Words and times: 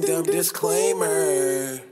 disclaimer. 0.00 1.82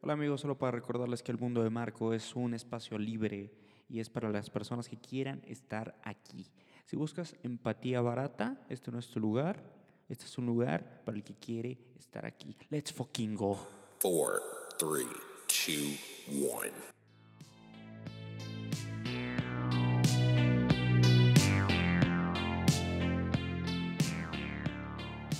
Hola 0.00 0.14
amigos, 0.14 0.40
solo 0.40 0.58
para 0.58 0.72
recordarles 0.72 1.22
que 1.22 1.30
el 1.30 1.38
mundo 1.38 1.62
de 1.62 1.70
Marco 1.70 2.12
es 2.12 2.34
un 2.34 2.54
espacio 2.54 2.98
libre 2.98 3.52
y 3.88 4.00
es 4.00 4.10
para 4.10 4.30
las 4.30 4.50
personas 4.50 4.88
que 4.88 4.96
quieran 4.96 5.42
estar 5.46 5.96
aquí. 6.02 6.50
Si 6.86 6.96
buscas 6.96 7.36
empatía 7.42 8.00
barata, 8.00 8.60
este 8.68 8.90
no 8.90 8.98
es 8.98 9.08
tu 9.08 9.20
lugar. 9.20 9.62
Este 10.08 10.24
es 10.24 10.36
un 10.38 10.46
lugar 10.46 11.02
para 11.04 11.16
el 11.16 11.22
que 11.22 11.34
quiere 11.34 11.78
estar 11.98 12.26
aquí. 12.26 12.56
Let's 12.70 12.92
fucking 12.92 13.36
go. 13.36 13.56
Four, 14.00 14.42
three, 14.78 15.06
two, 15.46 15.96
one. 16.44 16.72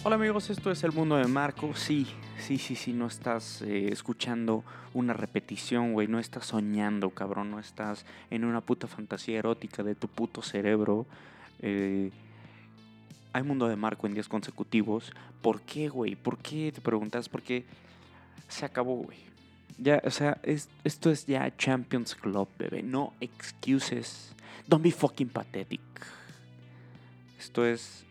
Hola 0.04 0.16
amigos, 0.16 0.50
esto 0.50 0.70
es 0.70 0.82
el 0.82 0.92
mundo 0.92 1.16
de 1.16 1.26
Marco. 1.28 1.74
Sí, 1.76 2.06
sí, 2.38 2.58
sí, 2.58 2.74
sí, 2.74 2.92
no 2.92 3.06
estás 3.06 3.62
eh, 3.62 3.88
escuchando 3.92 4.64
una 4.94 5.12
repetición, 5.12 5.92
güey. 5.92 6.08
No 6.08 6.18
estás 6.18 6.46
soñando, 6.46 7.10
cabrón. 7.10 7.50
No 7.52 7.60
estás 7.60 8.04
en 8.30 8.44
una 8.44 8.60
puta 8.60 8.88
fantasía 8.88 9.38
erótica 9.38 9.82
de 9.84 9.94
tu 9.94 10.08
puto 10.08 10.42
cerebro. 10.42 11.06
Eh, 11.60 12.10
hay 13.32 13.42
mundo 13.44 13.68
de 13.68 13.76
Marco 13.76 14.06
en 14.08 14.14
días 14.14 14.28
consecutivos. 14.28 15.12
¿Por 15.40 15.60
qué, 15.62 15.88
güey? 15.88 16.16
¿Por 16.16 16.38
qué? 16.38 16.72
Te 16.74 16.80
preguntas, 16.80 17.28
¿por 17.28 17.42
qué 17.42 17.64
se 18.48 18.64
acabó, 18.64 18.96
güey? 18.96 19.18
Ya, 19.78 20.02
o 20.04 20.10
sea, 20.10 20.38
es- 20.42 20.68
esto 20.82 21.10
es 21.12 21.26
ya 21.26 21.56
Champions 21.56 22.16
Club, 22.16 22.48
bebé. 22.58 22.82
No 22.82 23.12
excuses. 23.20 24.34
Don't 24.66 24.82
be 24.82 24.90
fucking 24.90 25.28
pathetic. 25.28 25.80
Esto 27.38 27.64
es 27.64 28.04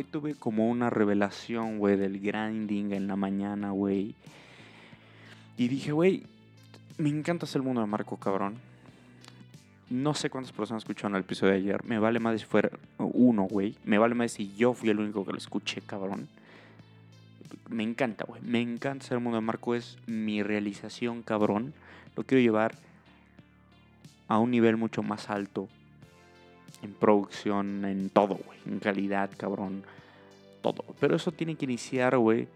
Hoy 0.00 0.04
tuve 0.04 0.34
como 0.34 0.70
una 0.70 0.88
revelación, 0.88 1.76
güey, 1.78 1.94
del 1.94 2.20
grinding 2.20 2.94
en 2.94 3.06
la 3.06 3.16
mañana, 3.16 3.72
güey. 3.72 4.14
Y 5.58 5.68
dije, 5.68 5.92
güey, 5.92 6.22
me 6.96 7.10
encanta 7.10 7.44
hacer 7.44 7.60
el 7.60 7.66
mundo 7.66 7.82
de 7.82 7.86
Marco, 7.86 8.16
cabrón. 8.16 8.54
No 9.90 10.14
sé 10.14 10.30
cuántas 10.30 10.54
personas 10.54 10.84
escucharon 10.84 11.16
el 11.16 11.20
episodio 11.20 11.52
de 11.52 11.58
ayer. 11.58 11.84
Me 11.84 11.98
vale 11.98 12.18
más 12.18 12.40
si 12.40 12.46
fuera 12.46 12.70
uno, 12.96 13.42
güey. 13.42 13.76
Me 13.84 13.98
vale 13.98 14.14
más 14.14 14.32
si 14.32 14.54
yo 14.56 14.72
fui 14.72 14.88
el 14.88 15.00
único 15.00 15.26
que 15.26 15.32
lo 15.32 15.38
escuché, 15.38 15.82
cabrón. 15.82 16.28
Me 17.68 17.82
encanta, 17.82 18.24
güey. 18.26 18.40
Me 18.40 18.62
encanta 18.62 19.04
hacer 19.04 19.18
el 19.18 19.22
mundo 19.22 19.36
de 19.36 19.42
Marco. 19.44 19.74
Es 19.74 19.98
mi 20.06 20.42
realización, 20.42 21.20
cabrón. 21.20 21.74
Lo 22.16 22.24
quiero 22.24 22.40
llevar 22.40 22.74
a 24.28 24.38
un 24.38 24.50
nivel 24.50 24.78
mucho 24.78 25.02
más 25.02 25.28
alto 25.28 25.68
en 26.82 26.94
producción, 26.94 27.84
en 27.84 28.10
todo, 28.10 28.38
güey. 28.44 28.58
En 28.66 28.78
calidad, 28.78 29.30
cabrón. 29.36 29.84
Todo. 30.62 30.84
Pero 30.98 31.16
eso 31.16 31.32
tiene 31.32 31.54
que 31.54 31.64
iniciar, 31.64 32.16
güey. 32.16 32.48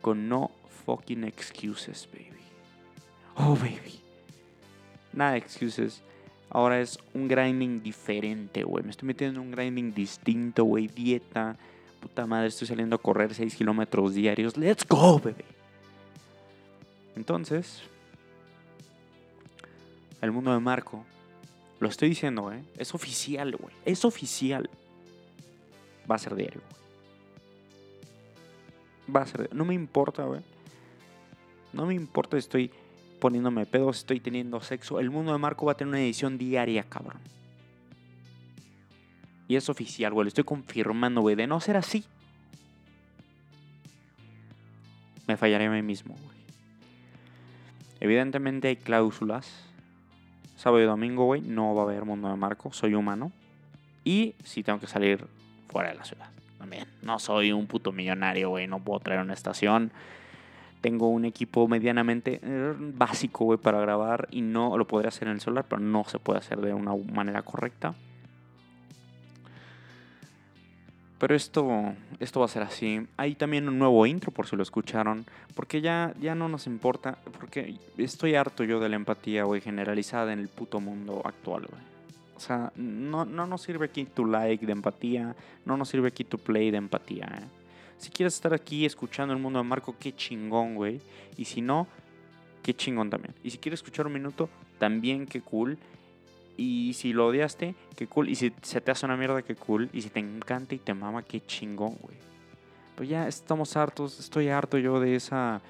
Con 0.00 0.28
no 0.28 0.50
fucking 0.84 1.24
excuses, 1.24 2.08
baby. 2.12 2.42
Oh, 3.36 3.54
baby. 3.56 4.00
Nada 5.12 5.32
de 5.32 5.38
excuses. 5.38 6.02
Ahora 6.50 6.80
es 6.80 6.98
un 7.14 7.26
grinding 7.26 7.82
diferente, 7.82 8.62
güey. 8.62 8.84
Me 8.84 8.90
estoy 8.90 9.06
metiendo 9.06 9.40
en 9.40 9.46
un 9.46 9.52
grinding 9.52 9.94
distinto, 9.94 10.64
güey. 10.64 10.88
Dieta. 10.88 11.56
Puta 12.00 12.26
madre, 12.26 12.48
estoy 12.48 12.68
saliendo 12.68 12.96
a 12.96 12.98
correr 12.98 13.34
6 13.34 13.56
kilómetros 13.56 14.14
diarios. 14.14 14.56
Let's 14.56 14.86
go, 14.86 15.18
baby. 15.18 15.44
Entonces, 17.16 17.82
el 20.20 20.32
mundo 20.32 20.52
de 20.52 20.60
Marco 20.60 21.04
lo 21.80 21.88
estoy 21.88 22.08
diciendo, 22.08 22.52
¿eh? 22.52 22.62
Es 22.76 22.94
oficial, 22.94 23.56
güey. 23.56 23.74
Es 23.84 24.04
oficial. 24.04 24.70
Va 26.10 26.16
a 26.16 26.18
ser 26.18 26.34
diario, 26.34 26.60
güey. 26.60 26.84
Va 29.14 29.22
a 29.22 29.26
ser 29.26 29.40
diario. 29.40 29.56
No 29.56 29.64
me 29.64 29.74
importa, 29.74 30.24
güey. 30.24 30.40
No 31.72 31.86
me 31.86 31.94
importa 31.94 32.36
si 32.36 32.40
estoy 32.40 32.70
poniéndome 33.20 33.66
pedos, 33.66 33.96
si 33.96 34.00
estoy 34.00 34.20
teniendo 34.20 34.60
sexo. 34.60 35.00
El 35.00 35.10
mundo 35.10 35.32
de 35.32 35.38
Marco 35.38 35.66
va 35.66 35.72
a 35.72 35.76
tener 35.76 35.88
una 35.88 36.00
edición 36.00 36.38
diaria, 36.38 36.84
cabrón. 36.84 37.20
Y 39.48 39.56
es 39.56 39.68
oficial, 39.68 40.12
güey. 40.12 40.24
Lo 40.24 40.28
estoy 40.28 40.44
confirmando, 40.44 41.20
güey. 41.20 41.34
De 41.34 41.46
no 41.46 41.60
ser 41.60 41.76
así, 41.76 42.04
me 45.26 45.36
fallaré 45.36 45.66
a 45.66 45.70
mí 45.70 45.82
mismo, 45.82 46.14
güey. 46.14 46.34
Evidentemente 48.00 48.68
hay 48.68 48.76
cláusulas 48.76 49.50
sábado 50.64 50.82
y 50.82 50.86
domingo, 50.86 51.26
güey, 51.26 51.42
no 51.42 51.74
va 51.74 51.82
a 51.82 51.84
haber 51.84 52.06
mundo 52.06 52.30
de 52.30 52.36
Marco, 52.36 52.72
soy 52.72 52.94
humano. 52.94 53.32
Y 54.02 54.34
si 54.44 54.62
tengo 54.62 54.80
que 54.80 54.86
salir 54.86 55.26
fuera 55.68 55.90
de 55.90 55.94
la 55.96 56.04
ciudad, 56.04 56.30
también. 56.58 56.86
No 57.02 57.18
soy 57.18 57.52
un 57.52 57.66
puto 57.66 57.92
millonario, 57.92 58.48
güey, 58.48 58.66
no 58.66 58.78
puedo 58.78 58.98
traer 59.00 59.20
una 59.20 59.34
estación. 59.34 59.92
Tengo 60.80 61.08
un 61.08 61.26
equipo 61.26 61.68
medianamente 61.68 62.40
eh, 62.42 62.74
básico, 62.78 63.44
güey, 63.44 63.58
para 63.58 63.78
grabar 63.78 64.26
y 64.30 64.40
no 64.40 64.78
lo 64.78 64.86
podría 64.86 65.10
hacer 65.10 65.28
en 65.28 65.34
el 65.34 65.42
celular, 65.42 65.66
pero 65.68 65.82
no 65.82 66.04
se 66.04 66.18
puede 66.18 66.38
hacer 66.38 66.62
de 66.62 66.72
una 66.72 66.96
manera 67.12 67.42
correcta. 67.42 67.94
Pero 71.24 71.36
esto, 71.36 71.94
esto 72.20 72.40
va 72.40 72.44
a 72.44 72.50
ser 72.50 72.62
así. 72.62 73.00
Hay 73.16 73.34
también 73.34 73.66
un 73.66 73.78
nuevo 73.78 74.04
intro, 74.04 74.30
por 74.30 74.46
si 74.46 74.56
lo 74.56 74.62
escucharon. 74.62 75.24
Porque 75.54 75.80
ya, 75.80 76.12
ya 76.20 76.34
no 76.34 76.50
nos 76.50 76.66
importa. 76.66 77.16
Porque 77.40 77.76
estoy 77.96 78.34
harto 78.34 78.62
yo 78.62 78.78
de 78.78 78.90
la 78.90 78.96
empatía, 78.96 79.44
güey, 79.44 79.62
generalizada 79.62 80.34
en 80.34 80.40
el 80.40 80.48
puto 80.48 80.80
mundo 80.80 81.22
actual, 81.24 81.62
güey. 81.62 81.80
O 82.36 82.40
sea, 82.40 82.74
no, 82.76 83.24
no 83.24 83.46
nos 83.46 83.62
sirve 83.62 83.86
aquí 83.86 84.04
tu 84.04 84.26
like 84.26 84.66
de 84.66 84.72
empatía. 84.72 85.34
No 85.64 85.78
nos 85.78 85.88
sirve 85.88 86.08
aquí 86.08 86.24
tu 86.24 86.36
play 86.36 86.70
de 86.70 86.76
empatía, 86.76 87.24
¿eh? 87.24 87.46
Si 87.96 88.10
quieres 88.10 88.34
estar 88.34 88.52
aquí 88.52 88.84
escuchando 88.84 89.32
el 89.32 89.40
mundo 89.40 89.60
de 89.60 89.64
Marco, 89.64 89.96
qué 89.98 90.14
chingón, 90.14 90.74
güey. 90.74 91.00
Y 91.38 91.46
si 91.46 91.62
no, 91.62 91.86
qué 92.62 92.74
chingón 92.74 93.08
también. 93.08 93.34
Y 93.42 93.48
si 93.48 93.56
quieres 93.56 93.80
escuchar 93.80 94.06
un 94.06 94.12
minuto, 94.12 94.50
también 94.78 95.24
qué 95.24 95.40
cool. 95.40 95.78
Y 96.56 96.92
si 96.94 97.12
lo 97.12 97.26
odiaste, 97.26 97.74
qué 97.96 98.06
cool. 98.06 98.28
Y 98.28 98.36
si 98.36 98.52
se 98.62 98.80
te 98.80 98.90
hace 98.90 99.06
una 99.06 99.16
mierda, 99.16 99.42
qué 99.42 99.56
cool. 99.56 99.90
Y 99.92 100.02
si 100.02 100.10
te 100.10 100.20
encanta 100.20 100.74
y 100.74 100.78
te 100.78 100.94
mama, 100.94 101.22
qué 101.22 101.44
chingón, 101.44 101.96
güey. 102.00 102.16
Pues 102.94 103.08
ya 103.08 103.26
estamos 103.26 103.76
hartos, 103.76 104.20
estoy 104.20 104.48
harto 104.48 104.78
yo 104.78 105.00
de 105.00 105.16
esa 105.16 105.60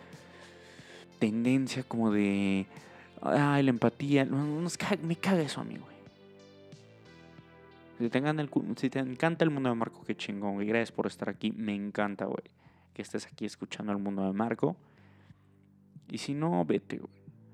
tendencia 1.19 1.83
como 1.83 2.11
de... 2.11 2.67
Ay, 3.23 3.63
la 3.63 3.71
empatía. 3.71 4.27
Me 5.03 5.17
caga 5.17 5.41
eso 5.41 5.63
a 5.63 5.65
mí, 5.65 5.77
güey. 5.77 5.95
Si 7.99 8.11
te, 8.11 8.19
encanta 8.19 8.43
el, 8.43 8.51
si 8.77 8.91
te 8.91 8.99
encanta 8.99 9.45
el 9.45 9.51
mundo 9.51 9.71
de 9.71 9.77
Marco, 9.77 10.03
qué 10.05 10.15
chingón, 10.15 10.55
güey. 10.55 10.67
Gracias 10.67 10.93
por 10.93 11.07
estar 11.07 11.31
aquí. 11.31 11.53
Me 11.53 11.75
encanta, 11.75 12.27
güey. 12.27 12.45
Que 12.93 13.01
estés 13.01 13.27
aquí 13.27 13.47
escuchando 13.47 13.93
el 13.93 13.99
mundo 13.99 14.25
de 14.25 14.33
Marco. 14.33 14.77
Y 16.11 16.19
si 16.19 16.35
no, 16.35 16.65
vete, 16.67 16.99
güey. 16.99 17.13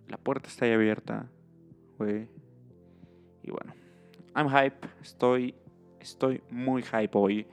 La 0.08 0.16
puerta 0.16 0.48
está 0.48 0.64
ahí 0.64 0.72
abierta, 0.72 1.26
güey. 1.98 2.28
Y 3.42 3.50
bueno, 3.50 3.72
I'm 4.34 4.48
hype. 4.48 4.86
Estoy, 5.02 5.54
estoy 6.00 6.42
muy 6.50 6.82
hype 6.82 7.10
hoy. 7.12 7.46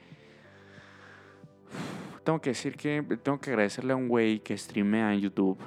Tengo 2.23 2.39
que 2.41 2.49
decir 2.49 2.75
que 2.75 3.01
tengo 3.23 3.39
que 3.39 3.51
agradecerle 3.51 3.93
a 3.93 3.95
un 3.95 4.09
güey 4.09 4.39
que 4.39 4.57
streamea 4.57 5.13
en 5.13 5.21
YouTube. 5.21 5.57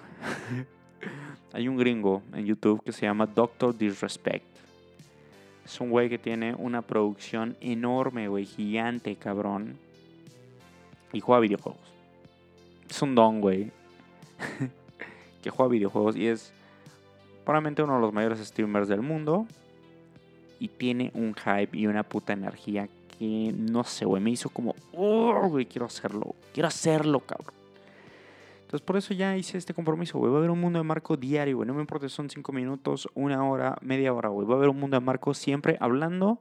Hay 1.54 1.66
un 1.69 1.78
gringo 1.78 2.22
en 2.34 2.44
YouTube 2.44 2.82
que 2.84 2.92
se 2.92 3.06
llama 3.06 3.26
Doctor 3.26 3.76
Disrespect. 3.76 4.44
Es 5.64 5.80
un 5.80 5.88
güey 5.91 6.10
que 6.10 6.19
tiene 6.19 6.54
una 6.54 6.82
producción 6.82 7.56
enorme, 7.60 8.28
güey, 8.28 8.44
gigante, 8.44 9.16
cabrón. 9.16 9.78
Y 11.12 11.20
juega 11.20 11.41
videojuegos. 11.41 11.94
Es 12.88 13.00
un 13.00 13.14
don, 13.14 13.41
güey. 13.41 13.72
que 15.42 15.50
juega 15.50 15.70
videojuegos 15.70 16.16
y 16.16 16.26
es 16.26 16.53
probablemente 17.44 17.82
uno 17.82 17.94
de 17.94 18.00
los 18.00 18.12
mayores 18.12 18.38
streamers 18.41 18.88
del 18.88 19.03
mundo 19.03 19.47
y 20.60 20.69
tiene 20.69 21.10
un 21.15 21.34
hype 21.34 21.76
y 21.76 21.87
una 21.88 22.04
puta 22.04 22.32
energía 22.34 22.88
que 23.19 23.53
no 23.56 23.82
sé, 23.82 24.04
güey, 24.04 24.22
me 24.22 24.31
hizo 24.31 24.48
como, 24.50 24.76
oh, 24.93 25.48
güey, 25.48 25.66
quiero 25.66 25.87
hacerlo, 25.87 26.34
quiero 26.54 26.69
hacerlo, 26.69 27.21
cabrón. 27.21 27.54
Entonces 28.62 28.86
por 28.86 28.97
eso 28.97 29.12
ya 29.15 29.36
hice 29.36 29.59
este 29.59 29.74
compromiso, 29.74 30.16
güey. 30.18 30.30
Va 30.30 30.36
a 30.36 30.39
haber 30.39 30.51
un 30.51 30.60
mundo 30.60 30.78
de 30.78 30.84
Marco 30.84 31.16
diario, 31.16 31.57
güey. 31.57 31.66
No 31.66 31.74
me 31.74 31.80
importa 31.80 32.09
si 32.09 32.15
son 32.15 32.30
cinco 32.30 32.53
minutos, 32.53 33.09
una 33.15 33.45
hora, 33.45 33.77
media 33.80 34.12
hora, 34.15 34.28
güey. 34.28 34.47
Va 34.47 34.54
a 34.54 34.57
haber 34.59 34.68
un 34.68 34.78
mundo 34.78 34.97
de 34.97 35.04
Marco 35.04 35.34
siempre 35.34 35.77
hablando. 35.80 36.39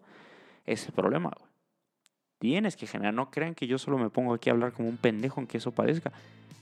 Ese 0.68 0.92
problema, 0.92 1.32
güey. 1.36 1.50
Tienes 2.38 2.76
que 2.78 2.86
generar, 2.86 3.16
no 3.16 3.32
crean 3.32 3.56
que 3.56 3.66
yo 3.66 3.80
solo 3.80 3.98
me 3.98 4.12
pongo 4.12 4.36
aquí 4.36 4.50
a 4.50 4.54
hablar 4.54 4.74
como 4.74 4.88
un 4.90 4.98
pendejo, 4.98 5.40
aunque 5.42 5.58
eso 5.58 5.72
parezca. 5.72 6.12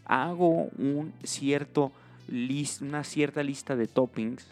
Hago 0.05 0.69
un 0.77 1.11
cierto 1.23 1.91
lis- 2.29 2.81
una 2.81 3.03
cierta 3.03 3.43
lista 3.43 3.75
de 3.75 3.87
toppings 3.87 4.47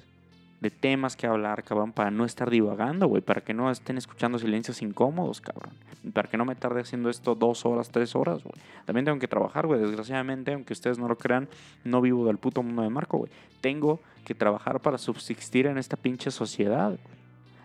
de 0.62 0.70
temas 0.72 1.16
que 1.16 1.28
hablar, 1.28 1.64
cabrón, 1.64 1.92
para 1.92 2.12
no 2.12 2.26
estar 2.26 2.50
divagando, 2.50 3.08
güey, 3.08 3.22
para 3.22 3.42
que 3.42 3.54
no 3.54 3.70
estén 3.70 3.98
escuchando 3.98 4.40
silencios 4.40 4.82
incómodos, 4.82 5.42
cabrón, 5.42 5.74
para 6.14 6.30
que 6.30 6.38
no 6.38 6.46
me 6.46 6.56
tarde 6.56 6.82
haciendo 6.82 7.10
esto 7.10 7.36
dos 7.36 7.66
horas, 7.66 7.90
tres 7.90 8.16
horas, 8.16 8.44
güey. 8.44 8.56
También 8.86 9.06
tengo 9.06 9.20
que 9.20 9.28
trabajar, 9.28 9.68
güey, 9.68 9.80
desgraciadamente, 9.80 10.54
aunque 10.54 10.74
ustedes 10.74 10.98
no 10.98 11.08
lo 11.08 11.18
crean, 11.18 11.50
no 11.84 12.02
vivo 12.02 12.26
del 12.26 12.38
puto 12.38 12.64
mundo 12.64 12.82
de 12.82 12.90
Marco, 12.90 13.18
güey. 13.18 13.32
Tengo 13.62 14.00
que 14.24 14.34
trabajar 14.34 14.80
para 14.80 14.98
subsistir 14.98 15.68
en 15.68 15.78
esta 15.78 15.98
pinche 15.98 16.32
sociedad, 16.32 16.90
güey. 16.90 17.16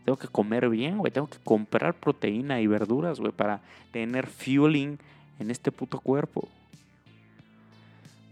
Tengo 0.04 0.18
que 0.18 0.28
comer 0.28 0.68
bien, 0.68 0.98
güey, 0.98 1.12
tengo 1.12 1.28
que 1.28 1.38
comprar 1.44 1.94
proteína 1.94 2.60
y 2.60 2.66
verduras, 2.66 3.20
güey, 3.20 3.32
para 3.32 3.60
tener 3.92 4.26
fueling 4.26 4.96
en 5.38 5.50
este 5.50 5.70
puto 5.70 6.00
cuerpo. 6.00 6.48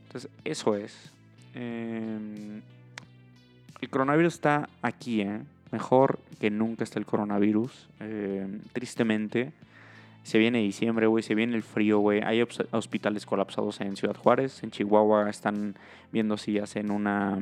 Entonces, 0.06 0.30
eso 0.44 0.74
es. 0.74 1.12
Eh, 1.54 2.18
el 3.80 3.90
coronavirus 3.90 4.34
está 4.34 4.68
aquí, 4.82 5.20
¿eh? 5.20 5.40
Mejor 5.70 6.18
que 6.40 6.50
nunca 6.50 6.84
está 6.84 6.98
el 6.98 7.06
coronavirus. 7.06 7.88
Eh, 8.00 8.60
tristemente. 8.72 9.52
Se 10.22 10.38
viene 10.38 10.58
diciembre, 10.58 11.06
güey. 11.06 11.22
Se 11.22 11.34
viene 11.34 11.54
el 11.54 11.62
frío, 11.62 11.98
güey. 11.98 12.22
Hay 12.22 12.42
hospitales 12.70 13.26
colapsados 13.26 13.80
en 13.80 13.96
Ciudad 13.96 14.16
Juárez. 14.16 14.62
En 14.62 14.70
Chihuahua 14.70 15.28
están 15.30 15.74
viendo 16.12 16.36
si 16.36 16.58
hacen 16.58 16.90
una. 16.90 17.38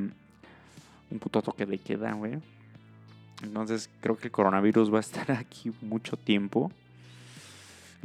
Un 1.08 1.18
puto 1.20 1.40
toque 1.40 1.66
de 1.66 1.78
queda, 1.78 2.12
güey. 2.12 2.38
Entonces 3.42 3.90
creo 4.00 4.16
que 4.16 4.26
el 4.28 4.32
coronavirus 4.32 4.92
va 4.92 4.98
a 4.98 5.00
estar 5.00 5.30
aquí 5.32 5.72
mucho 5.82 6.16
tiempo. 6.16 6.72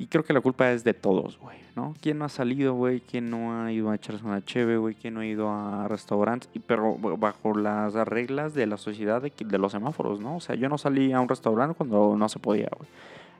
Y 0.01 0.07
creo 0.07 0.24
que 0.24 0.33
la 0.33 0.42
culpa 0.42 0.71
es 0.71 0.83
de 0.83 0.95
todos, 0.95 1.38
güey, 1.38 1.59
¿no? 1.75 1.94
¿Quién 2.01 2.18
no 2.18 2.25
ha 2.25 2.30
salido, 2.30 2.74
güey? 2.74 3.01
¿Quién 3.01 3.30
no 3.30 3.63
ha 3.63 3.71
ido 3.71 3.92
a 3.92 3.95
echarse 3.95 4.25
una 4.25 4.44
cheve, 4.44 4.77
güey? 4.77 4.95
¿Quién 4.95 5.13
no 5.13 5.19
ha 5.19 5.27
ido 5.27 5.48
a 5.48 5.88
restaurantes? 5.88 6.50
Pero 6.65 6.98
bajo 6.98 7.56
las 7.56 7.94
reglas 7.94 8.56
de 8.56 8.65
la 8.65 8.77
sociedad 8.77 9.21
de, 9.21 9.31
de, 9.38 9.57
los 9.59 9.74
semáforos, 9.74 10.19
¿no? 10.19 10.38
O 10.38 10.39
sea, 10.39 10.56
yo 10.56 10.69
no 10.69 10.80
salí 10.80 11.12
a 11.12 11.21
un 11.21 11.30
restaurante 11.30 11.75
cuando 11.75 12.15
no 12.18 12.30
se 12.30 12.39
podía, 12.39 12.69
güey. 12.75 12.89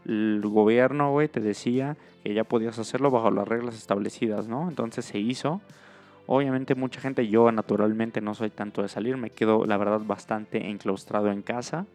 El 0.06 0.42
gobierno, 0.44 1.10
güey, 1.10 1.30
te 1.30 1.40
decía 1.40 1.98
que 2.24 2.36
ya 2.36 2.44
podías 2.44 2.78
hacerlo 2.78 3.10
bajo 3.10 3.32
las 3.32 3.48
reglas 3.48 3.76
establecidas, 3.76 4.48
¿no? 4.48 4.70
Entonces 4.70 5.04
se 5.04 5.18
hizo. 5.18 5.62
Obviamente 6.28 6.76
mucha 6.76 7.02
gente, 7.02 7.28
yo 7.28 7.52
naturalmente 7.52 8.22
no 8.22 8.36
soy 8.36 8.52
tanto 8.52 8.84
de 8.84 8.88
salir, 8.88 9.18
me 9.18 9.32
quedo 9.32 9.66
la 9.66 9.78
verdad 9.78 10.02
bastante 10.06 10.70
enclaustrado 10.70 11.32
en 11.32 11.42
casa. 11.42 11.88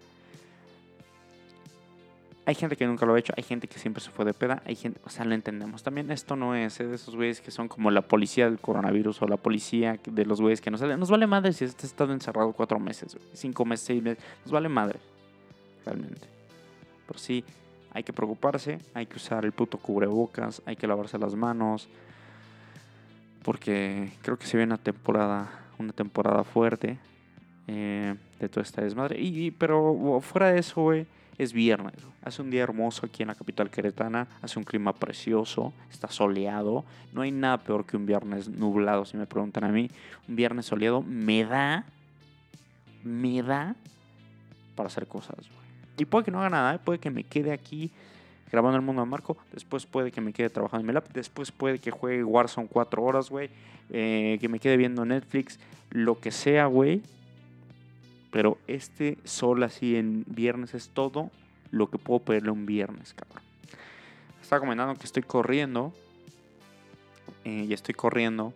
Hay 2.47 2.55
gente 2.55 2.77
que 2.77 2.87
nunca 2.87 3.05
lo 3.05 3.15
ha 3.15 3.19
hecho, 3.19 3.33
hay 3.37 3.43
gente 3.43 3.67
que 3.67 3.81
siempre 3.81 4.01
se 4.01 4.11
fue 4.11 4.25
de 4.25 4.33
peda, 4.33 4.63
hay 4.65 4.77
gente, 4.77 5.01
o 5.05 5.11
sea, 5.11 5.25
lo 5.25 5.35
entendemos. 5.35 5.83
También 5.83 6.13
esto 6.13 6.37
no 6.37 6.55
es 6.55 6.79
¿eh? 6.79 6.87
de 6.87 6.95
esos 6.95 7.17
güeyes 7.17 7.41
que 7.41 7.51
son 7.51 7.67
como 7.67 7.91
la 7.91 8.03
policía 8.03 8.45
del 8.45 8.61
coronavirus 8.61 9.21
o 9.23 9.27
la 9.27 9.37
policía 9.37 9.99
de 10.05 10.25
los 10.25 10.41
güeyes 10.41 10.61
que 10.61 10.71
no 10.71 10.79
salen. 10.79 11.01
Nos 11.01 11.11
vale 11.11 11.27
madre 11.27 11.53
si 11.53 11.65
has 11.65 11.83
estado 11.83 12.13
encerrado 12.13 12.53
cuatro 12.53 12.79
meses, 12.79 13.19
cinco 13.33 13.65
meses, 13.65 13.87
seis 13.87 14.01
meses. 14.01 14.23
Nos 14.45 14.53
vale 14.53 14.69
madre, 14.69 15.01
realmente. 15.85 16.29
Pero 17.09 17.19
sí, 17.19 17.45
hay 17.91 18.05
que 18.05 18.13
preocuparse, 18.13 18.79
hay 18.95 19.07
que 19.07 19.17
usar 19.17 19.45
el 19.45 19.51
puto 19.51 19.79
cubrebocas, 19.79 20.63
hay 20.67 20.77
que 20.77 20.87
lavarse 20.87 21.19
las 21.19 21.35
manos. 21.35 21.89
Porque 23.43 24.13
creo 24.23 24.39
que 24.39 24.47
se 24.47 24.57
viene 24.57 24.73
una 24.73 24.81
temporada, 24.81 25.51
una 25.79 25.93
temporada 25.93 26.45
fuerte 26.45 26.97
eh, 27.69 28.15
de 28.41 28.49
toda 28.49 28.63
esta 28.63 28.83
desmadre. 28.83 29.21
Y, 29.21 29.51
pero 29.51 30.21
fuera 30.23 30.53
de 30.53 30.61
eso, 30.61 30.83
güey 30.83 31.07
es 31.39 31.53
viernes. 31.53 31.95
Hace 32.23 32.43
un 32.43 32.51
día 32.51 32.63
hermoso 32.63 33.07
aquí 33.07 33.23
en 33.23 33.29
la 33.29 33.35
capital 33.35 33.71
queretana. 33.71 34.27
Hace 34.43 34.59
un 34.59 34.65
clima 34.65 34.95
precioso. 34.95 35.73
Está 35.91 36.09
soleado. 36.09 36.85
No 37.13 37.23
hay 37.23 37.31
nada 37.31 37.59
peor 37.59 37.85
que 37.85 37.97
un 37.97 38.07
viernes 38.07 38.49
nublado, 38.49 39.05
si 39.05 39.17
me 39.17 39.27
preguntan 39.27 39.65
a 39.65 39.69
mí. 39.69 39.91
Un 40.29 40.37
viernes 40.37 40.67
soleado 40.67 41.03
me 41.03 41.45
da. 41.45 41.85
Me 43.05 43.43
da 43.43 43.77
para 44.75 44.89
hacer 44.89 45.07
cosas. 45.07 45.37
Y 45.99 46.05
puede 46.05 46.25
que 46.25 46.31
no 46.31 46.41
haga 46.41 46.51
nada. 46.51 46.75
¿eh? 46.75 46.79
Puede 46.83 46.99
que 46.99 47.11
me 47.11 47.25
quede 47.25 47.53
aquí 47.53 47.91
grabando 48.51 48.77
el 48.77 48.83
mundo 48.83 49.03
de 49.03 49.09
Marco. 49.09 49.37
Después 49.53 49.87
puede 49.87 50.11
que 50.11 50.21
me 50.21 50.33
quede 50.33 50.51
trabajando 50.51 50.81
en 50.83 50.87
mi 50.87 50.93
lap. 50.93 51.07
Después 51.13 51.53
puede 51.53 51.79
que 51.79 51.91
juegue 51.91 52.25
Warzone 52.25 52.69
cuatro 52.69 53.03
horas, 53.03 53.31
güey. 53.31 53.51
Eh, 53.91 54.39
que 54.41 54.49
me 54.49 54.59
quede 54.59 54.77
viendo 54.77 55.05
Netflix. 55.05 55.59
Lo 55.91 56.19
que 56.19 56.31
sea, 56.31 56.67
güey. 56.67 57.03
Pero 58.37 58.59
este 58.67 59.17
sol 59.25 59.63
así 59.63 59.97
en 59.97 60.27
viernes 60.27 60.75
es 60.75 60.91
todo 60.91 61.31
lo 61.71 61.89
que 61.89 61.97
puedo 61.97 62.21
pedirle 62.21 62.51
un 62.51 62.67
viernes, 62.67 63.15
cabrón. 63.15 63.43
Estaba 64.43 64.61
comentando 64.61 64.95
que 64.95 65.07
estoy 65.07 65.23
corriendo. 65.23 65.95
Eh, 67.47 67.65
y 67.67 67.73
estoy 67.73 67.95
corriendo 67.95 68.53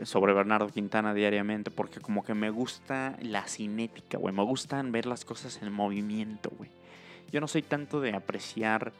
eh, 0.00 0.04
sobre 0.04 0.32
Bernardo 0.32 0.66
Quintana 0.66 1.14
diariamente 1.14 1.70
porque 1.70 2.00
como 2.00 2.24
que 2.24 2.34
me 2.34 2.50
gusta 2.50 3.16
la 3.22 3.46
cinética, 3.46 4.18
güey. 4.18 4.34
Me 4.34 4.42
gustan 4.42 4.90
ver 4.90 5.06
las 5.06 5.24
cosas 5.24 5.62
en 5.62 5.72
movimiento, 5.72 6.50
güey. 6.58 6.70
Yo 7.30 7.40
no 7.40 7.46
soy 7.46 7.62
tanto 7.62 8.00
de 8.00 8.16
apreciar 8.16 8.92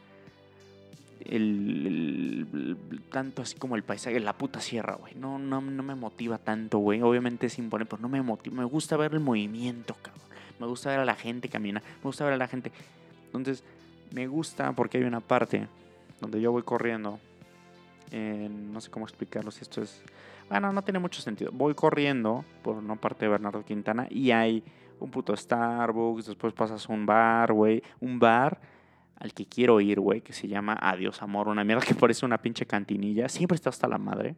el, 1.29 2.77
tanto 3.11 3.41
así 3.41 3.55
como 3.55 3.75
el 3.75 3.83
paisaje, 3.83 4.19
la 4.19 4.37
puta 4.37 4.59
sierra, 4.59 4.95
güey. 4.95 5.15
No, 5.15 5.39
no, 5.39 5.61
no 5.61 5.83
me 5.83 5.95
motiva 5.95 6.37
tanto, 6.37 6.79
güey. 6.79 7.01
Obviamente 7.01 7.47
es 7.47 7.57
imponente, 7.59 7.91
pero 7.91 8.01
no 8.01 8.09
me 8.09 8.21
motiva. 8.21 8.55
Me 8.55 8.65
gusta 8.65 8.97
ver 8.97 9.13
el 9.13 9.19
movimiento, 9.19 9.95
cabrón. 10.01 10.23
Me 10.59 10.67
gusta 10.67 10.89
ver 10.89 10.99
a 10.99 11.05
la 11.05 11.15
gente 11.15 11.49
caminar. 11.49 11.83
Me 11.83 12.03
gusta 12.03 12.23
ver 12.25 12.33
a 12.33 12.37
la 12.37 12.47
gente. 12.47 12.71
Entonces, 13.25 13.63
me 14.11 14.27
gusta 14.27 14.71
porque 14.73 14.97
hay 14.97 15.03
una 15.03 15.19
parte 15.19 15.67
donde 16.21 16.39
yo 16.39 16.51
voy 16.51 16.63
corriendo. 16.63 17.19
no 18.11 18.81
sé 18.81 18.89
cómo 18.89 19.05
explicarlo, 19.05 19.51
si 19.51 19.61
esto 19.61 19.81
es... 19.81 20.01
Bueno, 20.49 20.71
no 20.71 20.81
tiene 20.83 20.99
mucho 20.99 21.21
sentido. 21.21 21.51
Voy 21.53 21.73
corriendo 21.73 22.45
por 22.61 22.75
una 22.75 22.95
parte 22.95 23.25
de 23.25 23.31
Bernardo 23.31 23.63
Quintana 23.63 24.07
y 24.09 24.31
hay 24.31 24.63
un 24.99 25.09
puto 25.09 25.35
Starbucks, 25.35 26.27
después 26.27 26.53
pasas 26.53 26.87
un 26.89 27.05
bar, 27.05 27.53
güey. 27.53 27.81
Un 27.99 28.19
bar 28.19 28.59
al 29.19 29.33
que 29.33 29.45
quiero 29.45 29.79
ir, 29.81 29.99
güey, 29.99 30.21
que 30.21 30.33
se 30.33 30.47
llama 30.47 30.77
Adiós 30.81 31.21
Amor, 31.21 31.47
una 31.47 31.63
mierda 31.63 31.85
que 31.85 31.95
parece 31.95 32.25
una 32.25 32.39
pinche 32.39 32.65
cantinilla. 32.65 33.29
Siempre 33.29 33.55
está 33.55 33.69
hasta 33.69 33.87
la 33.87 33.97
madre. 33.97 34.35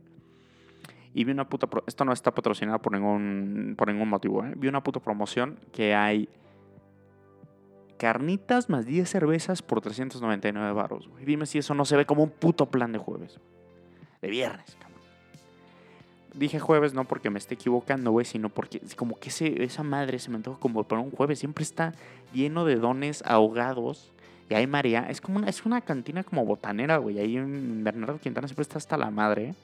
Y 1.14 1.24
vi 1.24 1.32
una 1.32 1.48
puta... 1.48 1.68
Esto 1.88 2.04
no 2.06 2.12
está 2.12 2.36
patrocinado 2.36 2.80
por 2.80 2.92
ningún, 2.92 3.76
por 3.78 3.88
ningún 3.88 4.10
motivo, 4.10 4.44
¿eh? 4.46 4.54
Vi 4.58 4.68
una 4.68 4.84
puta 4.84 5.00
promoción 5.00 5.58
que 5.72 5.96
hay 5.96 6.28
carnitas 7.98 8.70
más 8.70 8.86
10 8.86 9.10
cervezas 9.10 9.62
por 9.62 9.82
399 9.82 10.74
baros, 10.74 11.08
güey. 11.08 11.26
Dime 11.26 11.46
si 11.46 11.58
eso 11.58 11.74
no 11.74 11.86
se 11.86 11.96
ve 11.96 12.06
como 12.06 12.24
un 12.24 12.30
puto 12.30 12.66
plan 12.68 12.92
de 12.92 13.00
jueves. 13.00 13.40
De 14.22 14.30
viernes, 14.30 14.76
cabrón. 14.80 15.00
Dije 16.34 16.60
jueves 16.60 16.94
no 16.94 17.06
porque 17.06 17.30
me 17.30 17.40
esté 17.40 17.54
equivocando, 17.54 18.12
güey, 18.12 18.26
sino 18.26 18.50
porque 18.50 18.82
como 18.98 19.16
que 19.18 19.30
esa 19.64 19.84
madre 19.84 20.20
se 20.20 20.30
me 20.30 20.36
antoja 20.36 20.60
como 20.60 20.84
para 20.84 21.02
un 21.02 21.12
jueves. 21.12 21.40
Siempre 21.40 21.64
está 21.64 21.94
lleno 22.34 22.66
de 22.66 22.76
dones 22.76 23.24
ahogados 23.26 24.12
y 24.50 24.54
hay 24.54 24.68
María, 24.68 25.08
es 25.10 25.22
como 25.22 25.40
una, 25.40 25.50
es 25.50 25.66
una 25.66 25.82
cantina 25.82 26.24
como 26.24 26.46
botanera, 26.46 26.98
güey. 26.98 27.20
Ahí 27.20 27.38
en 27.38 27.84
Bernardo 27.84 28.20
Quintana 28.20 28.48
siempre 28.48 28.62
está 28.62 28.78
hasta 28.78 28.96
la 28.96 29.10
madre. 29.10 29.56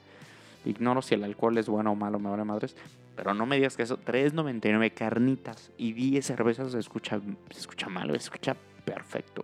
Ignoro 0.64 1.02
si 1.02 1.14
el 1.14 1.24
alcohol 1.24 1.56
es 1.58 1.68
bueno 1.68 1.92
o 1.92 1.94
malo, 1.94 2.18
me 2.18 2.30
vale 2.30 2.44
madres. 2.44 2.76
Pero 3.14 3.34
no 3.34 3.46
me 3.46 3.56
digas 3.56 3.76
que 3.76 3.84
eso, 3.84 3.98
3.99 3.98 4.92
carnitas 4.92 5.70
y 5.76 5.92
10 5.92 6.24
cervezas 6.24 6.72
se 6.72 6.78
escucha, 6.78 7.20
se 7.50 7.60
escucha 7.60 7.88
mal, 7.88 8.10
se 8.10 8.16
escucha 8.16 8.56
perfecto. 8.84 9.42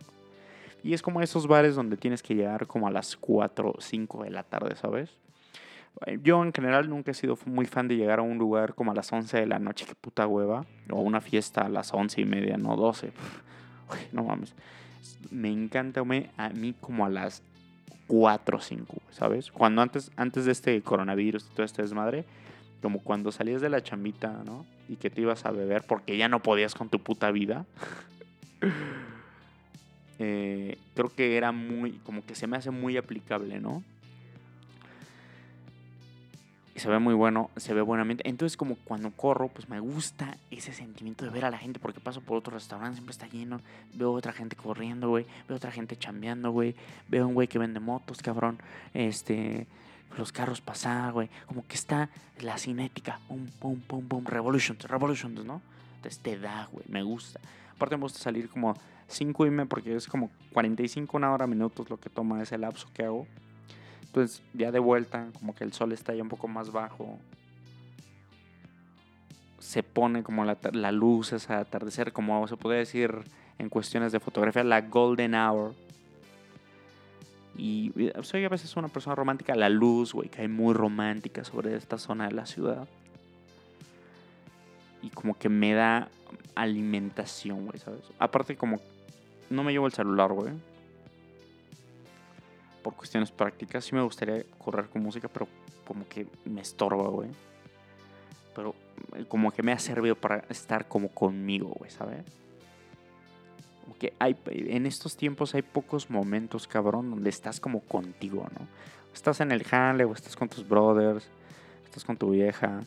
Y 0.83 0.95
es 0.95 1.03
como 1.03 1.21
esos 1.21 1.47
bares 1.47 1.77
donde 1.77 1.97
tienes 1.97 2.23
que 2.23 2.35
llegar 2.35 2.67
como 2.67 2.89
a 2.89 2.91
las 2.91 3.17
4 3.17 3.71
o 3.77 3.81
5 3.81 4.25
de 4.25 4.31
la 4.31 4.43
tarde, 4.43 4.75
¿sabes? 4.77 5.11
Yo 6.23 6.43
en 6.43 6.53
general 6.53 6.89
nunca 6.89 7.11
he 7.11 7.15
sido 7.15 7.37
muy 7.45 7.67
fan 7.67 7.89
de 7.89 7.97
llegar 7.97 8.21
a 8.21 8.23
un 8.23 8.39
lugar 8.39 8.75
como 8.75 8.93
a 8.93 8.95
las 8.95 9.13
11 9.13 9.37
de 9.37 9.47
la 9.47 9.59
noche, 9.59 9.85
qué 9.87 9.95
puta 9.95 10.27
hueva. 10.27 10.65
O 10.91 11.01
una 11.01 11.21
fiesta 11.21 11.63
a 11.63 11.69
las 11.69 11.93
11 11.93 12.21
y 12.21 12.25
media, 12.25 12.57
no 12.57 12.77
12. 12.77 13.13
no 14.13 14.25
mames 14.25 14.55
me 15.31 15.51
encanta 15.51 16.01
a 16.01 16.49
mí 16.51 16.75
como 16.81 17.07
a 17.07 17.11
las 17.11 17.43
4 18.09 18.57
o 18.57 18.61
5, 18.61 18.97
¿sabes? 19.11 19.51
Cuando 19.53 19.83
antes, 19.83 20.11
antes 20.17 20.45
de 20.45 20.53
este 20.53 20.81
coronavirus 20.83 21.45
y 21.45 21.55
todo 21.55 21.65
este 21.65 21.83
desmadre, 21.83 22.25
como 22.83 23.01
cuando 23.01 23.33
salías 23.33 23.61
de 23.61 23.69
la 23.69 23.83
chambita, 23.83 24.43
¿no? 24.45 24.67
Y 24.89 24.97
que 24.97 25.11
te 25.11 25.21
ibas 25.21 25.45
a 25.45 25.51
beber 25.51 25.85
porque 25.87 26.17
ya 26.17 26.29
no 26.29 26.41
podías 26.41 26.75
con 26.75 26.89
tu 26.89 26.99
puta 26.99 27.31
vida. 27.31 27.65
Eh, 30.21 30.77
creo 30.95 31.11
que 31.11 31.37
era 31.37 31.53
muy, 31.53 31.93
como 32.03 32.27
que 32.27 32.35
se 32.35 32.49
me 32.49 32.57
hace 32.57 32.73
muy 32.73 32.97
aplicable, 32.97 33.61
¿no? 33.61 33.85
Se 36.79 36.89
ve 36.89 36.99
muy 36.99 37.15
bueno, 37.15 37.51
se 37.57 37.75
ve 37.75 37.83
buenamente. 37.83 38.29
Entonces, 38.29 38.57
como 38.57 38.77
cuando 38.77 39.11
corro, 39.11 39.49
pues 39.49 39.69
me 39.69 39.81
gusta 39.81 40.37
ese 40.51 40.73
sentimiento 40.73 41.25
de 41.25 41.31
ver 41.31 41.45
a 41.45 41.51
la 41.51 41.59
gente, 41.59 41.79
porque 41.79 42.01
paso 42.01 42.21
por 42.21 42.37
otro 42.37 42.55
restaurante, 42.55 42.97
siempre 42.97 43.13
está 43.13 43.27
lleno. 43.27 43.61
Veo 43.95 44.13
otra 44.13 44.33
gente 44.33 44.57
corriendo, 44.57 45.09
güey. 45.09 45.27
Veo 45.49 45.57
otra 45.57 45.71
gente 45.71 45.97
chambeando, 45.97 46.51
güey. 46.51 46.75
Veo 47.09 47.27
un 47.27 47.35
güey 47.35 47.49
que 47.49 47.59
vende 47.59 47.81
motos, 47.81 48.23
cabrón. 48.23 48.59
Este, 48.95 49.67
los 50.17 50.33
carros 50.33 50.61
pasar, 50.61 51.13
güey. 51.13 51.29
Como 51.47 51.67
que 51.67 51.75
está 51.75 52.11
la 52.41 52.59
cinética. 52.59 53.21
Pum, 53.29 53.47
pum, 53.59 53.81
pum, 53.81 54.07
pum. 54.07 54.25
Revolutions, 54.25 54.83
revolutions, 54.85 55.45
¿no? 55.45 55.63
Entonces 55.97 56.21
te 56.21 56.39
da, 56.39 56.69
güey. 56.71 56.85
Me 56.89 57.03
gusta. 57.03 57.41
Aparte, 57.75 57.97
me 57.97 58.03
gusta 58.03 58.19
salir 58.19 58.49
como 58.49 58.75
5 59.09 59.47
y 59.47 59.51
me, 59.51 59.67
porque 59.67 59.95
es 59.97 60.07
como 60.07 60.31
45, 60.53 61.17
una 61.17 61.33
hora, 61.33 61.47
minutos 61.47 61.89
lo 61.89 61.99
que 61.99 62.11
toma 62.11 62.43
ese 62.43 62.59
lapso 62.59 62.89
que 62.93 63.05
hago 63.05 63.27
entonces, 64.19 64.43
ya 64.53 64.73
de 64.73 64.81
vuelta, 64.81 65.29
como 65.39 65.55
que 65.55 65.63
el 65.63 65.73
sol 65.73 65.93
está 65.93 66.13
ya 66.13 66.23
un 66.23 66.29
poco 66.29 66.49
más 66.49 66.73
bajo. 66.73 67.19
Se 69.61 69.85
pone 69.85 70.25
como 70.25 70.45
la, 70.45 70.59
la 70.73 70.91
luz, 70.91 71.33
ese 71.33 71.53
atardecer, 71.53 72.13
como 72.13 72.47
se 72.49 72.57
puede 72.57 72.79
decir 72.79 73.15
en 73.59 73.69
cuestiones 73.69 74.11
de 74.11 74.19
fotografía, 74.19 74.65
la 74.65 74.81
golden 74.81 75.35
hour. 75.35 75.73
Y 77.57 77.93
soy 78.23 78.45
a 78.45 78.49
veces 78.49 78.77
una 78.77 78.89
persona 78.89 79.15
romántica. 79.15 79.55
La 79.55 79.69
luz, 79.69 80.13
güey, 80.13 80.29
cae 80.29 80.49
muy 80.49 80.75
romántica 80.75 81.45
sobre 81.45 81.77
esta 81.77 81.99
zona 81.99 82.27
de 82.27 82.35
la 82.35 82.47
ciudad. 82.47 82.89
Y 85.01 85.11
como 85.11 85.39
que 85.39 85.49
me 85.49 85.75
da 85.75 86.09
alimentación, 86.57 87.67
güey, 87.67 87.79
¿sabes? 87.79 88.03
Aparte, 88.19 88.57
como 88.57 88.81
no 89.49 89.63
me 89.63 89.71
llevo 89.71 89.87
el 89.87 89.93
celular, 89.93 90.33
güey 90.33 90.53
por 92.89 92.97
cuestiones 92.97 93.31
prácticas. 93.31 93.85
Sí 93.85 93.95
me 93.95 94.01
gustaría 94.01 94.43
correr 94.57 94.89
con 94.89 95.03
música, 95.03 95.29
pero 95.29 95.47
como 95.87 96.09
que 96.09 96.27
me 96.47 96.63
estorba, 96.63 97.07
güey. 97.09 97.29
Pero 98.57 98.75
eh, 99.15 99.27
como 99.29 99.51
que 99.51 99.63
me 99.63 99.73
ha 99.73 99.79
servido 99.79 100.15
para 100.15 100.39
estar 100.49 100.89
como 100.89 101.09
conmigo, 101.09 101.69
güey, 101.79 101.91
¿sabes? 101.91 102.25
Como 103.83 103.99
que 103.99 104.15
hay, 104.19 104.35
en 104.47 104.87
estos 104.87 105.19
tiempos 105.19 105.55
hay 105.55 105.61
pocos 105.61 106.09
momentos, 106.09 106.67
cabrón, 106.67 107.11
donde 107.11 107.29
estás 107.29 107.61
como 107.61 107.81
contigo, 107.81 108.47
¿no? 108.59 108.67
Estás 109.13 109.41
en 109.41 109.53
el 109.53 109.65
jale 109.65 110.07
o 110.07 110.15
estás 110.15 110.35
con 110.35 110.49
tus 110.49 110.67
brothers, 110.67 111.29
estás 111.85 112.05
con 112.05 112.17
tu 112.17 112.31
vieja, 112.31 112.81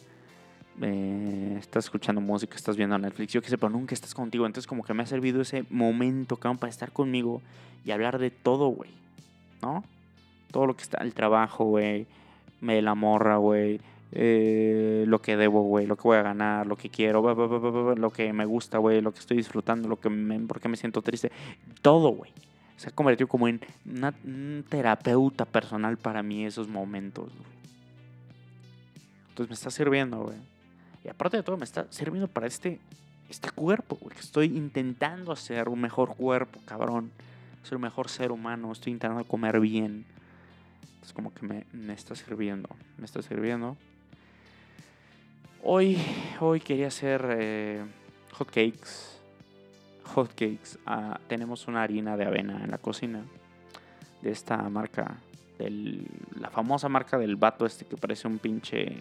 eh, 0.81 1.58
estás 1.60 1.86
escuchando 1.86 2.22
música, 2.22 2.55
estás 2.55 2.75
viendo 2.75 2.98
Netflix, 2.98 3.34
yo 3.34 3.41
qué 3.43 3.50
sé, 3.50 3.58
pero 3.60 3.70
nunca 3.70 3.93
estás 3.93 4.15
contigo. 4.15 4.48
Entonces 4.48 4.65
como 4.65 4.84
que 4.84 4.96
me 4.96 5.03
ha 5.03 5.05
servido 5.05 5.41
ese 5.41 5.63
momento, 5.70 6.38
cabrón, 6.38 6.58
para 6.58 6.72
estar 6.72 6.91
conmigo 6.91 7.43
y 7.86 7.91
hablar 7.91 8.17
de 8.17 8.31
todo, 8.31 8.67
güey, 8.70 8.89
¿no? 9.62 9.84
Todo 10.51 10.65
lo 10.65 10.75
que 10.75 10.84
está, 10.84 10.98
el 11.00 11.13
trabajo, 11.13 11.65
güey, 11.65 12.08
me 12.60 12.82
la 12.82 12.96
morra, 12.96 13.38
güey, 13.38 13.80
eh, 14.13 15.06
lo 15.08 15.22
que 15.22 15.38
debo, 15.38 15.63
güey, 15.63 15.88
lo 15.88 15.96
que 15.96 16.03
voy 16.03 16.18
a 16.18 16.22
ganar, 16.22 16.68
lo 16.68 16.75
que 16.75 16.89
quiero, 16.89 17.22
lo 17.96 18.10
que 18.12 18.34
me 18.34 18.46
gusta, 18.46 18.77
güey, 18.77 19.01
lo 19.01 19.13
que 19.13 19.20
estoy 19.20 19.38
disfrutando, 19.38 19.88
lo 19.88 20.00
que 20.00 20.10
me, 20.10 20.39
por 20.39 20.60
qué 20.60 20.68
me 20.68 20.77
siento 20.77 21.01
triste, 21.01 21.32
todo, 21.82 22.10
güey. 22.10 22.32
Se 22.75 22.89
ha 22.89 22.91
convertido 22.91 23.27
como 23.27 23.48
en 23.48 23.62
una, 23.86 24.13
un 24.25 24.65
terapeuta 24.68 25.46
personal 25.46 25.98
para 25.98 26.24
mí 26.24 26.46
esos 26.46 26.68
momentos, 26.68 27.25
güey. 27.25 27.51
Entonces 29.30 29.50
me 29.50 29.53
está 29.53 29.72
sirviendo, 29.72 30.24
güey. 30.24 30.38
Y 31.03 31.08
aparte 31.08 31.38
de 31.38 31.44
todo, 31.44 31.58
me 31.58 31.63
está 31.63 31.88
sirviendo 31.89 32.27
para 32.27 32.48
este, 32.48 32.80
este 33.30 33.50
cuerpo, 33.51 33.98
güey. 34.01 34.15
Que 34.15 34.22
estoy 34.22 34.48
intentando 34.48 35.32
hacer 35.32 35.70
un 35.70 35.80
mejor 35.80 36.15
cuerpo, 36.15 36.60
cabrón. 36.65 37.12
Ser 37.63 37.75
un 37.75 37.82
mejor 37.82 38.10
ser 38.10 38.32
humano. 38.32 38.72
Estoy 38.72 38.94
intentando 38.94 39.24
comer 39.25 39.60
bien. 39.60 40.06
Es 41.03 41.13
como 41.13 41.34
que 41.34 41.46
me, 41.46 41.65
me 41.74 41.94
está 41.94 42.15
sirviendo. 42.15 42.70
Me 42.98 43.06
está 43.06 43.22
sirviendo. 43.22 43.77
Hoy, 45.63 45.98
hoy 46.39 46.60
quería 46.60 46.88
hacer 46.88 47.24
eh, 47.38 47.84
hot 48.34 48.48
cakes. 48.48 49.20
Hot 50.15 50.30
cakes. 50.30 50.80
Ah, 50.86 51.20
tenemos 51.27 51.68
una 51.68 51.84
harina 51.84 52.18
de 52.18 52.25
avena 52.25 52.63
en 52.63 52.72
la 52.72 52.77
cocina. 52.77 53.24
De 54.22 54.32
esta 54.32 54.58
marca. 54.70 55.18
Del, 55.60 56.08
la 56.39 56.50
famosa 56.50 56.89
marca 56.89 57.20
del 57.20 57.36
vato 57.36 57.68
este 57.68 57.86
que 57.86 57.96
parece 57.96 58.27
un 58.27 58.39
pinche 58.39 58.96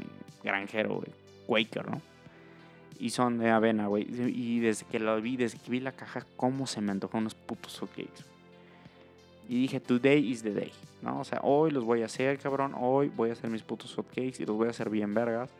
granjero. 0.44 1.02
Quaker, 1.46 1.90
¿no? 1.90 2.02
Y 2.98 3.10
son 3.10 3.38
de 3.38 3.48
avena, 3.48 3.86
güey. 3.86 4.06
Y 4.06 4.60
desde 4.60 4.84
que 4.84 5.00
lo 5.00 5.18
vi, 5.22 5.38
desde 5.38 5.58
que 5.58 5.70
vi 5.70 5.80
la 5.80 5.92
caja, 5.92 6.26
cómo 6.36 6.66
se 6.66 6.82
me 6.82 6.92
antojó 6.92 7.16
unos 7.16 7.34
putos 7.34 7.78
hotcakes. 7.80 8.24
Y 9.50 9.62
dije, 9.62 9.80
today 9.80 10.30
is 10.30 10.44
the 10.44 10.54
day, 10.54 10.70
¿no? 11.02 11.18
O 11.18 11.24
sea, 11.24 11.40
hoy 11.42 11.72
los 11.72 11.84
voy 11.84 12.02
a 12.02 12.04
hacer, 12.04 12.38
cabrón. 12.38 12.72
Hoy 12.78 13.08
voy 13.08 13.30
a 13.30 13.32
hacer 13.32 13.50
mis 13.50 13.64
putos 13.64 13.92
hotcakes 13.96 14.40
y 14.40 14.46
los 14.46 14.56
voy 14.56 14.68
a 14.68 14.70
hacer 14.70 14.88
bien 14.90 15.12
vergas. 15.12 15.50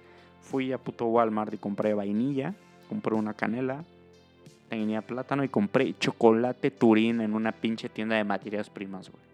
Fui 0.43 0.71
a 0.73 0.79
puto 0.79 1.07
Walmart 1.07 1.53
y 1.55 1.59
compré 1.59 1.93
vainilla. 1.93 2.55
Compré 2.89 3.17
una 3.17 3.35
canela. 3.35 3.85
Tenía 4.69 5.03
plátano 5.03 5.43
y 5.43 5.49
compré 5.49 5.93
chocolate 5.99 6.71
turín 6.71 7.21
en 7.21 7.35
una 7.35 7.51
pinche 7.51 7.89
tienda 7.89 8.15
de 8.15 8.23
materias 8.23 8.71
primas, 8.71 9.11
güey. 9.11 9.25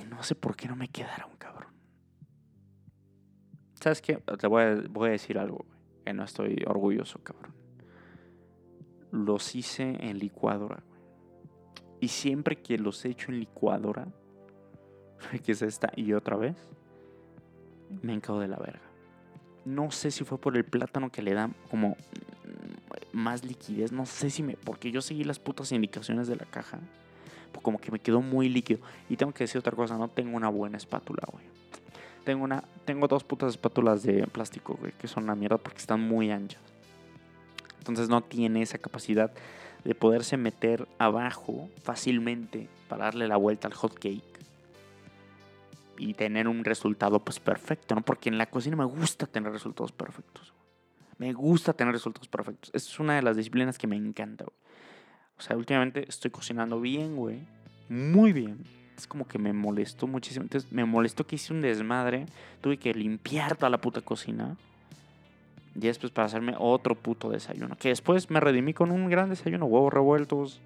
Y 0.00 0.06
no 0.06 0.22
sé 0.22 0.36
por 0.36 0.54
qué 0.54 0.68
no 0.68 0.76
me 0.76 0.86
quedaron, 0.86 1.30
cabrón. 1.38 1.72
¿Sabes 3.82 4.00
qué? 4.00 4.14
Te 4.14 4.46
voy 4.46 4.62
a, 4.62 4.74
voy 4.88 5.08
a 5.08 5.10
decir 5.10 5.40
algo, 5.40 5.64
güey. 5.66 5.80
Que 6.04 6.12
no 6.12 6.22
estoy 6.22 6.62
orgulloso, 6.68 7.18
cabrón. 7.24 7.52
Los 9.10 9.56
hice 9.56 9.96
en 9.98 10.20
licuadora. 10.20 10.84
Y 12.00 12.08
siempre 12.08 12.56
que 12.56 12.78
los 12.78 13.04
he 13.04 13.10
hecho 13.10 13.30
en 13.30 13.40
licuadora, 13.40 14.06
que 15.44 15.52
es 15.52 15.62
esta 15.62 15.92
y 15.96 16.12
otra 16.12 16.36
vez, 16.36 16.56
me 18.02 18.14
encago 18.14 18.40
de 18.40 18.48
la 18.48 18.56
verga. 18.56 18.80
No 19.64 19.90
sé 19.90 20.10
si 20.10 20.24
fue 20.24 20.38
por 20.38 20.56
el 20.56 20.64
plátano 20.64 21.10
que 21.10 21.22
le 21.22 21.34
da 21.34 21.50
como 21.70 21.96
más 23.12 23.44
liquidez. 23.44 23.92
No 23.92 24.06
sé 24.06 24.30
si 24.30 24.42
me. 24.42 24.54
Porque 24.56 24.90
yo 24.90 25.02
seguí 25.02 25.24
las 25.24 25.38
putas 25.38 25.72
indicaciones 25.72 26.26
de 26.28 26.36
la 26.36 26.46
caja. 26.46 26.78
Pues 27.52 27.62
como 27.62 27.78
que 27.78 27.90
me 27.90 27.98
quedó 27.98 28.22
muy 28.22 28.48
líquido. 28.48 28.80
Y 29.08 29.16
tengo 29.16 29.32
que 29.32 29.44
decir 29.44 29.58
otra 29.58 29.72
cosa: 29.72 29.98
no 29.98 30.08
tengo 30.08 30.36
una 30.36 30.48
buena 30.48 30.76
espátula, 30.76 31.22
güey. 31.30 31.44
Tengo, 32.24 32.44
una, 32.44 32.62
tengo 32.84 33.08
dos 33.08 33.24
putas 33.24 33.50
espátulas 33.50 34.02
de 34.02 34.26
plástico, 34.26 34.76
güey, 34.78 34.92
que 34.92 35.08
son 35.08 35.24
una 35.24 35.34
mierda 35.34 35.56
porque 35.56 35.78
están 35.78 36.00
muy 36.00 36.30
anchas. 36.30 36.60
Entonces 37.78 38.08
no 38.08 38.20
tiene 38.22 38.62
esa 38.62 38.78
capacidad 38.78 39.32
de 39.84 39.94
poderse 39.94 40.36
meter 40.36 40.88
abajo 40.98 41.68
fácilmente 41.82 42.68
para 42.88 43.04
darle 43.04 43.28
la 43.28 43.36
vuelta 43.36 43.68
al 43.68 43.74
hot 43.74 43.94
cake 43.94 44.30
y 45.98 46.14
tener 46.14 46.48
un 46.48 46.64
resultado 46.64 47.20
pues 47.20 47.38
perfecto, 47.40 47.94
¿no? 47.94 48.02
Porque 48.02 48.30
en 48.30 48.38
la 48.38 48.46
cocina 48.46 48.76
me 48.76 48.84
gusta 48.84 49.26
tener 49.26 49.52
resultados 49.52 49.92
perfectos. 49.92 50.52
Me 51.18 51.34
gusta 51.34 51.74
tener 51.74 51.92
resultados 51.92 52.28
perfectos. 52.28 52.70
Es 52.72 52.98
una 52.98 53.16
de 53.16 53.22
las 53.22 53.36
disciplinas 53.36 53.76
que 53.76 53.86
me 53.86 53.96
encanta. 53.96 54.46
O 55.36 55.42
sea, 55.42 55.56
últimamente 55.56 56.06
estoy 56.08 56.30
cocinando 56.30 56.80
bien, 56.80 57.16
güey. 57.16 57.40
Muy 57.90 58.32
bien. 58.32 58.64
Es 58.96 59.06
como 59.06 59.28
que 59.28 59.38
me 59.38 59.52
molestó 59.52 60.06
muchísimo. 60.06 60.44
Entonces 60.44 60.72
me 60.72 60.86
molestó 60.86 61.26
que 61.26 61.36
hice 61.36 61.52
un 61.52 61.60
desmadre. 61.60 62.26
Tuve 62.62 62.78
que 62.78 62.94
limpiar 62.94 63.56
toda 63.56 63.68
la 63.68 63.80
puta 63.80 64.00
cocina. 64.00 64.56
Y 65.74 65.80
después 65.80 66.12
para 66.12 66.26
hacerme 66.26 66.54
otro 66.58 66.94
puto 66.94 67.30
desayuno. 67.30 67.76
Que 67.76 67.90
después 67.90 68.30
me 68.30 68.40
redimí 68.40 68.74
con 68.74 68.90
un 68.90 69.08
gran 69.08 69.30
desayuno. 69.30 69.66
Huevos 69.66 69.92
revueltos. 69.92 70.60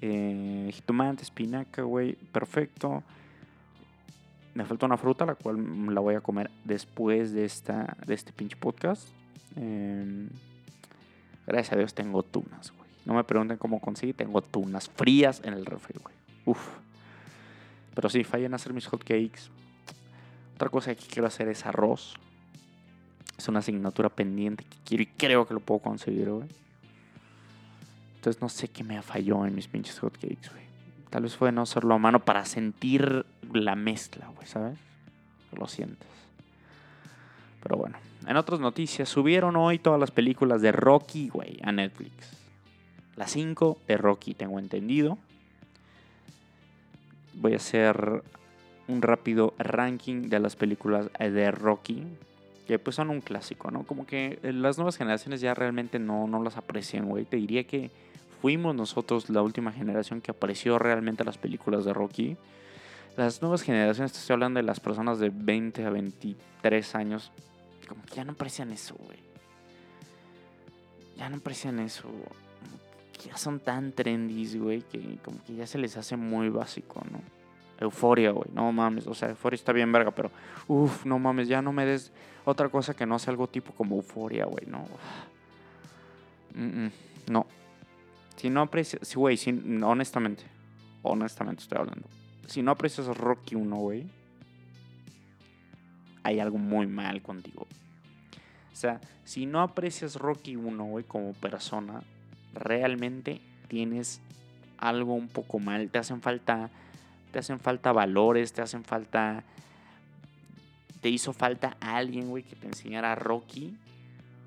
Eh, 0.00 0.72
espinaca, 1.20 1.82
güey. 1.82 2.14
Perfecto. 2.32 3.02
Me 4.54 4.64
falta 4.64 4.86
una 4.86 4.96
fruta, 4.96 5.24
la 5.24 5.34
cual 5.34 5.94
la 5.94 6.00
voy 6.00 6.14
a 6.14 6.20
comer 6.20 6.50
después 6.64 7.32
de, 7.32 7.44
esta, 7.44 7.96
de 8.06 8.14
este 8.14 8.32
pinche 8.32 8.56
podcast. 8.56 9.08
Eh, 9.56 10.28
gracias 11.46 11.72
a 11.72 11.76
Dios 11.76 11.94
tengo 11.94 12.22
tunas, 12.22 12.72
güey. 12.76 12.90
No 13.04 13.14
me 13.14 13.24
pregunten 13.24 13.58
cómo 13.58 13.80
conseguí. 13.80 14.12
Tengo 14.12 14.42
tunas 14.42 14.88
frías 14.88 15.40
en 15.44 15.54
el 15.54 15.66
refri, 15.66 15.98
güey. 16.02 16.14
Uf. 16.46 16.68
Pero 17.94 18.08
sí, 18.08 18.24
fallé 18.24 18.46
en 18.46 18.54
hacer 18.54 18.72
mis 18.72 18.86
hotcakes. 18.86 19.50
Otra 20.54 20.68
cosa 20.68 20.94
que 20.94 21.06
quiero 21.06 21.26
hacer 21.26 21.48
es 21.48 21.66
arroz. 21.66 22.14
Es 23.42 23.48
una 23.48 23.58
asignatura 23.58 24.08
pendiente 24.08 24.62
que 24.62 24.76
quiero 24.84 25.02
y 25.02 25.06
creo 25.06 25.48
que 25.48 25.54
lo 25.54 25.58
puedo 25.58 25.80
conseguir, 25.80 26.30
güey. 26.30 26.48
Entonces 28.14 28.40
no 28.40 28.48
sé 28.48 28.68
qué 28.68 28.84
me 28.84 29.02
falló 29.02 29.44
en 29.44 29.52
mis 29.52 29.66
pinches 29.66 29.98
hotcakes, 29.98 30.48
güey. 30.48 30.62
Tal 31.10 31.24
vez 31.24 31.34
fue 31.34 31.50
no 31.50 31.62
hacerlo 31.62 31.92
a 31.92 31.98
mano 31.98 32.20
para 32.20 32.44
sentir 32.44 33.26
la 33.52 33.74
mezcla, 33.74 34.28
güey, 34.28 34.46
¿sabes? 34.46 34.78
Lo 35.58 35.66
sientes. 35.66 36.06
Pero 37.64 37.78
bueno. 37.78 37.98
En 38.28 38.36
otras 38.36 38.60
noticias, 38.60 39.08
subieron 39.08 39.56
hoy 39.56 39.80
todas 39.80 39.98
las 39.98 40.12
películas 40.12 40.62
de 40.62 40.70
Rocky, 40.70 41.28
güey, 41.28 41.58
a 41.64 41.72
Netflix. 41.72 42.12
Las 43.16 43.32
5 43.32 43.76
de 43.88 43.96
Rocky, 43.96 44.34
tengo 44.34 44.60
entendido. 44.60 45.18
Voy 47.34 47.54
a 47.54 47.56
hacer 47.56 48.22
un 48.86 49.02
rápido 49.02 49.52
ranking 49.58 50.28
de 50.28 50.38
las 50.38 50.54
películas 50.54 51.10
de 51.18 51.50
Rocky. 51.50 52.06
Que 52.66 52.78
pues 52.78 52.96
son 52.96 53.10
un 53.10 53.20
clásico, 53.20 53.70
¿no? 53.70 53.84
Como 53.84 54.06
que 54.06 54.38
las 54.42 54.78
nuevas 54.78 54.96
generaciones 54.96 55.40
ya 55.40 55.54
realmente 55.54 55.98
no, 55.98 56.26
no 56.26 56.42
las 56.42 56.56
aprecian, 56.56 57.08
güey. 57.08 57.24
Te 57.24 57.36
diría 57.36 57.64
que 57.64 57.90
fuimos 58.40 58.74
nosotros 58.74 59.30
la 59.30 59.42
última 59.42 59.72
generación 59.72 60.20
que 60.20 60.30
apreció 60.30 60.78
realmente 60.78 61.24
las 61.24 61.38
películas 61.38 61.84
de 61.84 61.92
Rocky. 61.92 62.36
Las 63.16 63.42
nuevas 63.42 63.62
generaciones, 63.62 64.16
estoy 64.16 64.34
hablando 64.34 64.58
de 64.58 64.64
las 64.64 64.80
personas 64.80 65.18
de 65.18 65.30
20 65.30 65.84
a 65.84 65.90
23 65.90 66.94
años, 66.94 67.30
como 67.88 68.02
que 68.04 68.14
ya 68.14 68.24
no 68.24 68.32
aprecian 68.32 68.72
eso, 68.72 68.94
güey. 68.94 69.18
Ya 71.16 71.28
no 71.28 71.36
aprecian 71.36 71.78
eso. 71.78 72.08
Ya 73.26 73.36
son 73.36 73.60
tan 73.60 73.92
trendy, 73.92 74.58
güey, 74.58 74.82
que 74.82 75.18
como 75.24 75.42
que 75.44 75.54
ya 75.54 75.66
se 75.66 75.78
les 75.78 75.96
hace 75.96 76.16
muy 76.16 76.48
básico, 76.48 77.02
¿no? 77.10 77.20
Euforia, 77.82 78.30
güey, 78.30 78.50
no 78.52 78.72
mames. 78.72 79.06
O 79.06 79.14
sea, 79.14 79.30
Euforia 79.30 79.56
está 79.56 79.72
bien 79.72 79.92
verga, 79.92 80.10
pero 80.10 80.30
uff, 80.68 81.04
no 81.04 81.18
mames, 81.18 81.48
ya 81.48 81.62
no 81.62 81.72
me 81.72 81.84
des 81.84 82.12
otra 82.44 82.68
cosa 82.68 82.94
que 82.94 83.06
no 83.06 83.18
sea 83.18 83.32
algo 83.32 83.48
tipo 83.48 83.72
como 83.72 83.96
Euforia, 83.96 84.46
güey, 84.46 84.66
no. 84.66 84.86
No. 87.30 87.46
Si 88.36 88.50
no 88.50 88.62
aprecias, 88.62 89.14
güey, 89.14 89.36
si, 89.36 89.50
honestamente, 89.82 90.44
honestamente 91.02 91.62
estoy 91.62 91.78
hablando. 91.78 92.08
Si 92.46 92.62
no 92.62 92.72
aprecias 92.72 93.06
Rocky 93.06 93.54
1, 93.54 93.76
güey, 93.76 94.04
hay 96.24 96.40
algo 96.40 96.58
muy 96.58 96.86
mal 96.86 97.22
contigo. 97.22 97.66
O 98.72 98.76
sea, 98.76 99.00
si 99.24 99.46
no 99.46 99.60
aprecias 99.60 100.16
Rocky 100.16 100.56
1, 100.56 100.84
güey, 100.84 101.04
como 101.04 101.34
persona, 101.34 102.02
realmente 102.54 103.40
tienes 103.68 104.20
algo 104.78 105.14
un 105.14 105.28
poco 105.28 105.58
mal. 105.58 105.88
Te 105.90 105.98
hacen 105.98 106.20
falta, 106.20 106.70
te 107.32 107.38
hacen 107.38 107.58
falta 107.58 107.92
valores, 107.92 108.52
te 108.52 108.62
hacen 108.62 108.84
falta, 108.84 109.42
te 111.00 111.08
hizo 111.08 111.32
falta 111.32 111.76
alguien, 111.80 112.28
güey, 112.28 112.44
que 112.44 112.54
te 112.54 112.66
enseñara 112.66 113.14
Rocky 113.14 113.76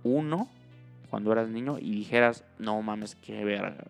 1 0.04 0.48
cuando 1.10 1.32
eras 1.32 1.50
niño 1.50 1.78
y 1.80 1.92
dijeras, 1.92 2.44
no 2.60 2.82
mames, 2.82 3.16
qué 3.16 3.44
verga. 3.44 3.86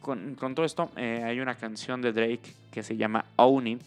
con, 0.00 0.36
todo 0.36 0.64
esto, 0.64 0.90
eh, 0.96 1.22
hay 1.24 1.40
una 1.40 1.54
canción 1.54 2.00
de 2.00 2.12
Drake 2.12 2.54
que 2.70 2.82
se 2.82 2.96
llama 2.96 3.26
Own 3.36 3.66
It. 3.66 3.82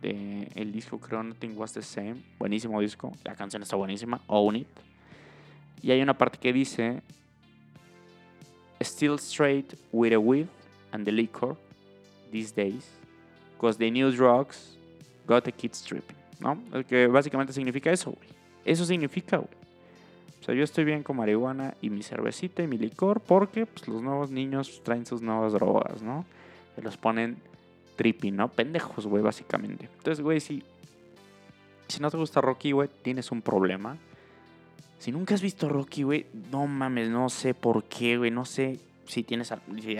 De 0.00 0.48
el 0.56 0.72
disco 0.72 0.98
creo 0.98 1.22
Nothing 1.22 1.56
Was 1.56 1.72
the 1.72 1.82
Same. 1.82 2.16
Buenísimo 2.38 2.80
disco. 2.80 3.12
La 3.22 3.36
canción 3.36 3.62
está 3.62 3.76
buenísima. 3.76 4.20
Own 4.26 4.56
It. 4.56 4.68
Y 5.80 5.92
hay 5.92 6.02
una 6.02 6.18
parte 6.18 6.38
que 6.38 6.52
dice 6.52 7.02
Still 8.80 9.14
straight 9.14 9.74
with 9.92 10.12
a 10.12 10.18
weed 10.18 10.46
and 10.90 11.04
the 11.04 11.12
liquor 11.12 11.56
these 12.32 12.52
days. 12.54 12.84
Cause 13.60 13.78
the 13.78 13.90
new 13.90 14.10
drugs 14.10 14.76
got 15.26 15.44
the 15.44 15.52
kids 15.52 15.82
tripping. 15.82 16.16
¿No? 16.40 16.60
El 16.72 16.84
que 16.84 17.06
básicamente 17.06 17.52
significa 17.52 17.92
eso, 17.92 18.10
güey. 18.10 18.28
Eso 18.64 18.84
significa, 18.84 19.36
güey. 19.36 19.62
O 20.40 20.44
sea, 20.44 20.56
yo 20.56 20.64
estoy 20.64 20.84
bien 20.84 21.04
con 21.04 21.16
marihuana 21.16 21.76
y 21.80 21.88
mi 21.88 22.02
cervecita 22.02 22.64
y 22.64 22.66
mi 22.66 22.76
licor 22.76 23.20
porque 23.20 23.64
pues, 23.64 23.86
los 23.86 24.02
nuevos 24.02 24.32
niños 24.32 24.82
traen 24.82 25.06
sus 25.06 25.22
nuevas 25.22 25.52
drogas, 25.52 26.02
¿no? 26.02 26.24
Se 26.74 26.82
los 26.82 26.96
ponen 26.96 27.36
trippy, 27.94 28.32
¿no? 28.32 28.48
Pendejos, 28.48 29.06
güey, 29.06 29.22
básicamente. 29.22 29.88
Entonces, 29.98 30.20
güey, 30.20 30.40
si, 30.40 30.64
si 31.86 32.00
no 32.00 32.10
te 32.10 32.16
gusta 32.16 32.40
Rocky, 32.40 32.72
güey, 32.72 32.88
tienes 33.02 33.30
un 33.30 33.40
problema. 33.40 33.96
Si 34.98 35.12
nunca 35.12 35.34
has 35.34 35.42
visto 35.42 35.68
Rocky, 35.68 36.02
güey, 36.02 36.26
no 36.50 36.66
mames, 36.66 37.08
no 37.08 37.28
sé 37.28 37.54
por 37.54 37.84
qué, 37.84 38.18
güey, 38.18 38.32
no 38.32 38.44
sé 38.44 38.80
si 39.06 39.22
tienes... 39.22 39.54
Si, 39.80 39.96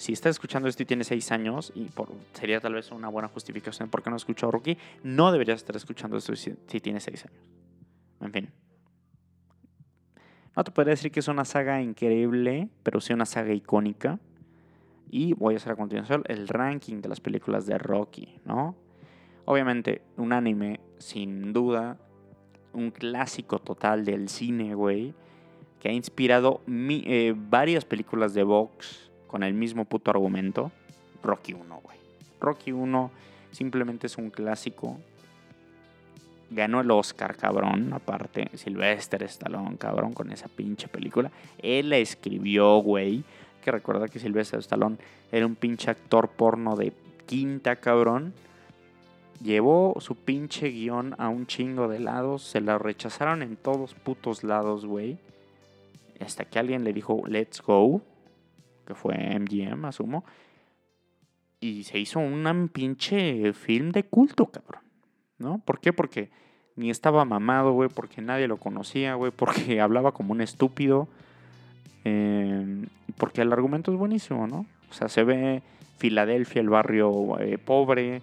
si 0.00 0.14
estás 0.14 0.30
escuchando 0.30 0.66
esto 0.66 0.82
y 0.82 0.86
tienes 0.86 1.08
6 1.08 1.30
años, 1.30 1.72
y 1.74 1.84
por, 1.84 2.08
sería 2.32 2.58
tal 2.58 2.72
vez 2.72 2.90
una 2.90 3.10
buena 3.10 3.28
justificación 3.28 3.90
por 3.90 4.02
qué 4.02 4.08
no 4.08 4.16
has 4.16 4.22
escuchado 4.22 4.50
Rocky, 4.50 4.78
no 5.02 5.30
deberías 5.30 5.58
estar 5.58 5.76
escuchando 5.76 6.16
esto 6.16 6.34
si, 6.34 6.54
si 6.68 6.80
tienes 6.80 7.02
6 7.02 7.26
años. 7.26 7.42
En 8.22 8.32
fin. 8.32 8.50
No 10.56 10.64
te 10.64 10.70
podría 10.70 10.92
decir 10.92 11.12
que 11.12 11.20
es 11.20 11.28
una 11.28 11.44
saga 11.44 11.82
increíble, 11.82 12.70
pero 12.82 13.02
sí 13.02 13.12
una 13.12 13.26
saga 13.26 13.52
icónica. 13.52 14.18
Y 15.10 15.34
voy 15.34 15.52
a 15.52 15.56
hacer 15.58 15.72
a 15.72 15.76
continuación 15.76 16.22
el 16.28 16.48
ranking 16.48 17.02
de 17.02 17.08
las 17.10 17.20
películas 17.20 17.66
de 17.66 17.76
Rocky, 17.76 18.40
¿no? 18.46 18.76
Obviamente, 19.44 20.00
un 20.16 20.32
anime, 20.32 20.80
sin 20.96 21.52
duda, 21.52 21.98
un 22.72 22.90
clásico 22.90 23.58
total 23.58 24.06
del 24.06 24.30
cine, 24.30 24.74
güey, 24.74 25.12
que 25.78 25.90
ha 25.90 25.92
inspirado 25.92 26.62
eh, 26.66 27.34
varias 27.36 27.84
películas 27.84 28.32
de 28.32 28.44
box 28.44 29.09
con 29.30 29.44
el 29.44 29.54
mismo 29.54 29.84
puto 29.84 30.10
argumento. 30.10 30.72
Rocky 31.22 31.52
1, 31.52 31.80
güey. 31.82 31.98
Rocky 32.40 32.72
1 32.72 33.10
simplemente 33.52 34.08
es 34.08 34.16
un 34.16 34.30
clásico 34.30 34.98
ganó 36.50 36.80
el 36.80 36.90
Oscar, 36.90 37.36
cabrón. 37.36 37.92
Aparte, 37.92 38.50
Sylvester 38.54 39.22
Stallone, 39.22 39.76
cabrón, 39.76 40.12
con 40.12 40.32
esa 40.32 40.48
pinche 40.48 40.88
película. 40.88 41.30
Él 41.58 41.90
la 41.90 41.98
escribió, 41.98 42.78
güey. 42.78 43.22
Que 43.62 43.70
recuerda 43.70 44.08
que 44.08 44.18
Sylvester 44.18 44.58
Stallone 44.58 44.96
era 45.30 45.46
un 45.46 45.54
pinche 45.54 45.90
actor 45.90 46.28
porno 46.28 46.76
de 46.76 46.92
quinta, 47.26 47.76
cabrón. 47.76 48.34
Llevó 49.42 49.96
su 50.00 50.16
pinche 50.16 50.68
guion 50.68 51.14
a 51.18 51.28
un 51.28 51.46
chingo 51.46 51.88
de 51.88 52.00
lados. 52.00 52.42
Se 52.42 52.60
la 52.60 52.78
rechazaron 52.78 53.42
en 53.42 53.56
todos 53.56 53.94
putos 53.94 54.44
lados, 54.44 54.84
güey. 54.84 55.18
Hasta 56.20 56.44
que 56.44 56.58
alguien 56.58 56.84
le 56.84 56.92
dijo, 56.92 57.22
let's 57.26 57.62
go. 57.62 58.02
Que 58.90 58.96
fue 58.96 59.14
MGM, 59.38 59.84
asumo. 59.84 60.24
Y 61.60 61.84
se 61.84 62.00
hizo 62.00 62.18
un 62.18 62.68
pinche 62.72 63.52
film 63.52 63.92
de 63.92 64.02
culto, 64.02 64.46
cabrón. 64.46 64.82
¿no? 65.38 65.58
¿Por 65.64 65.78
qué? 65.78 65.92
Porque 65.92 66.28
ni 66.74 66.90
estaba 66.90 67.24
mamado, 67.24 67.70
güey, 67.70 67.88
porque 67.88 68.20
nadie 68.20 68.48
lo 68.48 68.56
conocía, 68.56 69.14
güey, 69.14 69.30
porque 69.30 69.80
hablaba 69.80 70.10
como 70.10 70.32
un 70.32 70.40
estúpido. 70.40 71.06
Eh, 72.04 72.84
porque 73.16 73.42
el 73.42 73.52
argumento 73.52 73.92
es 73.92 73.98
buenísimo, 73.98 74.48
¿no? 74.48 74.66
O 74.90 74.92
sea, 74.92 75.08
se 75.08 75.22
ve 75.22 75.62
Filadelfia, 75.98 76.60
el 76.60 76.68
barrio 76.68 77.38
eh, 77.38 77.58
pobre. 77.58 78.22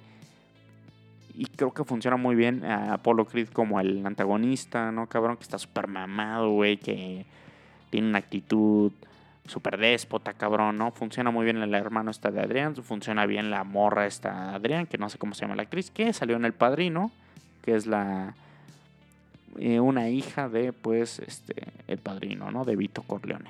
Y 1.34 1.46
creo 1.46 1.74
que 1.74 1.86
funciona 1.86 2.18
muy 2.18 2.36
bien 2.36 2.66
a 2.66 2.96
Apollo 2.96 3.24
Creed 3.24 3.48
como 3.54 3.80
el 3.80 4.06
antagonista, 4.06 4.92
¿no? 4.92 5.08
Cabrón, 5.08 5.38
que 5.38 5.44
está 5.44 5.58
súper 5.58 5.88
mamado, 5.88 6.50
güey, 6.52 6.76
que 6.76 7.26
tiene 7.90 8.10
una 8.10 8.18
actitud 8.18 8.92
súper 9.48 9.78
déspota, 9.78 10.34
cabrón, 10.34 10.78
¿no? 10.78 10.92
Funciona 10.92 11.32
muy 11.32 11.46
bien 11.46 11.58
el 11.58 11.74
hermano 11.74 12.12
esta 12.12 12.32
de 12.32 12.42
Adrián, 12.42 12.76
funciona 12.76 13.26
bien 13.26 13.50
la 13.50 13.64
morra 13.64 14.06
esta 14.06 14.52
de 14.52 14.56
Adrián, 14.56 14.86
que 14.88 14.98
no 14.98 15.10
sé 15.10 15.18
cómo 15.18 15.34
se 15.34 15.42
llama 15.42 15.56
la 15.56 15.64
actriz, 15.64 15.92
que 15.92 16.14
salió 16.14 16.36
en 16.36 16.46
El 16.46 16.54
Padrino, 16.54 17.12
que 17.64 17.76
es 17.76 17.86
la... 17.88 18.36
Eh, 19.60 19.80
una 19.80 20.10
hija 20.10 20.50
de, 20.50 20.72
pues, 20.72 21.18
este, 21.18 21.56
el 21.88 21.98
padrino, 21.98 22.52
¿no? 22.52 22.64
De 22.64 22.76
Vito 22.76 23.02
Corleone. 23.02 23.50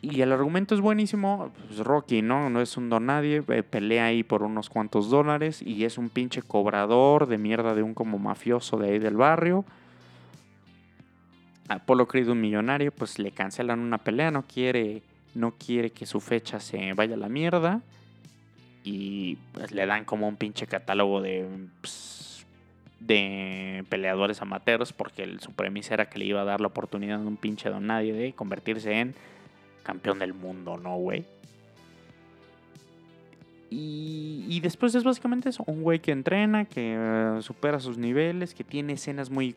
Y 0.00 0.20
el 0.20 0.32
argumento 0.32 0.74
es 0.74 0.80
buenísimo. 0.80 1.50
Pues 1.66 1.80
Rocky, 1.80 2.22
¿no? 2.22 2.50
No 2.50 2.60
es 2.60 2.76
un 2.76 2.88
don 2.88 3.06
nadie. 3.06 3.42
Eh, 3.48 3.62
pelea 3.62 4.06
ahí 4.06 4.22
por 4.22 4.42
unos 4.42 4.70
cuantos 4.70 5.10
dólares. 5.10 5.60
Y 5.60 5.84
es 5.84 5.98
un 5.98 6.08
pinche 6.08 6.40
cobrador 6.42 7.26
de 7.26 7.38
mierda 7.38 7.74
de 7.74 7.82
un 7.82 7.94
como 7.94 8.18
mafioso 8.18 8.78
de 8.78 8.90
ahí 8.90 8.98
del 8.98 9.16
barrio. 9.16 9.64
Apolo 11.68 12.08
Creed, 12.08 12.28
un 12.28 12.40
millonario, 12.40 12.92
pues 12.92 13.18
le 13.18 13.30
cancelan 13.30 13.80
una 13.80 13.98
pelea, 13.98 14.30
no 14.30 14.42
quiere, 14.42 15.02
no 15.34 15.52
quiere 15.52 15.90
que 15.90 16.06
su 16.06 16.20
fecha 16.20 16.60
se 16.60 16.94
vaya 16.94 17.14
a 17.14 17.18
la 17.18 17.28
mierda. 17.28 17.82
Y 18.84 19.36
pues 19.52 19.72
le 19.72 19.84
dan 19.84 20.04
como 20.04 20.28
un 20.28 20.36
pinche 20.36 20.66
catálogo 20.66 21.20
de, 21.20 21.46
pues, 21.80 22.46
de 23.00 23.84
peleadores 23.88 24.40
amateurs, 24.40 24.92
porque 24.92 25.24
el, 25.24 25.40
su 25.40 25.52
premisa 25.52 25.94
era 25.94 26.08
que 26.08 26.18
le 26.18 26.24
iba 26.24 26.40
a 26.40 26.44
dar 26.44 26.60
la 26.60 26.68
oportunidad 26.68 27.20
a 27.20 27.26
un 27.26 27.36
pinche 27.36 27.68
don 27.68 27.86
nadie 27.86 28.12
de 28.12 28.32
convertirse 28.32 28.98
en 28.98 29.14
campeón 29.82 30.18
del 30.18 30.32
mundo, 30.32 30.78
¿no, 30.78 30.96
güey? 30.96 31.24
Y, 33.70 34.60
después 34.60 34.94
es 34.94 35.04
básicamente 35.04 35.50
eso, 35.50 35.62
un 35.66 35.82
güey 35.82 36.00
que 36.00 36.10
entrena, 36.10 36.64
que 36.64 36.96
eh, 36.98 37.42
supera 37.42 37.80
sus 37.80 37.98
niveles, 37.98 38.54
que 38.54 38.64
tiene 38.64 38.94
escenas 38.94 39.30
muy, 39.30 39.54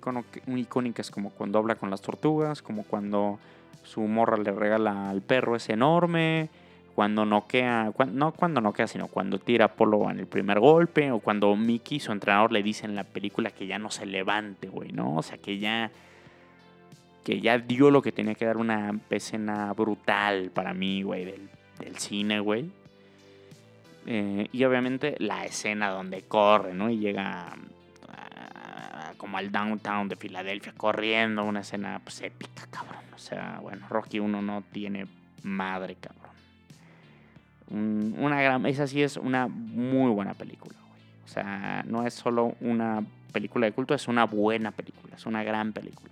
icónicas 0.47 1.09
como 1.09 1.29
cuando 1.31 1.59
habla 1.59 1.75
con 1.75 1.89
las 1.89 2.01
tortugas, 2.01 2.61
como 2.61 2.83
cuando 2.83 3.39
su 3.83 4.01
morra 4.01 4.37
le 4.37 4.51
regala 4.51 5.09
al 5.09 5.21
perro 5.21 5.55
ese 5.55 5.73
enorme, 5.73 6.49
cuando 6.93 7.25
noquea, 7.25 7.93
no 8.11 8.33
cuando 8.33 8.59
noquea, 8.59 8.87
sino 8.87 9.07
cuando 9.07 9.39
tira 9.39 9.65
a 9.65 9.73
Polo 9.75 10.09
en 10.11 10.19
el 10.19 10.27
primer 10.27 10.59
golpe, 10.59 11.11
o 11.11 11.19
cuando 11.19 11.55
Mickey, 11.55 12.01
su 12.01 12.11
entrenador, 12.11 12.51
le 12.51 12.61
dice 12.61 12.85
en 12.85 12.95
la 12.95 13.05
película 13.05 13.49
que 13.49 13.65
ya 13.65 13.79
no 13.79 13.91
se 13.91 14.05
levante, 14.05 14.67
güey, 14.67 14.91
¿no? 14.91 15.15
O 15.15 15.23
sea, 15.23 15.37
que 15.37 15.57
ya 15.57 15.89
que 17.23 17.39
ya 17.39 17.59
dio 17.59 17.91
lo 17.91 18.01
que 18.01 18.11
tenía 18.11 18.33
que 18.33 18.45
dar 18.45 18.57
una 18.57 18.99
escena 19.11 19.71
brutal 19.73 20.49
para 20.53 20.73
mí, 20.73 21.03
güey, 21.03 21.23
del, 21.25 21.49
del 21.79 21.97
cine, 21.97 22.39
güey. 22.39 22.71
Eh, 24.05 24.47
y 24.51 24.63
obviamente 24.63 25.15
la 25.19 25.45
escena 25.45 25.89
donde 25.89 26.23
corre, 26.23 26.73
¿no? 26.73 26.89
Y 26.89 26.97
llega 26.97 27.55
como 29.21 29.37
al 29.37 29.51
downtown 29.51 30.09
de 30.09 30.15
Filadelfia 30.15 30.73
corriendo, 30.75 31.43
una 31.43 31.59
escena 31.59 32.01
pues, 32.03 32.21
épica, 32.21 32.65
cabrón. 32.71 33.03
O 33.13 33.19
sea, 33.19 33.59
bueno, 33.61 33.87
Rocky 33.87 34.19
1 34.19 34.41
no 34.41 34.63
tiene 34.71 35.05
madre, 35.43 35.95
cabrón. 35.95 36.31
una 38.17 38.41
gran, 38.41 38.65
esa 38.65 38.87
sí 38.87 39.03
es 39.03 39.17
una 39.17 39.47
muy 39.47 40.09
buena 40.09 40.33
película, 40.33 40.73
güey. 40.87 41.01
O 41.23 41.27
sea, 41.27 41.83
no 41.87 42.07
es 42.07 42.15
solo 42.15 42.55
una 42.61 43.03
película 43.31 43.67
de 43.67 43.73
culto, 43.73 43.93
es 43.93 44.07
una 44.07 44.25
buena 44.25 44.71
película, 44.71 45.15
es 45.15 45.25
una 45.27 45.43
gran 45.43 45.71
película. 45.71 46.11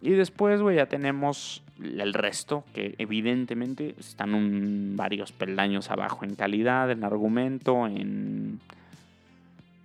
Y 0.00 0.10
después, 0.10 0.62
güey, 0.62 0.76
ya 0.76 0.86
tenemos 0.86 1.64
el 1.82 2.14
resto, 2.14 2.64
que 2.74 2.94
evidentemente 2.98 3.94
están 3.98 4.96
varios 4.96 5.32
peldaños 5.32 5.90
abajo 5.90 6.24
en 6.24 6.34
calidad, 6.34 6.90
en 6.90 7.04
argumento, 7.04 7.86
en... 7.86 8.60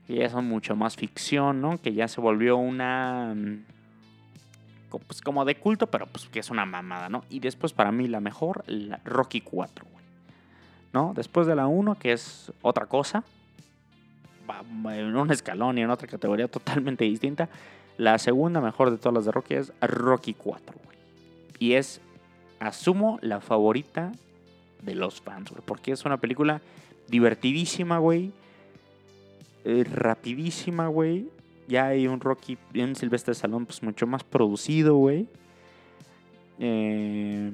que 0.07 0.15
ya 0.15 0.29
son 0.29 0.45
mucho 0.45 0.75
más 0.75 0.95
ficción, 0.95 1.61
¿no? 1.61 1.81
Que 1.81 1.93
ya 1.93 2.07
se 2.07 2.21
volvió 2.21 2.57
una... 2.57 3.33
Mm, 3.35 3.63
pues 5.07 5.21
como 5.21 5.45
de 5.45 5.55
culto, 5.55 5.87
pero 5.87 6.05
pues 6.05 6.25
que 6.27 6.39
es 6.39 6.49
una 6.49 6.65
mamada, 6.65 7.07
¿no? 7.07 7.23
Y 7.29 7.39
después 7.39 7.71
para 7.71 7.91
mí 7.91 8.07
la 8.07 8.19
mejor, 8.19 8.65
Rocky 9.05 9.39
4, 9.39 9.85
güey. 9.89 10.05
¿No? 10.91 11.13
Después 11.15 11.47
de 11.47 11.55
la 11.55 11.67
1, 11.67 11.95
que 11.95 12.11
es 12.11 12.51
otra 12.61 12.87
cosa, 12.87 13.23
en 14.85 15.15
un 15.15 15.31
escalón 15.31 15.77
y 15.77 15.81
en 15.81 15.89
otra 15.89 16.07
categoría 16.07 16.47
totalmente 16.49 17.05
distinta. 17.05 17.49
La 17.97 18.17
segunda 18.17 18.61
mejor 18.61 18.91
de 18.91 18.97
todas 18.97 19.13
las 19.13 19.25
de 19.25 19.31
Rocky 19.31 19.55
es 19.55 19.71
Rocky 19.81 20.33
4, 20.33 20.75
güey. 20.83 20.90
Y 21.61 21.73
es, 21.73 22.01
asumo, 22.59 23.19
la 23.21 23.39
favorita 23.39 24.11
de 24.81 24.95
los 24.95 25.21
fans. 25.21 25.53
Porque 25.63 25.91
es 25.91 26.05
una 26.05 26.17
película 26.17 26.59
divertidísima, 27.07 27.99
güey. 27.99 28.31
Eh, 29.63 29.83
rapidísima, 29.83 30.87
güey. 30.87 31.27
Ya 31.67 31.85
hay 31.85 32.07
un 32.07 32.19
Rocky, 32.19 32.57
un 32.73 32.95
Silvestre 32.95 33.35
Salón, 33.35 33.67
pues 33.67 33.83
mucho 33.83 34.07
más 34.07 34.23
producido, 34.23 34.95
güey. 34.95 35.27
Eh, 36.57 37.51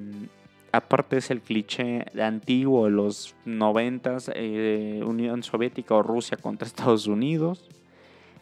aparte 0.72 1.18
es 1.18 1.30
el 1.30 1.42
cliché 1.42 2.06
antiguo 2.18 2.86
de 2.86 2.92
los 2.92 3.34
noventas, 3.44 4.30
eh, 4.34 5.02
Unión 5.04 5.42
Soviética 5.42 5.96
o 5.96 6.02
Rusia 6.02 6.38
contra 6.38 6.66
Estados 6.66 7.06
Unidos. 7.06 7.62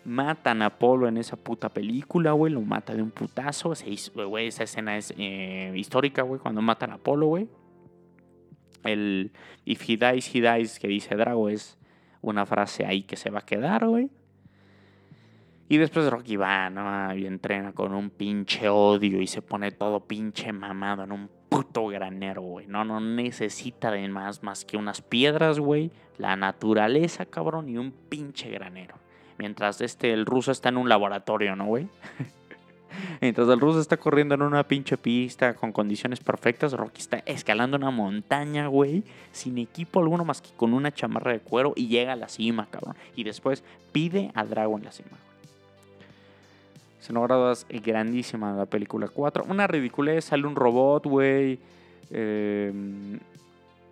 Matan 0.07 0.63
a 0.63 0.67
Apolo 0.67 1.09
en 1.09 1.17
esa 1.17 1.37
puta 1.37 1.69
película, 1.69 2.33
güey. 2.33 2.53
Lo 2.53 2.61
mata 2.61 2.95
de 2.95 3.03
un 3.03 3.11
putazo. 3.11 3.73
esa 3.73 4.63
escena 4.63 4.97
es 4.97 5.13
eh, 5.19 5.73
histórica, 5.75 6.23
güey. 6.23 6.41
Cuando 6.41 6.63
matan 6.63 6.93
a 6.93 6.95
Apolo, 6.95 7.27
güey. 7.27 7.49
El 8.85 9.33
if 9.65 9.83
he 9.89 9.97
dies, 9.97 10.33
he 10.33 10.41
dies 10.41 10.79
que 10.79 10.87
dice 10.87 11.17
Drago 11.17 11.49
es 11.49 11.77
una 12.21 12.47
frase 12.47 12.87
ahí 12.87 13.03
que 13.03 13.17
se 13.17 13.31
va 13.31 13.41
a 13.41 13.45
quedar, 13.45 13.87
güey. 13.87 14.11
Y 15.69 15.79
después 15.79 16.09
Rocky 16.09 16.37
va, 16.37 16.71
¿no? 16.71 17.15
Y 17.17 17.27
entrena 17.27 17.73
con 17.73 17.93
un 17.93 18.11
pinche 18.11 18.69
odio 18.69 19.21
y 19.21 19.27
se 19.27 19.43
pone 19.43 19.73
todo 19.73 20.07
pinche 20.07 20.53
mamado 20.53 21.03
en 21.03 21.11
un 21.11 21.29
puto 21.49 21.89
granero, 21.89 22.43
güey. 22.43 22.69
No, 22.69 22.85
no 22.85 23.01
necesita 23.01 23.91
de 23.91 24.07
más, 24.09 24.45
más 24.45 24.65
que 24.65 24.77
unas 24.77 25.03
piedras, 25.03 25.59
güey. 25.59 25.91
La 26.19 26.37
naturaleza, 26.37 27.27
cabrón, 27.27 27.69
y 27.69 27.77
un 27.77 27.91
pinche 27.91 28.49
granero. 28.51 28.95
Mientras 29.39 29.81
este, 29.81 30.13
el 30.13 30.27
ruso 30.27 30.53
está 30.53 30.69
en 30.71 30.77
un 30.77 30.89
laboratorio, 30.89 31.57
¿no, 31.57 31.67
güey? 31.67 31.89
Mientras 33.21 33.49
el 33.49 33.61
ruso 33.61 33.81
está 33.81 33.97
corriendo 33.97 34.35
en 34.35 34.43
una 34.43 34.65
pinche 34.65 34.97
pista 34.97 35.55
con 35.55 35.73
condiciones 35.73 36.21
perfectas, 36.21 36.73
Rocky 36.73 37.01
está 37.01 37.19
escalando 37.27 37.77
una 37.77 37.91
montaña, 37.91 38.69
güey, 38.69 39.03
sin 39.33 39.59
equipo 39.59 40.01
alguno 40.01 40.25
más 40.25 40.41
que 40.41 40.51
con 40.57 40.73
una 40.73 40.93
chamarra 40.93 41.33
de 41.33 41.41
cuero 41.41 41.73
y 41.77 41.89
llega 41.89 42.13
a 42.13 42.17
la 42.17 42.29
cima, 42.29 42.69
cabrón. 42.71 42.97
Y 43.15 43.25
después 43.25 43.63
pide 43.93 44.31
a 44.35 44.45
Drago 44.45 44.77
en 44.79 44.85
la 44.85 44.93
cima, 44.93 45.11
güey. 45.11 45.21
Escenografías 47.01 47.67
grandísima 47.85 48.53
la 48.53 48.67
película 48.67 49.09
4. 49.09 49.45
Una 49.49 49.67
ridiculez, 49.67 50.25
sale 50.25 50.47
un 50.47 50.57
robot, 50.57 51.07
güey. 51.07 51.59
Eh, 52.11 52.73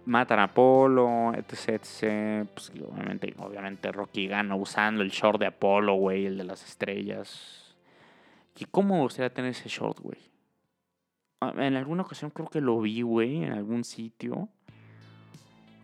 matan 0.07 0.39
a 0.39 0.45
Apolo, 0.45 1.33
etc, 1.35 1.69
etc. 1.69 2.49
Pues, 2.53 2.73
obviamente, 2.87 3.35
obviamente 3.39 3.93
Rocky 3.93 4.27
gana 4.27 4.55
usando 4.55 5.03
el 5.03 5.11
short 5.11 5.41
de 5.41 5.47
Apolo, 5.47 5.95
güey, 5.95 6.27
el 6.27 6.39
de 6.39 6.45
las 6.45 6.65
estrellas. 6.65 7.75
¿Y 8.57 8.67
cómo 8.67 9.01
gustaría 9.03 9.33
tener 9.33 9.51
ese 9.51 9.69
short, 9.69 9.99
güey? 10.01 10.19
Ah, 11.41 11.53
En 11.57 11.77
alguna 11.77 12.03
ocasión 12.03 12.31
creo 12.31 12.49
que 12.49 12.61
lo 12.61 12.81
vi, 12.81 13.03
güey, 13.03 13.45
en 13.45 13.53
algún 13.53 13.85
sitio. 13.85 14.49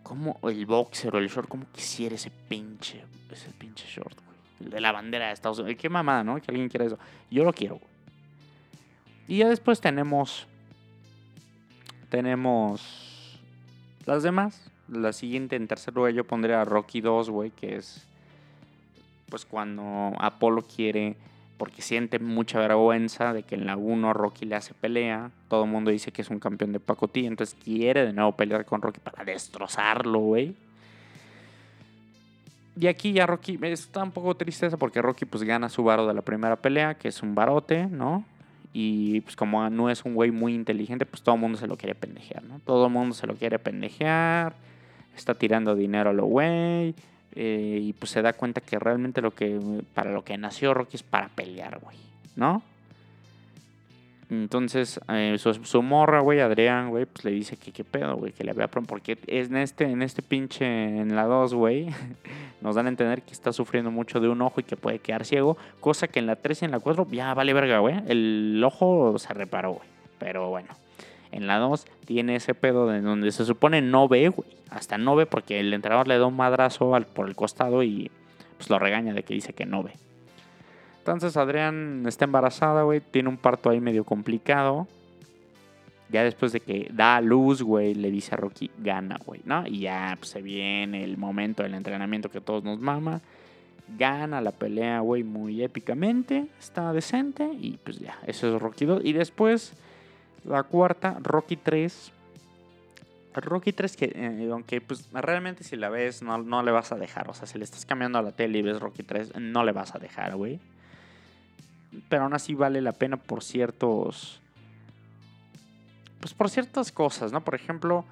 Como 0.03 0.39
el 0.43 0.67
boxer 0.67 1.15
o 1.15 1.19
el 1.19 1.29
short, 1.29 1.49
como 1.49 1.67
quisiera 1.73 2.15
ese 2.15 2.31
pinche, 2.31 3.05
ese 3.31 3.51
pinche 3.51 3.87
short, 3.87 4.17
güey. 4.17 4.39
El 4.61 4.71
de 4.71 4.81
la 4.81 4.93
bandera 4.93 5.29
de 5.29 5.33
Estados 5.33 5.59
Unidos. 5.59 5.81
Qué 5.81 5.89
mamada, 5.89 6.23
¿no? 6.23 6.41
Que 6.41 6.51
alguien 6.51 6.69
quiera 6.69 6.85
eso. 6.87 6.99
Yo 7.31 7.45
lo 7.45 7.53
quiero, 7.53 7.77
güey. 7.77 7.91
Y 9.29 9.39
ya 9.39 9.49
después 9.49 9.81
tenemos. 9.81 10.47
Tenemos. 12.09 13.10
Las 14.07 14.23
demás. 14.23 14.71
La 14.89 15.13
siguiente, 15.13 15.57
en 15.57 15.69
tercer 15.69 15.95
lugar, 15.95 16.13
yo 16.13 16.25
pondría 16.25 16.63
a 16.63 16.65
Rocky 16.65 17.01
2, 17.01 17.31
güey, 17.31 17.51
que 17.51 17.77
es. 17.77 18.07
Pues 19.29 19.45
cuando 19.45 20.13
Apolo 20.19 20.63
quiere. 20.63 21.17
Porque 21.59 21.83
siente 21.83 22.19
mucha 22.19 22.59
vergüenza 22.59 23.35
de 23.35 23.43
que 23.43 23.55
en 23.55 23.67
la 23.67 23.77
1 23.77 24.15
Rocky 24.15 24.47
le 24.47 24.57
hace 24.57 24.73
pelea. 24.73 25.31
Todo 25.49 25.65
el 25.65 25.71
mundo 25.71 25.91
dice 25.91 26.11
que 26.11 26.23
es 26.23 26.31
un 26.31 26.39
campeón 26.39 26.73
de 26.73 26.81
pacotilla. 26.81 27.29
Entonces 27.29 27.55
quiere 27.63 28.07
de 28.07 28.13
nuevo 28.15 28.33
pelear 28.33 28.65
con 28.65 28.81
Rocky 28.81 28.99
para 29.01 29.25
destrozarlo, 29.25 30.21
güey. 30.21 30.55
Y 32.81 32.87
aquí 32.87 33.13
ya 33.13 33.27
Rocky, 33.27 33.59
está 33.63 34.03
un 34.03 34.11
poco 34.11 34.35
triste 34.35 34.67
eso 34.67 34.79
porque 34.79 35.03
Rocky 35.03 35.27
pues 35.27 35.43
gana 35.43 35.69
su 35.69 35.85
varo 35.85 36.07
de 36.07 36.15
la 36.15 36.23
primera 36.23 36.57
pelea, 36.57 36.95
que 36.95 37.09
es 37.09 37.23
un 37.23 37.35
barote, 37.35 37.87
¿no? 37.87 38.25
Y 38.73 39.21
pues 39.23 39.35
como 39.37 39.69
no 39.69 39.91
es 39.91 40.05
un 40.05 40.15
güey 40.15 40.31
muy 40.31 40.55
inteligente, 40.55 41.05
pues 41.07 41.23
todo 41.23 41.35
el 41.35 41.41
mundo 41.41 41.59
se 41.59 41.67
lo 41.67 41.77
quiere 41.77 41.95
pendejear, 41.95 42.43
¿no? 42.45 42.61
Todo 42.61 42.87
el 42.87 42.93
mundo 42.93 43.15
se 43.15 43.27
lo 43.27 43.35
quiere 43.35 43.59
pendejear, 43.59 44.55
está 45.17 45.35
tirando 45.35 45.75
dinero 45.75 46.11
a 46.11 46.13
lo 46.13 46.27
güey, 46.27 46.95
eh, 47.35 47.79
y 47.83 47.93
pues 47.95 48.11
se 48.11 48.23
da 48.23 48.33
cuenta 48.33 48.61
que 48.61 48.79
realmente 48.79 49.21
lo 49.21 49.33
que, 49.33 49.59
para 49.95 50.13
lo 50.13 50.25
que 50.25 50.37
nació 50.39 50.75
Rocky 50.75 50.97
es 50.97 51.03
para 51.03 51.29
pelear, 51.29 51.81
güey, 51.81 51.97
¿no? 52.37 52.63
Entonces, 54.31 55.01
eh, 55.09 55.37
su, 55.39 55.83
morra, 55.83 56.21
güey, 56.21 56.39
Adrián, 56.41 56.91
güey, 56.91 57.05
pues 57.05 57.25
le 57.25 57.33
dice 57.33 57.57
que 57.57 57.73
qué 57.73 57.83
pedo, 57.83 58.17
güey, 58.17 58.33
que 58.33 58.45
le 58.45 58.53
había 58.53 58.71
prom- 58.71 58.87
porque 58.87 59.19
es 59.27 59.49
en 59.49 59.57
este, 59.57 59.85
en 59.85 60.03
este 60.03 60.23
pinche, 60.23 60.65
en 60.67 61.17
la 61.17 61.25
2, 61.25 61.53
güey, 61.55 61.89
nos 62.61 62.77
dan 62.77 62.87
a 62.87 62.91
entender 62.91 63.23
que 63.23 63.33
está 63.33 63.53
sufriendo 63.53 63.91
mucho 63.91 64.21
de 64.21 64.29
un 64.29 64.41
ojo 64.43 64.61
y 64.61 64.63
que 64.65 64.77
puede 64.77 65.01
quedar 65.01 65.25
ciego, 65.25 65.57
cosa 65.81 66.07
que 66.07 66.21
en 66.21 66.27
la 66.27 66.37
3 66.37 66.63
y 66.63 66.65
en 66.67 66.71
la 66.71 66.79
4 66.79 67.09
ya 67.11 67.35
vale 67.35 67.53
verga, 67.53 67.81
güey, 67.81 67.97
el 68.07 68.63
ojo 68.65 69.19
se 69.19 69.35
reparó, 69.35 69.73
güey, 69.73 69.89
pero 70.21 70.49
bueno, 70.49 70.69
en 71.33 71.49
la 71.49 71.59
2 71.59 71.85
tiene 72.07 72.37
ese 72.37 72.55
pedo 72.55 72.87
de 72.87 73.01
donde 73.01 73.33
se 73.33 73.45
supone 73.45 73.83
no 73.83 74.07
ve, 74.07 74.29
güey, 74.29 74.49
hasta 74.71 74.97
no 74.97 75.17
ve 75.17 75.27
porque 75.27 75.59
el 75.59 75.75
entrenador 75.75 76.07
le 76.07 76.19
da 76.19 76.27
un 76.27 76.37
madrazo 76.37 76.95
al- 76.95 77.07
por 77.07 77.27
el 77.29 77.35
costado 77.35 77.83
y 77.83 78.13
pues 78.59 78.71
lo 78.71 78.79
regaña 78.79 79.13
de 79.13 79.25
que 79.25 79.35
dice 79.35 79.55
que 79.55 79.67
no 79.67 79.83
ve. 79.83 79.93
Entonces 81.01 81.37
Adrián 81.39 82.05
está 82.07 82.27
embarazada, 82.27 82.83
güey. 82.83 83.01
Tiene 83.01 83.31
un 83.31 83.39
parto 83.39 83.71
ahí 83.71 83.81
medio 83.81 84.05
complicado. 84.05 84.87
Ya 86.11 86.25
después 86.25 86.53
de 86.53 86.61
que 86.61 86.91
da 86.93 87.17
a 87.17 87.21
luz, 87.23 87.63
güey, 87.63 87.95
le 87.95 88.11
dice 88.11 88.35
a 88.35 88.37
Rocky, 88.37 88.71
gana, 88.79 89.19
güey, 89.25 89.41
¿no? 89.45 89.67
Y 89.67 89.81
ya 89.81 90.15
pues, 90.19 90.31
se 90.31 90.43
viene 90.43 91.03
el 91.05 91.17
momento 91.17 91.63
del 91.63 91.75
entrenamiento 91.75 92.31
que 92.31 92.41
todos 92.41 92.65
nos 92.65 92.81
mama. 92.81 93.23
Gana 93.99 94.41
la 94.43 94.53
pelea, 94.53 95.01
güey, 95.01 95.25
muy 95.25 95.63
épicamente. 95.63 96.47
Está 96.59 96.93
decente. 96.93 97.49
Y 97.59 97.79
pues 97.83 97.99
ya, 97.99 98.19
eso 98.27 98.55
es 98.55 98.61
Rocky 98.61 98.85
2. 98.85 99.03
Y 99.05 99.15
después, 99.15 99.73
la 100.45 100.65
cuarta, 100.65 101.17
Rocky 101.23 101.57
3. 101.57 102.13
Rocky 103.37 103.73
3 103.73 103.97
que, 103.97 104.13
eh, 104.15 104.49
aunque 104.53 104.83
pues 104.83 105.09
realmente 105.13 105.65
si 105.65 105.77
la 105.77 105.89
ves 105.89 106.21
no, 106.21 106.37
no 106.39 106.63
le 106.63 106.73
vas 106.73 106.93
a 106.93 106.97
dejar. 106.97 107.31
O 107.31 107.35
sea, 107.35 107.47
si 107.47 107.57
le 107.57 107.65
estás 107.65 107.87
cambiando 107.87 108.19
a 108.19 108.23
la 108.23 108.33
tele 108.33 108.59
y 108.59 108.63
ves 108.63 108.81
Rocky 108.81 109.03
3, 109.03 109.39
no 109.39 109.65
le 109.65 109.73
vas 109.73 109.95
a 109.95 109.99
dejar, 109.99 110.37
güey 110.37 110.61
pero 112.09 112.25
aún 112.25 112.35
así 112.35 112.55
vale 112.55 112.81
la 112.81 112.93
pena 112.93 113.17
por 113.17 113.43
ciertos. 113.43 114.41
Pues 116.21 116.35
por 116.35 116.51
ciertas 116.51 116.93
cosas, 116.93 117.33
¿no? 117.33 117.43
Por 117.43 117.55
ejemplo, 117.55 118.05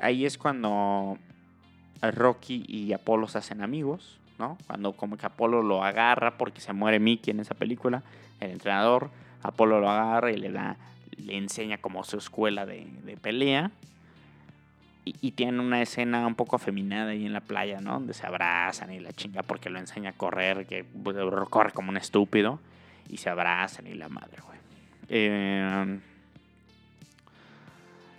ahí 0.00 0.24
es 0.24 0.38
cuando 0.38 1.18
Rocky 2.00 2.64
y 2.68 2.92
Apolo 2.92 3.28
se 3.28 3.38
hacen 3.38 3.62
amigos, 3.62 4.18
¿no? 4.38 4.56
Cuando 4.66 4.92
como 4.92 5.16
que 5.16 5.26
Apolo 5.26 5.62
lo 5.62 5.82
agarra 5.84 6.38
porque 6.38 6.60
se 6.60 6.72
muere 6.72 7.00
Mickey 7.00 7.32
en 7.32 7.40
esa 7.40 7.54
película, 7.54 8.02
el 8.40 8.50
entrenador, 8.50 9.10
Apolo 9.42 9.80
lo 9.80 9.90
agarra 9.90 10.30
y 10.30 10.36
le 10.36 10.52
da, 10.52 10.76
le 11.16 11.36
enseña 11.36 11.78
como 11.78 12.04
su 12.04 12.18
escuela 12.18 12.66
de, 12.66 12.86
de 13.04 13.16
pelea. 13.16 13.70
Y, 15.04 15.16
y 15.20 15.32
tienen 15.32 15.60
una 15.60 15.82
escena 15.82 16.26
un 16.26 16.34
poco 16.34 16.56
afeminada 16.56 17.10
ahí 17.10 17.26
en 17.26 17.34
la 17.34 17.42
playa, 17.42 17.80
¿no? 17.80 17.94
Donde 17.94 18.14
se 18.14 18.26
abrazan 18.26 18.90
y 18.90 19.00
la 19.00 19.12
chinga 19.12 19.42
porque 19.42 19.68
lo 19.68 19.78
enseña 19.78 20.10
a 20.10 20.12
correr, 20.14 20.66
que 20.66 20.84
pues, 20.84 21.16
corre 21.50 21.72
como 21.72 21.90
un 21.90 21.98
estúpido 21.98 22.58
y 23.08 23.16
se 23.16 23.30
abrazan 23.30 23.86
y 23.86 23.94
la 23.94 24.08
madre, 24.08 24.38
güey. 24.44 24.58
Eh, 25.08 26.00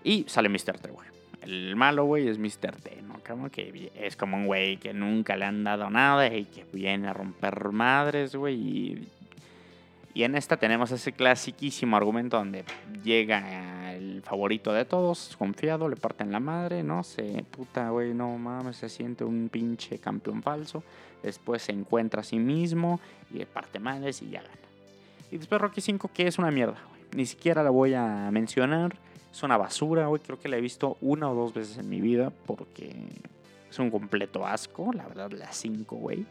y 0.04 0.24
sale 0.28 0.50
Mr. 0.50 0.80
T, 0.80 0.92
güey. 0.92 1.08
El 1.42 1.76
malo, 1.76 2.06
güey, 2.06 2.28
es 2.28 2.38
Mr. 2.38 2.76
T, 2.76 3.02
¿no? 3.02 3.20
Como 3.28 3.50
que 3.50 3.92
es 3.96 4.16
como 4.16 4.38
un 4.38 4.46
güey 4.46 4.78
que 4.78 4.94
nunca 4.94 5.36
le 5.36 5.46
han 5.46 5.64
dado 5.64 5.90
nada 5.90 6.28
y 6.34 6.46
que 6.46 6.66
viene 6.72 7.08
a 7.08 7.14
romper 7.14 7.72
madres, 7.72 8.36
güey. 8.36 8.56
Y, 8.56 9.08
y 10.14 10.24
en 10.24 10.36
esta 10.36 10.58
tenemos 10.58 10.92
ese 10.92 11.12
clasiquísimo 11.12 11.98
argumento 11.98 12.38
donde 12.38 12.66
llega 13.04 13.94
el 13.94 14.22
favorito 14.22 14.74
de 14.74 14.86
todos, 14.86 15.36
confiado, 15.38 15.90
le 15.90 15.96
parten 15.96 16.32
la 16.32 16.40
madre, 16.40 16.84
¿no? 16.84 17.04
Se 17.04 17.44
puta, 17.50 17.90
güey, 17.90 18.14
no 18.14 18.38
mames, 18.38 18.78
se 18.78 18.90
siente 18.90 19.24
un 19.24 19.50
pinche 19.50 20.00
campeón 20.00 20.42
falso. 20.42 20.84
Después 21.24 21.64
se 21.64 21.72
encuentra 21.72 22.22
a 22.22 22.24
sí 22.24 22.38
mismo 22.38 23.00
y 23.32 23.40
le 23.40 23.46
parte 23.46 23.80
madres 23.80 24.22
y 24.22 24.30
ya 24.30 24.42
gana. 24.42 24.65
Y 25.32 25.38
después 25.38 25.60
Rocky 25.60 25.82
5, 25.82 26.10
que 26.14 26.28
es 26.28 26.38
una 26.38 26.52
mierda, 26.52 26.78
güey. 26.90 27.02
Ni 27.16 27.26
siquiera 27.26 27.64
la 27.64 27.70
voy 27.70 27.94
a 27.94 28.30
mencionar. 28.32 28.96
Es 29.32 29.44
una 29.44 29.58
basura, 29.58 30.08
güey. 30.08 30.22
Creo 30.22 30.40
que 30.40 30.48
la 30.48 30.58
he 30.58 30.62
visto 30.62 30.98
una 31.02 31.30
o 31.30 31.36
dos 31.36 31.54
veces 31.54 31.78
en 31.78 31.90
mi 31.90 32.02
vida 32.02 32.32
porque 32.46 32.96
es 33.70 33.80
un 33.80 33.92
completo 33.92 34.46
asco, 34.46 34.92
la 34.94 35.08
verdad, 35.08 35.32
la 35.32 35.52
5, 35.52 35.96
güey. 35.96 36.26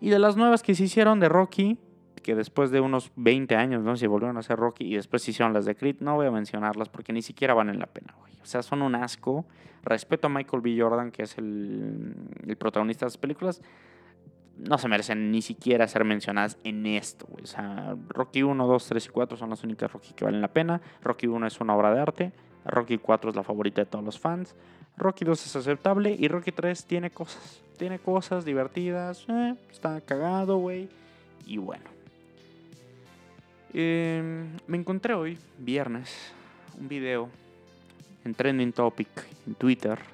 Y 0.00 0.10
de 0.10 0.18
las 0.18 0.36
nuevas 0.36 0.62
que 0.62 0.74
se 0.74 0.84
hicieron 0.84 1.20
de 1.20 1.28
Rocky, 1.28 1.78
que 2.22 2.34
después 2.34 2.70
de 2.70 2.80
unos 2.80 3.10
20 3.16 3.56
años, 3.56 3.82
¿no? 3.82 3.96
Se 3.96 4.06
volvieron 4.06 4.36
a 4.36 4.40
hacer 4.40 4.58
Rocky 4.58 4.84
y 4.84 4.96
después 4.96 5.22
se 5.22 5.30
hicieron 5.30 5.52
las 5.52 5.64
de 5.64 5.74
Creed, 5.74 5.96
no 6.00 6.16
voy 6.16 6.26
a 6.26 6.30
mencionarlas 6.30 6.88
porque 6.88 7.12
ni 7.12 7.22
siquiera 7.22 7.54
valen 7.54 7.78
la 7.78 7.86
pena, 7.86 8.14
güey. 8.18 8.32
O 8.42 8.46
sea, 8.46 8.62
son 8.62 8.82
un 8.82 8.94
asco. 8.94 9.46
Respeto 9.82 10.26
a 10.26 10.30
Michael 10.30 10.62
B. 10.62 10.76
Jordan, 10.78 11.10
que 11.10 11.22
es 11.22 11.38
el, 11.38 12.14
el 12.46 12.56
protagonista 12.56 13.04
de 13.04 13.10
las 13.10 13.18
películas 13.18 13.62
no 14.58 14.78
se 14.78 14.88
merecen 14.88 15.30
ni 15.30 15.42
siquiera 15.42 15.88
ser 15.88 16.04
mencionadas 16.04 16.58
en 16.64 16.86
esto, 16.86 17.26
güey. 17.28 17.44
O 17.44 17.46
sea, 17.46 17.96
Rocky 18.08 18.42
1, 18.42 18.66
2, 18.66 18.88
3 18.88 19.06
y 19.06 19.08
4 19.08 19.36
son 19.36 19.50
las 19.50 19.64
únicas 19.64 19.92
Rocky 19.92 20.12
que 20.14 20.24
valen 20.24 20.40
la 20.40 20.48
pena. 20.48 20.80
Rocky 21.02 21.26
1 21.26 21.46
es 21.46 21.60
una 21.60 21.76
obra 21.76 21.92
de 21.92 22.00
arte. 22.00 22.32
Rocky 22.64 22.98
4 22.98 23.30
es 23.30 23.36
la 23.36 23.42
favorita 23.42 23.82
de 23.82 23.86
todos 23.86 24.04
los 24.04 24.18
fans. 24.18 24.54
Rocky 24.96 25.24
2 25.24 25.46
es 25.46 25.56
aceptable. 25.56 26.16
Y 26.18 26.28
Rocky 26.28 26.52
3 26.52 26.84
tiene 26.86 27.10
cosas. 27.10 27.60
Tiene 27.76 27.98
cosas 27.98 28.44
divertidas. 28.44 29.26
eh, 29.28 29.54
está 29.70 30.00
cagado, 30.00 30.58
güey. 30.58 30.88
Y 31.46 31.58
bueno. 31.58 31.84
Eh, 33.72 34.46
me 34.68 34.76
encontré 34.76 35.14
hoy, 35.14 35.36
viernes, 35.58 36.32
un 36.78 36.86
video 36.86 37.28
en 38.24 38.32
Trending 38.32 38.72
Topic 38.72 39.08
en 39.48 39.54
Twitter 39.56 40.13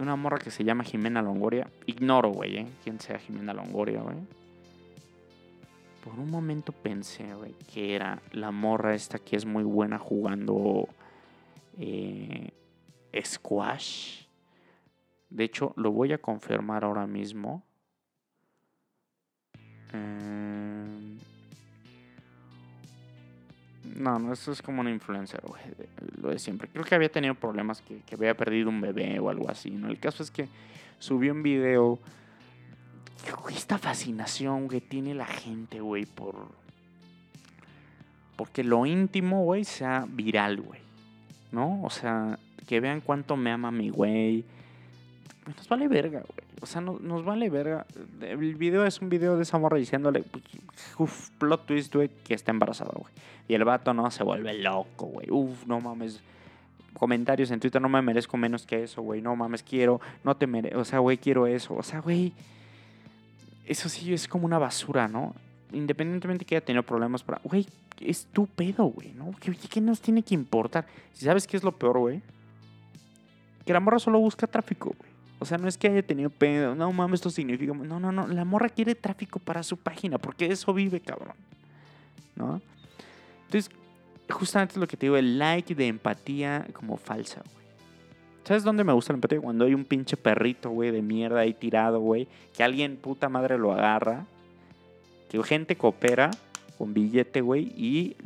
una 0.00 0.16
morra 0.16 0.38
que 0.38 0.50
se 0.50 0.64
llama 0.64 0.84
Jimena 0.84 1.22
Longoria. 1.22 1.68
Ignoro, 1.86 2.30
güey, 2.30 2.56
¿eh? 2.58 2.66
Quién 2.82 3.00
sea 3.00 3.18
Jimena 3.18 3.52
Longoria, 3.54 4.00
güey. 4.00 4.16
Por 6.04 6.18
un 6.18 6.30
momento 6.30 6.72
pensé, 6.72 7.34
güey, 7.34 7.52
que 7.72 7.94
era 7.94 8.22
la 8.32 8.50
morra 8.50 8.94
esta 8.94 9.18
que 9.18 9.36
es 9.36 9.44
muy 9.44 9.64
buena 9.64 9.98
jugando. 9.98 10.88
eh, 11.78 12.50
squash. 13.22 14.24
De 15.28 15.44
hecho, 15.44 15.72
lo 15.76 15.92
voy 15.92 16.12
a 16.12 16.18
confirmar 16.18 16.84
ahora 16.84 17.06
mismo. 17.06 17.62
Eh, 19.92 21.18
No, 23.96 24.18
no, 24.18 24.32
eso 24.32 24.52
es 24.52 24.62
como 24.62 24.80
un 24.80 24.88
influencer, 24.88 25.40
güey. 25.42 25.62
Lo 26.20 26.30
de 26.30 26.38
siempre. 26.38 26.68
Creo 26.68 26.84
que 26.84 26.94
había 26.94 27.10
tenido 27.10 27.34
problemas 27.34 27.82
que, 27.82 28.00
que 28.00 28.14
había 28.14 28.36
perdido 28.36 28.68
un 28.68 28.80
bebé 28.80 29.18
o 29.18 29.30
algo 29.30 29.50
así, 29.50 29.70
¿no? 29.70 29.88
El 29.88 29.98
caso 29.98 30.22
es 30.22 30.30
que 30.30 30.48
subió 30.98 31.32
un 31.32 31.42
video. 31.42 31.98
Esta 33.54 33.78
fascinación 33.78 34.68
que 34.68 34.80
tiene 34.80 35.14
la 35.14 35.26
gente, 35.26 35.80
güey, 35.80 36.06
por. 36.06 36.48
Porque 38.36 38.64
lo 38.64 38.86
íntimo, 38.86 39.44
güey, 39.44 39.64
sea 39.64 40.06
viral, 40.08 40.60
güey. 40.62 40.80
¿No? 41.52 41.82
O 41.82 41.90
sea, 41.90 42.38
que 42.66 42.80
vean 42.80 43.00
cuánto 43.00 43.36
me 43.36 43.50
ama 43.50 43.70
mi 43.70 43.90
güey. 43.90 44.44
Nos 45.46 45.68
vale 45.68 45.88
verga, 45.88 46.20
güey. 46.20 46.48
O 46.60 46.66
sea, 46.66 46.80
no- 46.80 46.98
nos 47.00 47.24
vale 47.24 47.48
verga. 47.50 47.86
El 48.20 48.54
video 48.54 48.84
es 48.84 49.00
un 49.00 49.08
video 49.08 49.36
de 49.36 49.42
esa 49.42 49.58
morra 49.58 49.78
diciéndole, 49.78 50.22
pues, 50.22 50.44
uf, 50.98 51.30
plot 51.38 51.66
twist, 51.66 51.94
güey, 51.94 52.10
que 52.24 52.34
está 52.34 52.50
embarazada, 52.52 52.92
güey. 52.94 53.12
Y 53.48 53.54
el 53.54 53.64
vato, 53.64 53.92
no, 53.94 54.10
se 54.10 54.22
vuelve 54.22 54.54
loco, 54.54 55.06
güey. 55.06 55.26
Uf, 55.30 55.66
no 55.66 55.80
mames. 55.80 56.20
Comentarios 56.92 57.50
en 57.50 57.60
Twitter, 57.60 57.80
no 57.80 57.88
me 57.88 58.02
merezco 58.02 58.36
menos 58.36 58.66
que 58.66 58.82
eso, 58.82 59.00
güey. 59.02 59.22
No 59.22 59.34
mames, 59.34 59.62
quiero, 59.62 60.00
no 60.22 60.36
te 60.36 60.46
merezco. 60.46 60.78
O 60.80 60.84
sea, 60.84 60.98
güey, 60.98 61.16
quiero 61.18 61.46
eso. 61.46 61.74
O 61.74 61.82
sea, 61.82 62.00
güey. 62.00 62.32
Eso 63.66 63.88
sí 63.88 64.12
es 64.12 64.28
como 64.28 64.44
una 64.46 64.58
basura, 64.58 65.08
¿no? 65.08 65.34
Independientemente 65.72 66.44
que 66.44 66.56
haya 66.56 66.64
tenido 66.64 66.82
problemas, 66.82 67.22
para. 67.22 67.40
Güey, 67.44 67.66
es 68.00 68.26
tu 68.26 68.46
pedo, 68.46 68.84
güey, 68.86 69.12
¿no? 69.12 69.30
¿Qué, 69.40 69.52
qué 69.52 69.80
nos 69.80 70.00
tiene 70.00 70.22
que 70.22 70.34
importar? 70.34 70.86
Si 71.12 71.24
sabes 71.24 71.46
qué 71.46 71.56
es 71.56 71.62
lo 71.62 71.72
peor, 71.72 71.98
güey. 71.98 72.20
Que 73.64 73.72
la 73.72 73.80
morra 73.80 73.98
solo 73.98 74.18
busca 74.18 74.46
tráfico, 74.46 74.94
güey. 74.98 75.09
O 75.40 75.46
sea, 75.46 75.56
no 75.58 75.66
es 75.66 75.78
que 75.78 75.88
haya 75.88 76.02
tenido 76.02 76.30
pedo. 76.30 76.74
No 76.74 76.92
mames, 76.92 77.20
esto 77.20 77.30
significa. 77.30 77.72
No, 77.72 77.98
no, 77.98 78.12
no. 78.12 78.28
La 78.28 78.44
morra 78.44 78.68
quiere 78.68 78.94
tráfico 78.94 79.38
para 79.38 79.62
su 79.62 79.78
página. 79.78 80.18
Porque 80.18 80.46
eso 80.46 80.72
vive, 80.72 81.00
cabrón. 81.00 81.34
¿No? 82.36 82.60
Entonces, 83.46 83.70
justamente 84.28 84.74
es 84.74 84.78
lo 84.78 84.86
que 84.86 84.96
te 84.96 85.06
digo, 85.06 85.16
el 85.16 85.38
like 85.38 85.74
de 85.74 85.88
empatía 85.88 86.66
como 86.74 86.96
falsa, 86.96 87.42
güey. 87.52 87.66
¿Sabes 88.44 88.64
dónde 88.64 88.84
me 88.84 88.92
gusta 88.92 89.12
la 89.12 89.16
empatía? 89.16 89.40
Cuando 89.40 89.64
hay 89.64 89.74
un 89.74 89.84
pinche 89.84 90.16
perrito, 90.16 90.70
güey, 90.70 90.90
de 90.90 91.02
mierda 91.02 91.40
ahí 91.40 91.54
tirado, 91.54 92.00
güey. 92.00 92.28
Que 92.54 92.62
alguien 92.62 92.96
puta 92.96 93.28
madre 93.28 93.58
lo 93.58 93.72
agarra. 93.72 94.26
Que 95.30 95.42
gente 95.42 95.76
coopera 95.76 96.30
con 96.76 96.92
billete, 96.92 97.40
güey. 97.40 97.72
Y 97.76 98.16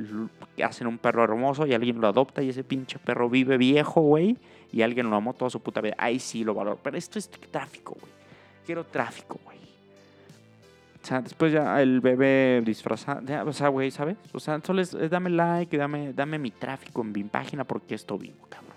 hacen 0.62 0.88
un 0.88 0.98
perro 0.98 1.22
hermoso 1.22 1.66
y 1.66 1.74
alguien 1.74 2.00
lo 2.00 2.08
adopta 2.08 2.42
y 2.42 2.48
ese 2.48 2.64
pinche 2.64 2.98
perro 2.98 3.28
vive 3.28 3.56
viejo, 3.56 4.00
güey. 4.00 4.36
Y 4.74 4.82
alguien 4.82 5.08
lo 5.08 5.14
amó 5.14 5.34
toda 5.34 5.52
su 5.52 5.60
puta 5.60 5.80
vida. 5.80 5.94
Ahí 5.96 6.18
sí 6.18 6.42
lo 6.42 6.52
valoro. 6.52 6.80
Pero 6.82 6.96
esto 6.98 7.16
es 7.16 7.30
tráfico, 7.30 7.96
güey. 8.00 8.12
Quiero 8.66 8.82
tráfico, 8.82 9.38
güey. 9.44 9.56
O 11.00 11.06
sea, 11.06 11.20
después 11.20 11.52
ya 11.52 11.80
el 11.80 12.00
bebé 12.00 12.60
disfrazado. 12.66 13.48
O 13.48 13.52
sea, 13.52 13.68
güey, 13.68 13.92
¿sabes? 13.92 14.16
O 14.32 14.40
sea, 14.40 14.60
solo 14.64 14.82
es, 14.82 14.90
dame 15.08 15.30
like, 15.30 15.76
dame, 15.76 16.12
dame 16.12 16.40
mi 16.40 16.50
tráfico 16.50 17.02
en 17.02 17.12
mi 17.12 17.22
página 17.22 17.62
porque 17.62 17.94
esto 17.94 18.18
vivo, 18.18 18.48
cabrón. 18.48 18.74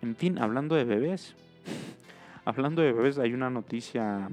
En 0.00 0.16
fin, 0.16 0.38
hablando 0.38 0.74
de 0.74 0.84
bebés. 0.84 1.34
Hablando 2.46 2.80
de 2.80 2.92
bebés, 2.92 3.18
hay 3.18 3.34
una 3.34 3.50
noticia 3.50 4.30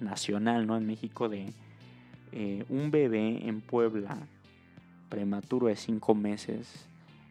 nacional, 0.00 0.66
¿no? 0.66 0.76
En 0.76 0.86
México 0.86 1.28
de 1.28 1.52
eh, 2.32 2.64
un 2.70 2.90
bebé 2.90 3.46
en 3.46 3.60
Puebla, 3.60 4.16
prematuro 5.10 5.66
de 5.66 5.76
cinco 5.76 6.14
meses, 6.14 6.88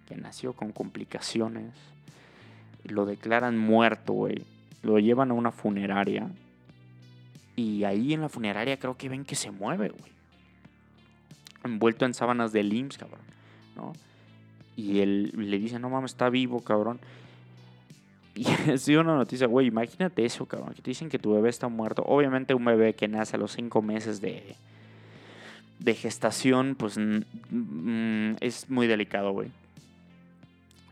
que 0.07 0.15
nació 0.15 0.53
con 0.53 0.71
complicaciones. 0.71 1.73
Lo 2.83 3.05
declaran 3.05 3.57
muerto, 3.57 4.13
güey. 4.13 4.43
Lo 4.83 4.99
llevan 4.99 5.31
a 5.31 5.33
una 5.33 5.51
funeraria. 5.51 6.29
Y 7.55 7.83
ahí 7.83 8.13
en 8.13 8.21
la 8.21 8.29
funeraria 8.29 8.77
creo 8.77 8.97
que 8.97 9.09
ven 9.09 9.25
que 9.25 9.35
se 9.35 9.51
mueve, 9.51 9.89
güey. 9.89 10.11
Envuelto 11.63 12.05
en 12.05 12.13
sábanas 12.13 12.51
de 12.51 12.61
IMSS, 12.61 12.97
cabrón. 12.97 13.21
¿No? 13.75 13.93
Y 14.75 14.99
él 14.99 15.31
le 15.35 15.57
dice, 15.57 15.79
no 15.79 15.89
mames, 15.89 16.11
está 16.11 16.29
vivo, 16.29 16.61
cabrón. 16.61 16.99
Y 18.35 18.45
ha 18.47 18.99
una 18.99 19.15
noticia, 19.15 19.47
güey, 19.47 19.67
imagínate 19.67 20.25
eso, 20.25 20.45
cabrón. 20.45 20.73
Que 20.73 20.81
te 20.81 20.91
dicen 20.91 21.07
que 21.07 21.17
tu 21.17 21.33
bebé 21.33 21.49
está 21.49 21.69
muerto. 21.69 22.03
Obviamente 22.05 22.53
un 22.53 22.65
bebé 22.65 22.93
que 22.93 23.07
nace 23.07 23.37
a 23.37 23.39
los 23.39 23.53
cinco 23.53 23.81
meses 23.81 24.19
de, 24.19 24.57
de 25.79 25.93
gestación, 25.93 26.75
pues 26.75 26.97
mm, 26.97 28.35
es 28.41 28.69
muy 28.69 28.87
delicado, 28.87 29.31
güey. 29.31 29.49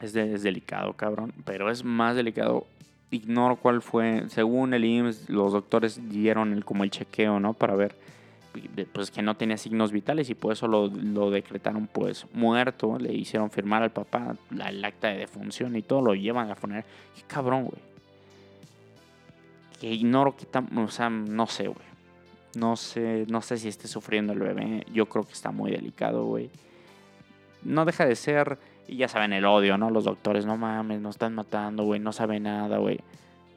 Es, 0.04 0.14
de- 0.14 0.34
es 0.34 0.44
delicado, 0.44 0.94
cabrón. 0.94 1.34
Pero 1.46 1.72
es 1.72 1.84
más 1.84 2.16
delicado. 2.16 2.68
Ignoro 3.10 3.56
cuál 3.56 3.82
fue. 3.82 4.24
Según 4.30 4.74
el 4.74 4.86
IMSS, 4.86 5.30
los 5.30 5.54
doctores 5.54 6.10
dieron 6.10 6.52
el, 6.54 6.66
como 6.66 6.84
el 6.84 6.92
chequeo, 6.92 7.40
¿no? 7.40 7.54
Para 7.54 7.76
ver 7.76 7.96
pues 8.92 9.10
que 9.10 9.24
no 9.24 9.36
tenía 9.36 9.58
signos 9.58 9.92
vitales 9.92 10.30
y 10.30 10.36
por 10.36 10.54
eso 10.54 10.68
lo, 10.68 10.86
lo 10.88 11.32
decretaron 11.32 11.88
pues 11.88 12.28
muerto. 12.34 12.98
Le 13.00 13.12
hicieron 13.14 13.50
firmar 13.50 13.82
al 13.82 13.92
papá 13.92 14.36
la, 14.52 14.70
el 14.70 14.84
acta 14.86 15.08
de 15.08 15.18
defunción 15.20 15.76
y 15.76 15.82
todo. 15.82 16.02
Lo 16.02 16.14
llevan 16.16 16.52
a 16.52 16.56
poner. 16.56 16.86
Qué 17.16 17.24
cabrón, 17.28 17.64
güey. 17.66 17.82
Que 19.80 19.92
ignoro 19.92 20.36
que 20.36 20.46
tan... 20.46 20.76
O 20.78 20.88
sea, 20.90 21.10
no 21.10 21.48
sé, 21.48 21.68
güey. 21.68 21.86
No 22.56 22.76
sé, 22.76 23.26
no 23.30 23.42
sé 23.42 23.58
si 23.58 23.68
esté 23.68 23.88
sufriendo 23.88 24.34
el 24.34 24.40
bebé. 24.40 24.86
Yo 24.94 25.08
creo 25.08 25.24
que 25.26 25.34
está 25.34 25.52
muy 25.52 25.72
delicado, 25.72 26.26
güey. 26.26 26.50
No 27.64 27.86
deja 27.86 28.06
de 28.06 28.16
ser... 28.16 28.58
Y 28.88 28.98
ya 28.98 29.08
saben 29.08 29.34
el 29.34 29.46
odio, 29.46 29.78
¿no? 29.78 29.90
Los 29.90 30.04
doctores, 30.04 30.46
no 30.46 30.58
mames, 30.58 31.02
nos 31.02 31.16
están 31.16 31.34
matando, 31.34 31.84
güey. 31.84 32.00
No 32.00 32.12
sabe 32.12 32.40
nada, 32.40 32.78
güey. 32.78 33.00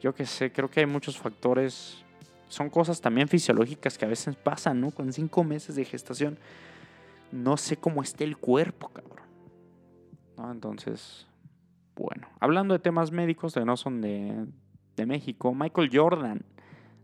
Yo 0.01 0.13
qué 0.13 0.25
sé, 0.25 0.51
creo 0.51 0.69
que 0.69 0.81
hay 0.81 0.85
muchos 0.85 1.17
factores 1.17 2.03
son 2.49 2.69
cosas 2.69 3.01
también 3.01 3.27
fisiológicas 3.27 3.97
que 3.97 4.05
a 4.05 4.07
veces 4.07 4.35
pasan, 4.35 4.81
¿no? 4.81 4.91
Con 4.91 5.11
cinco 5.11 5.43
meses 5.43 5.75
de 5.75 5.85
gestación, 5.85 6.37
no 7.31 7.57
sé 7.57 7.77
cómo 7.77 8.01
esté 8.01 8.23
el 8.23 8.37
cuerpo, 8.37 8.89
cabrón. 8.89 9.25
¿No? 10.37 10.51
Entonces, 10.51 11.27
bueno, 11.95 12.27
hablando 12.39 12.73
de 12.73 12.79
temas 12.79 13.11
médicos 13.11 13.53
que 13.53 13.65
no 13.65 13.75
son 13.75 14.01
de, 14.01 14.45
de 14.95 15.05
México, 15.05 15.53
Michael 15.53 15.89
Jordan 15.91 16.41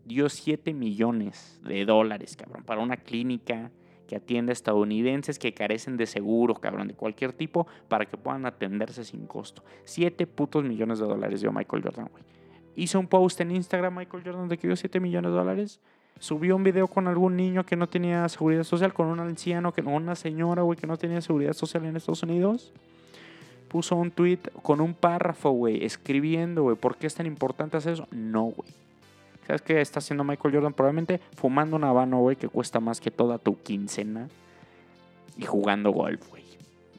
dio 0.06 0.30
7 0.30 0.74
millones 0.74 1.60
de 1.64 1.86
dólares, 1.86 2.38
cabrón, 2.38 2.64
para 2.64 2.82
una 2.82 2.98
clínica 2.98 3.72
que 4.08 4.16
atiende 4.16 4.52
a 4.52 4.54
estadounidenses 4.54 5.39
que 5.39 5.54
carecen 5.54 5.98
de 5.98 6.06
seguro, 6.06 6.56
cabrón, 6.56 6.88
de 6.88 6.94
cualquier 6.94 7.34
tipo, 7.34 7.68
para 7.88 8.06
que 8.06 8.18
puedan 8.18 8.46
atenderse 8.46 9.04
sin 9.04 9.28
costo. 9.28 9.63
7 9.86 10.28
putos 10.28 10.63
millones 10.63 11.00
de 11.00 11.06
dólares 11.06 11.42
dio 11.42 11.52
Michael 11.52 11.84
Jordan, 11.84 12.10
güey 12.12 12.24
hizo 12.76 13.00
un 13.00 13.08
post 13.08 13.39
en 13.42 13.52
Instagram 13.52 13.98
Michael 13.98 14.24
Jordan 14.24 14.48
de 14.48 14.58
que 14.58 14.68
dio 14.68 14.76
7 14.76 15.00
millones 15.00 15.32
de 15.32 15.38
dólares. 15.38 15.80
Subió 16.20 16.56
un 16.56 16.63
video 16.63 16.88
con 16.88 17.08
algún 17.08 17.36
niño 17.36 17.66
que 17.66 17.76
no 17.76 17.88
tenía 17.88 18.28
seguridad 18.30 18.63
social, 18.63 18.94
con 18.94 19.08
un 19.08 19.20
anciano, 19.20 19.74
que, 19.74 19.82
una 19.82 20.16
señora, 20.16 20.62
güey, 20.62 20.78
que 20.78 20.88
no 20.88 20.98
tenía 20.98 21.22
seguridad 21.22 21.54
social 21.54 21.86
en 21.86 21.98
Estados 21.98 22.24
Unidos. 22.24 22.72
Puso 23.68 23.96
un 23.96 24.12
tweet 24.12 24.39
con 24.62 24.80
un 24.80 24.94
párrafo, 24.94 25.52
güey, 25.52 25.84
escribiendo, 25.84 26.63
güey, 26.63 26.76
¿por 26.76 26.98
qué 26.98 27.08
es 27.08 27.16
tan 27.16 27.26
importante 27.26 27.78
hacer 27.78 27.94
eso? 27.94 28.08
No, 28.12 28.44
güey. 28.44 28.83
¿Sabes 29.45 29.62
qué 29.62 29.82
está 29.82 29.99
haciendo 29.99 30.23
Michael 30.23 30.53
Jordan? 30.53 30.73
Probablemente 30.73 31.19
fumando 31.36 31.75
un 31.75 31.84
habano, 31.84 32.19
güey, 32.19 32.36
que 32.36 32.47
cuesta 32.47 32.79
más 32.79 33.01
que 33.01 33.12
toda 33.12 33.38
tu 33.38 33.62
quincena. 33.62 34.29
Y 35.38 35.43
jugando 35.43 35.91
golf, 35.91 36.29
güey. 36.29 36.43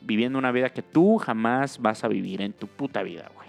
Viviendo 0.02 0.38
una 0.38 0.52
vida 0.52 0.70
que 0.70 0.82
tú 0.82 1.16
jamás 1.18 1.80
vas 1.80 2.04
a 2.04 2.08
vivir 2.08 2.42
en 2.42 2.52
tu 2.52 2.66
puta 2.66 3.02
vida, 3.02 3.30
güey. 3.34 3.44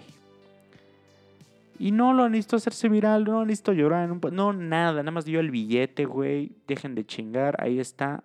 Y 1.78 1.92
no 1.92 2.14
lo 2.14 2.28
necesito 2.28 2.56
hacerse 2.56 2.88
viral, 2.88 3.24
no 3.24 3.44
necesito 3.44 3.72
llorar. 3.72 4.08
No, 4.32 4.52
nada, 4.52 5.02
nada 5.02 5.10
más 5.10 5.24
dio 5.26 5.40
el 5.40 5.50
billete, 5.50 6.06
güey. 6.06 6.52
Dejen 6.66 6.94
de 6.94 7.04
chingar, 7.04 7.62
ahí 7.62 7.78
está. 7.78 8.24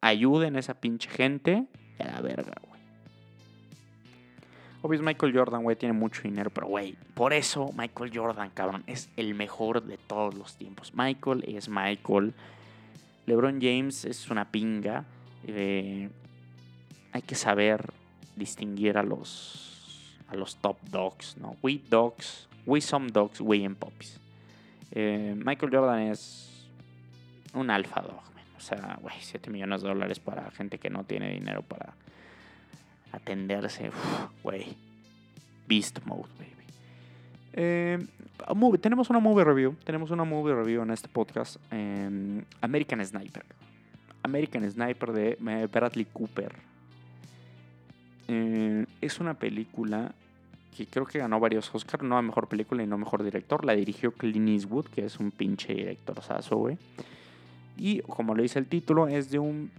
Ayuden 0.00 0.56
a 0.56 0.60
esa 0.60 0.80
pinche 0.80 1.10
gente. 1.10 1.66
A 1.98 2.04
la 2.04 2.20
verga, 2.22 2.54
güey. 2.62 2.69
Obvio, 4.82 5.02
Michael 5.02 5.36
Jordan, 5.36 5.62
güey, 5.62 5.76
tiene 5.76 5.92
mucho 5.92 6.22
dinero, 6.22 6.50
pero, 6.50 6.66
güey, 6.66 6.96
por 7.14 7.32
eso 7.32 7.70
Michael 7.76 8.10
Jordan, 8.14 8.50
cabrón, 8.54 8.82
es 8.86 9.10
el 9.16 9.34
mejor 9.34 9.82
de 9.82 9.98
todos 9.98 10.34
los 10.34 10.56
tiempos. 10.56 10.92
Michael 10.94 11.44
es 11.46 11.68
Michael. 11.68 12.32
LeBron 13.26 13.60
James 13.60 14.04
es 14.04 14.30
una 14.30 14.50
pinga. 14.50 15.04
Eh, 15.46 16.08
hay 17.12 17.22
que 17.22 17.34
saber 17.34 17.92
distinguir 18.36 18.96
a 18.96 19.02
los, 19.02 20.16
a 20.28 20.34
los 20.34 20.56
top 20.56 20.78
dogs, 20.90 21.36
¿no? 21.36 21.56
We 21.62 21.80
dogs 21.88 22.48
We 22.66 22.80
Some 22.80 23.10
Dogs, 23.10 23.40
We 23.40 23.64
and 23.64 23.76
Puppies. 23.76 24.20
Eh, 24.92 25.34
Michael 25.36 25.72
Jordan 25.72 26.00
es 26.02 26.68
un 27.54 27.70
alfa 27.70 28.00
dog. 28.00 28.20
O 28.56 28.60
sea, 28.60 28.98
güey, 29.00 29.14
7 29.18 29.50
millones 29.50 29.82
de 29.82 29.88
dólares 29.88 30.20
para 30.20 30.50
gente 30.50 30.78
que 30.78 30.90
no 30.90 31.04
tiene 31.04 31.32
dinero 31.32 31.62
para 31.62 31.94
atenderse. 33.12 33.90
Güey. 34.42 34.76
Beast 35.66 36.00
mode, 36.04 36.28
baby. 36.38 36.50
Eh, 37.52 37.98
tenemos 38.80 39.10
una 39.10 39.20
movie 39.20 39.44
review. 39.44 39.76
Tenemos 39.84 40.10
una 40.10 40.24
movie 40.24 40.54
review 40.54 40.82
en 40.82 40.90
este 40.90 41.08
podcast. 41.08 41.56
eh, 41.70 42.42
American 42.60 43.04
Sniper. 43.04 43.44
American 44.22 44.70
Sniper 44.70 45.12
de 45.12 45.38
eh, 45.46 45.68
Bradley 45.70 46.06
Cooper. 46.12 46.52
Eh, 48.28 48.86
es 49.00 49.20
una 49.20 49.34
película 49.34 50.12
que 50.76 50.86
creo 50.86 51.04
que 51.04 51.18
ganó 51.18 51.40
varios 51.40 51.74
Oscars, 51.74 52.04
no 52.04 52.16
a 52.16 52.22
mejor 52.22 52.48
película 52.48 52.82
y 52.82 52.86
no 52.86 52.96
mejor 52.96 53.22
director. 53.22 53.64
La 53.64 53.74
dirigió 53.74 54.12
Clint 54.12 54.48
Eastwood, 54.48 54.86
que 54.86 55.04
es 55.04 55.18
un 55.18 55.30
pinche 55.30 55.74
director 55.74 56.22
saso, 56.22 56.56
güey. 56.56 56.78
Y 57.76 58.00
como 58.02 58.34
lo 58.34 58.42
dice 58.42 58.58
el 58.58 58.66
título, 58.66 59.08
es 59.08 59.30
de 59.30 59.38
un, 59.38 59.70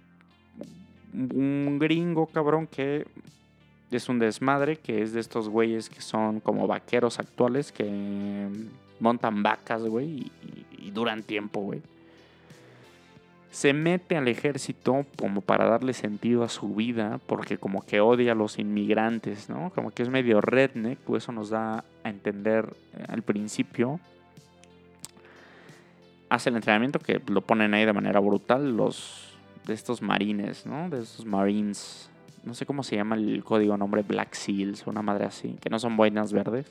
un 1.14 1.78
gringo 1.80 2.28
cabrón 2.28 2.68
que 2.68 3.06
es 3.92 4.08
un 4.10 4.20
desmadre, 4.20 4.78
que 4.78 5.02
es 5.02 5.14
de 5.14 5.20
estos 5.20 5.50
güeyes 5.50 5.90
que 5.90 6.02
son 6.02 6.40
como 6.40 6.68
vaqueros 6.68 7.20
actuales 7.20 7.72
que 7.72 8.50
montan 9.00 9.44
vacas, 9.44 9.84
güey, 9.84 10.32
y, 10.78 10.92
duran 10.92 11.24
tiempo, 11.24 11.62
güey. 11.62 11.82
Se 13.50 13.74
mete 13.74 14.16
al 14.16 14.28
ejército 14.28 15.06
como 15.18 15.42
para 15.42 15.66
darle 15.66 15.94
sentido 15.94 16.44
a 16.44 16.50
su 16.50 16.74
vida, 16.74 17.20
porque 17.28 17.58
como 17.58 17.86
que 17.86 18.00
odia 18.00 18.32
a 18.32 18.36
los 18.36 18.60
inmigrantes, 18.60 19.50
¿no? 19.50 19.72
Como 19.76 19.92
que 19.92 20.04
es 20.04 20.10
medio 20.10 20.40
redneck, 20.40 20.98
pues 21.00 21.24
eso 21.24 21.32
nos 21.32 21.50
da 21.50 21.84
a 22.04 22.10
entender 22.10 22.74
eh, 22.98 23.06
al 23.10 23.24
principio. 23.24 24.00
Hace 26.30 26.50
el 26.50 26.56
entrenamiento 26.56 27.00
que 27.00 27.22
lo 27.28 27.42
ponen 27.42 27.74
ahí 27.74 27.86
de 27.86 27.94
manera 27.94 28.22
brutal 28.22 28.76
los 28.78 29.31
de 29.66 29.74
estos 29.74 30.02
marines, 30.02 30.66
¿no? 30.66 30.90
De 30.90 31.02
estos 31.02 31.26
marines. 31.26 32.10
No 32.44 32.54
sé 32.54 32.66
cómo 32.66 32.84
se 32.84 32.96
llama 32.96 33.16
el 33.16 33.44
código 33.44 33.78
nombre, 33.78 34.02
Black 34.02 34.34
Seals, 34.34 34.88
una 34.88 35.02
madre 35.02 35.26
así, 35.26 35.56
que 35.62 35.70
no 35.70 35.80
son 35.80 35.96
boinas 35.96 36.34
verdes. 36.34 36.66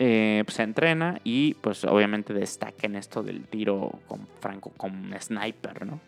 Eh, 0.00 0.42
pues 0.44 0.54
se 0.54 0.62
entrena 0.62 1.20
y 1.24 1.54
pues 1.54 1.84
obviamente 1.84 2.32
destaca 2.32 2.86
en 2.86 2.94
esto 2.94 3.22
del 3.22 3.44
tiro 3.44 3.98
con 4.06 4.28
franco, 4.40 4.70
con 4.76 5.12
sniper, 5.20 5.84
¿no? 5.84 6.00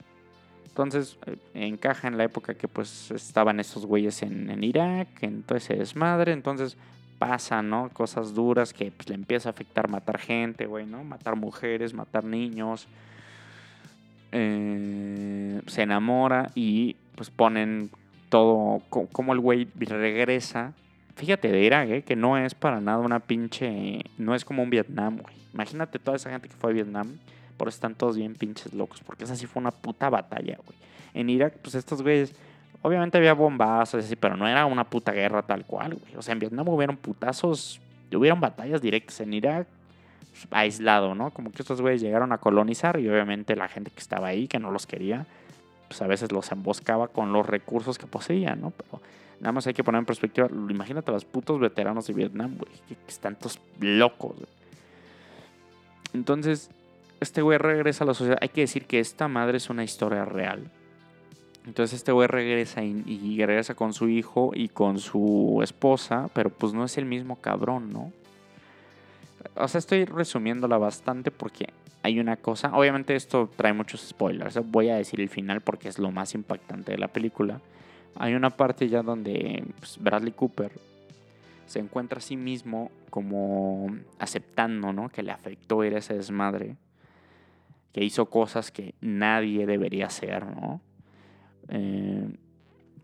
Entonces 0.65 1.19
eh, 1.27 1.37
encaja 1.55 2.07
en 2.07 2.17
la 2.17 2.25
época 2.25 2.55
que 2.55 2.69
pues 2.69 3.11
estaban 3.11 3.59
estos 3.59 3.87
güeyes 3.87 4.23
en, 4.23 4.63
Irak, 4.63 5.09
en 5.23 5.43
todo 5.43 5.59
desmadre, 5.59 6.33
entonces 6.33 6.77
pasa, 7.19 7.63
¿no? 7.63 7.91
Cosas 7.93 8.33
duras 8.33 8.73
que 8.73 8.93
pues, 8.93 9.09
le 9.09 9.17
empieza 9.17 9.49
a 9.49 9.53
afectar 9.53 9.89
matar 9.89 10.19
gente, 10.19 10.67
güey, 10.67 10.87
¿no? 10.87 11.03
Matar 11.03 11.35
mujeres, 11.35 11.93
matar 11.93 12.25
niños. 12.25 12.87
Eh, 14.33 15.61
se 15.67 15.83
enamora 15.83 16.51
y 16.55 16.97
pues 17.15 17.31
ponen 17.31 17.91
todo, 18.29 18.83
co- 18.89 19.07
como 19.13 19.33
el 19.33 19.41
güey 19.41 19.69
regresa. 19.79 20.73
Fíjate 21.17 21.49
de 21.51 21.63
Irak, 21.63 21.89
¿eh? 21.91 22.03
que 22.03 22.17
no 22.17 22.39
es 22.39 22.55
para 22.55 22.81
nada 22.81 22.99
una 22.99 23.21
pinche, 23.21 24.01
no 24.19 24.35
es 24.35 24.45
como 24.45 24.63
un 24.63 24.71
Vietnam, 24.71 25.19
güey. 25.19 25.35
Imagínate 25.53 25.99
toda 25.99 26.17
esa 26.17 26.31
gente 26.31 26.49
que 26.49 26.55
fue 26.55 26.71
a 26.71 26.75
Vietnam, 26.75 27.19
por 27.57 27.69
eso 27.69 27.77
están 27.77 27.95
todos 27.95 28.17
bien 28.17 28.35
pinches 28.35 28.73
locos, 28.73 29.01
porque 29.05 29.25
esa 29.25 29.37
sí 29.37 29.47
fue 29.47 29.61
una 29.61 29.71
puta 29.73 30.09
batalla, 30.09 30.59
güey. 30.65 30.79
En 31.13 31.29
Irak, 31.29 31.55
pues 31.61 31.75
estos 31.75 32.01
güeyes, 32.03 32.35
obviamente 32.83 33.19
había 33.19 33.35
bombazos, 33.35 34.05
así, 34.05 34.17
pero 34.17 34.37
no 34.37 34.47
era 34.49 34.65
una 34.65 34.85
puta 34.85 35.13
guerra 35.13 35.43
tal 35.43 35.67
cual, 35.67 35.95
güey. 35.97 36.17
O 36.17 36.23
sea, 36.23 36.33
en 36.33 36.39
Vietnam 36.39 36.69
hubieron 36.69 36.97
putazos, 36.97 37.81
hubieron 38.15 38.41
batallas 38.41 38.81
directas 38.81 39.21
en 39.21 39.35
Irak, 39.35 39.67
aislado, 40.51 41.15
¿no? 41.15 41.31
Como 41.31 41.53
que 41.53 41.63
estos 41.63 41.81
güeyes 41.81 42.01
llegaron 42.01 42.33
a 42.33 42.39
colonizar 42.39 42.99
y 42.99 43.09
obviamente 43.09 43.57
la 43.57 43.69
gente 43.69 43.91
que 43.91 44.01
estaba 44.01 44.29
ahí, 44.29 44.49
que 44.49 44.59
no 44.59 44.71
los 44.71 44.87
quería, 44.87 45.27
pues 45.89 46.01
a 46.03 46.07
veces 46.07 46.33
los 46.33 46.51
emboscaba 46.53 47.09
con 47.09 47.33
los 47.33 47.47
recursos 47.47 47.99
que 47.99 48.07
poseían, 48.07 48.61
¿no? 48.61 48.71
Pero 48.71 49.03
nada 49.41 49.53
más 49.53 49.67
hay 49.67 49.75
que 49.75 49.85
poner 49.85 50.01
en 50.01 50.07
perspectiva, 50.07 50.49
imagínate 50.51 51.11
a 51.11 51.15
los 51.15 51.25
putos 51.25 51.61
veteranos 51.61 52.07
de 52.07 52.15
Vietnam, 52.15 52.57
güey, 52.57 52.73
que, 52.89 52.95
que 52.95 53.09
están 53.09 53.37
todos 53.37 53.61
locos, 53.81 54.37
güey. 54.37 54.49
Entonces, 56.13 56.71
este 57.21 57.43
güey 57.43 57.59
regresa 57.59 58.05
a 58.05 58.07
la 58.07 58.15
sociedad. 58.15 58.39
Hay 58.41 58.49
que 58.49 58.63
decir 58.63 58.87
que 58.87 58.99
esta 58.99 59.29
madre 59.29 59.59
es 59.59 59.71
una 59.71 59.85
historia 59.85 60.25
real. 60.25 60.71
Entonces 61.67 61.99
este 61.99 62.11
güey 62.11 62.27
regresa 62.27 62.83
y 62.83 63.37
regresa 63.45 63.75
con 63.75 63.93
su 63.93 64.09
hijo 64.09 64.53
y 64.55 64.69
con 64.69 64.99
su 64.99 65.61
esposa, 65.63 66.31
pero 66.33 66.49
pues 66.49 66.73
no 66.73 66.85
es 66.85 66.97
el 66.97 67.05
mismo 67.05 67.37
cabrón, 67.37 67.93
¿no? 67.93 68.13
O 69.55 69.69
sea, 69.69 69.79
estoy 69.79 70.05
resumiéndola 70.05 70.79
bastante 70.79 71.31
porque 71.31 71.67
hay 72.03 72.21
una 72.21 72.37
cosa. 72.37 72.77
Obviamente 72.77 73.15
esto 73.15 73.51
trae 73.57 73.73
muchos 73.73 74.01
spoilers. 74.01 74.57
¿eh? 74.57 74.63
Voy 74.65 74.89
a 74.89 74.97
decir 74.97 75.21
el 75.21 75.29
final 75.29 75.61
porque 75.61 75.89
es 75.89 75.99
lo 75.99 76.11
más 76.11 76.35
impactante 76.35 76.93
de 76.93 76.99
la 76.99 77.09
película. 77.09 77.61
Hay 78.17 78.35
una 78.35 78.51
parte 78.51 78.89
ya 78.89 79.03
donde 79.03 79.65
pues, 79.79 79.99
Bradley 79.99 80.33
Cooper 80.33 80.73
se 81.67 81.79
encuentra 81.79 82.19
a 82.19 82.23
sí 82.23 82.37
mismo 82.37 82.91
como 83.11 83.97
aceptando, 84.19 84.93
¿no? 84.93 85.09
Que 85.09 85.23
le 85.23 85.31
afectó 85.31 85.85
ir 85.85 85.95
a 85.95 85.99
ese 85.99 86.15
desmadre. 86.15 86.77
Que 87.93 88.05
hizo 88.05 88.27
cosas 88.27 88.71
que 88.71 88.95
nadie 89.01 89.67
debería 89.67 90.07
hacer, 90.07 90.47
¿no? 90.47 90.81
Eh, 91.69 92.29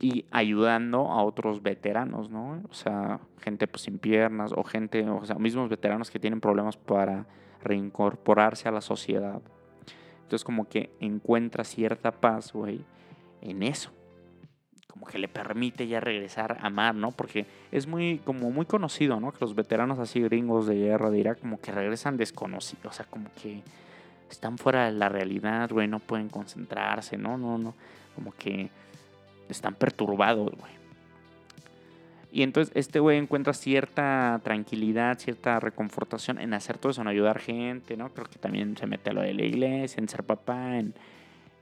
y 0.01 0.25
ayudando 0.31 1.11
a 1.11 1.23
otros 1.23 1.63
veteranos, 1.63 2.31
¿no? 2.31 2.63
O 2.71 2.75
sea, 2.75 3.21
gente 3.41 3.67
pues 3.67 3.83
sin 3.83 3.99
piernas 3.99 4.53
o 4.55 4.63
gente, 4.63 5.09
o 5.09 5.25
sea, 5.25 5.37
mismos 5.37 5.69
veteranos 5.69 6.11
que 6.11 6.19
tienen 6.19 6.41
problemas 6.41 6.77
para 6.77 7.27
reincorporarse 7.63 8.69
a 8.69 8.73
la 8.73 8.81
sociedad. 8.81 9.41
Entonces 10.23 10.45
como 10.45 10.69
que 10.69 10.91
encuentra 11.01 11.65
cierta 11.65 12.13
paz, 12.13 12.53
güey, 12.53 12.85
en 13.41 13.63
eso. 13.63 13.91
Como 14.89 15.07
que 15.07 15.19
le 15.19 15.29
permite 15.29 15.87
ya 15.87 16.01
regresar 16.01 16.59
a 16.61 16.67
amar, 16.67 16.95
¿no? 16.95 17.13
Porque 17.13 17.47
es 17.71 17.87
muy, 17.87 18.19
como 18.25 18.51
muy 18.51 18.67
conocido, 18.67 19.21
¿no? 19.21 19.33
Que 19.33 19.39
los 19.41 19.55
veteranos 19.55 19.99
así 19.99 20.21
gringos 20.21 20.67
de 20.67 20.75
guerra 20.75 21.11
de 21.11 21.19
Irak 21.19 21.41
como 21.41 21.61
que 21.61 21.71
regresan 21.71 22.17
desconocidos, 22.17 22.87
o 22.87 22.93
sea, 22.93 23.07
como 23.07 23.29
que 23.41 23.63
están 24.31 24.59
fuera 24.59 24.87
de 24.87 24.93
la 24.93 25.09
realidad, 25.09 25.71
güey, 25.71 25.87
no 25.87 26.01
pueden 26.01 26.29
concentrarse, 26.29 27.17
¿no? 27.17 27.39
No, 27.39 27.59
no, 27.59 27.75
como 28.15 28.33
que 28.33 28.71
están 29.53 29.75
perturbados, 29.75 30.53
güey. 30.55 30.77
Y 32.37 32.43
entonces 32.43 32.71
este 32.77 32.99
güey 33.01 33.17
encuentra 33.17 33.55
cierta 33.55 34.41
tranquilidad, 34.45 35.19
cierta 35.19 35.59
reconfortación 35.59 36.39
en 36.39 36.53
hacer 36.53 36.77
todo 36.77 36.91
eso, 36.91 37.01
en 37.01 37.09
ayudar 37.09 37.39
gente, 37.39 37.97
¿no? 37.97 38.13
Creo 38.13 38.27
que 38.27 38.39
también 38.39 38.77
se 38.77 38.87
mete 38.87 39.09
a 39.09 39.13
lo 39.15 39.23
de 39.23 39.33
la 39.33 39.43
iglesia, 39.43 40.01
en 40.01 40.09
ser 40.09 40.23
papá, 40.23 40.77
en, 40.77 40.95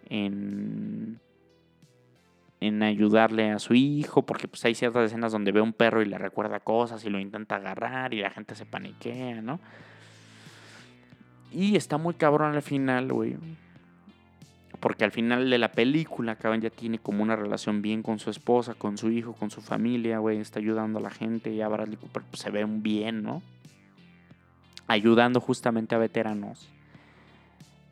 en, 0.09 1.20
en 2.61 2.83
ayudarle 2.83 3.53
a 3.53 3.61
su 3.61 3.75
hijo, 3.75 4.23
porque 4.23 4.49
pues 4.49 4.64
hay 4.64 4.75
ciertas 4.75 5.07
escenas 5.07 5.31
donde 5.31 5.53
ve 5.53 5.61
un 5.61 5.73
perro 5.75 6.03
y 6.03 6.07
le 6.07 6.18
recuerda 6.18 6.59
cosas 6.59 7.05
y 7.05 7.09
lo 7.09 7.20
intenta 7.20 7.55
agarrar 7.55 8.12
y 8.12 8.20
la 8.20 8.31
gente 8.31 8.57
se 8.57 8.66
paniquea, 8.66 9.42
¿no? 9.42 9.61
Y 11.53 11.77
está 11.77 11.99
muy 11.99 12.14
cabrón 12.14 12.57
al 12.57 12.62
final, 12.62 13.12
güey. 13.12 13.37
Porque 14.85 15.05
al 15.05 15.12
final 15.12 15.49
de 15.49 15.57
la 15.57 15.73
película, 15.73 16.37
cabrón, 16.37 16.61
ya 16.61 16.68
tiene 16.68 16.99
como 16.99 17.23
una 17.23 17.37
relación 17.37 17.81
bien 17.81 18.03
con 18.03 18.18
su 18.18 18.29
esposa, 18.29 18.75
con 18.75 18.99
su 18.99 19.11
hijo, 19.11 19.33
con 19.33 19.51
su 19.51 19.62
familia, 19.62 20.18
güey. 20.18 20.40
Está 20.40 20.59
ayudando 20.59 20.99
a 20.99 21.01
la 21.01 21.09
gente 21.09 21.51
y 21.51 21.62
a 21.62 21.68
Bradley 21.68 21.97
Cooper 21.97 22.23
pues, 22.29 22.42
se 22.42 22.51
ve 22.51 22.66
un 22.66 22.83
bien, 22.83 23.23
¿no? 23.23 23.40
Ayudando 24.87 25.40
justamente 25.40 25.94
a 25.94 25.99
veteranos. 25.99 26.68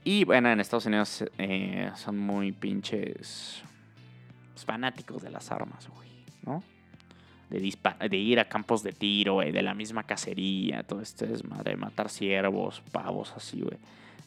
Y 0.04 0.26
bueno, 0.26 0.50
en 0.50 0.60
Estados 0.60 0.84
Unidos 0.84 1.24
eh, 1.38 1.90
son 1.94 2.18
muy 2.18 2.52
pinches 2.52 3.62
fanáticos 4.56 5.22
de 5.22 5.30
las 5.30 5.50
armas, 5.50 5.88
güey, 5.88 6.10
¿no? 6.44 6.62
De, 7.48 7.74
de 8.10 8.16
ir 8.18 8.38
a 8.38 8.50
campos 8.50 8.82
de 8.82 8.92
tiro, 8.92 9.32
güey, 9.36 9.50
de 9.50 9.62
la 9.62 9.72
misma 9.72 10.02
cacería, 10.02 10.82
todo 10.82 11.00
este 11.00 11.26
desmadre, 11.26 11.74
matar 11.74 12.10
ciervos, 12.10 12.82
pavos, 12.92 13.32
así, 13.34 13.62
güey. 13.62 13.78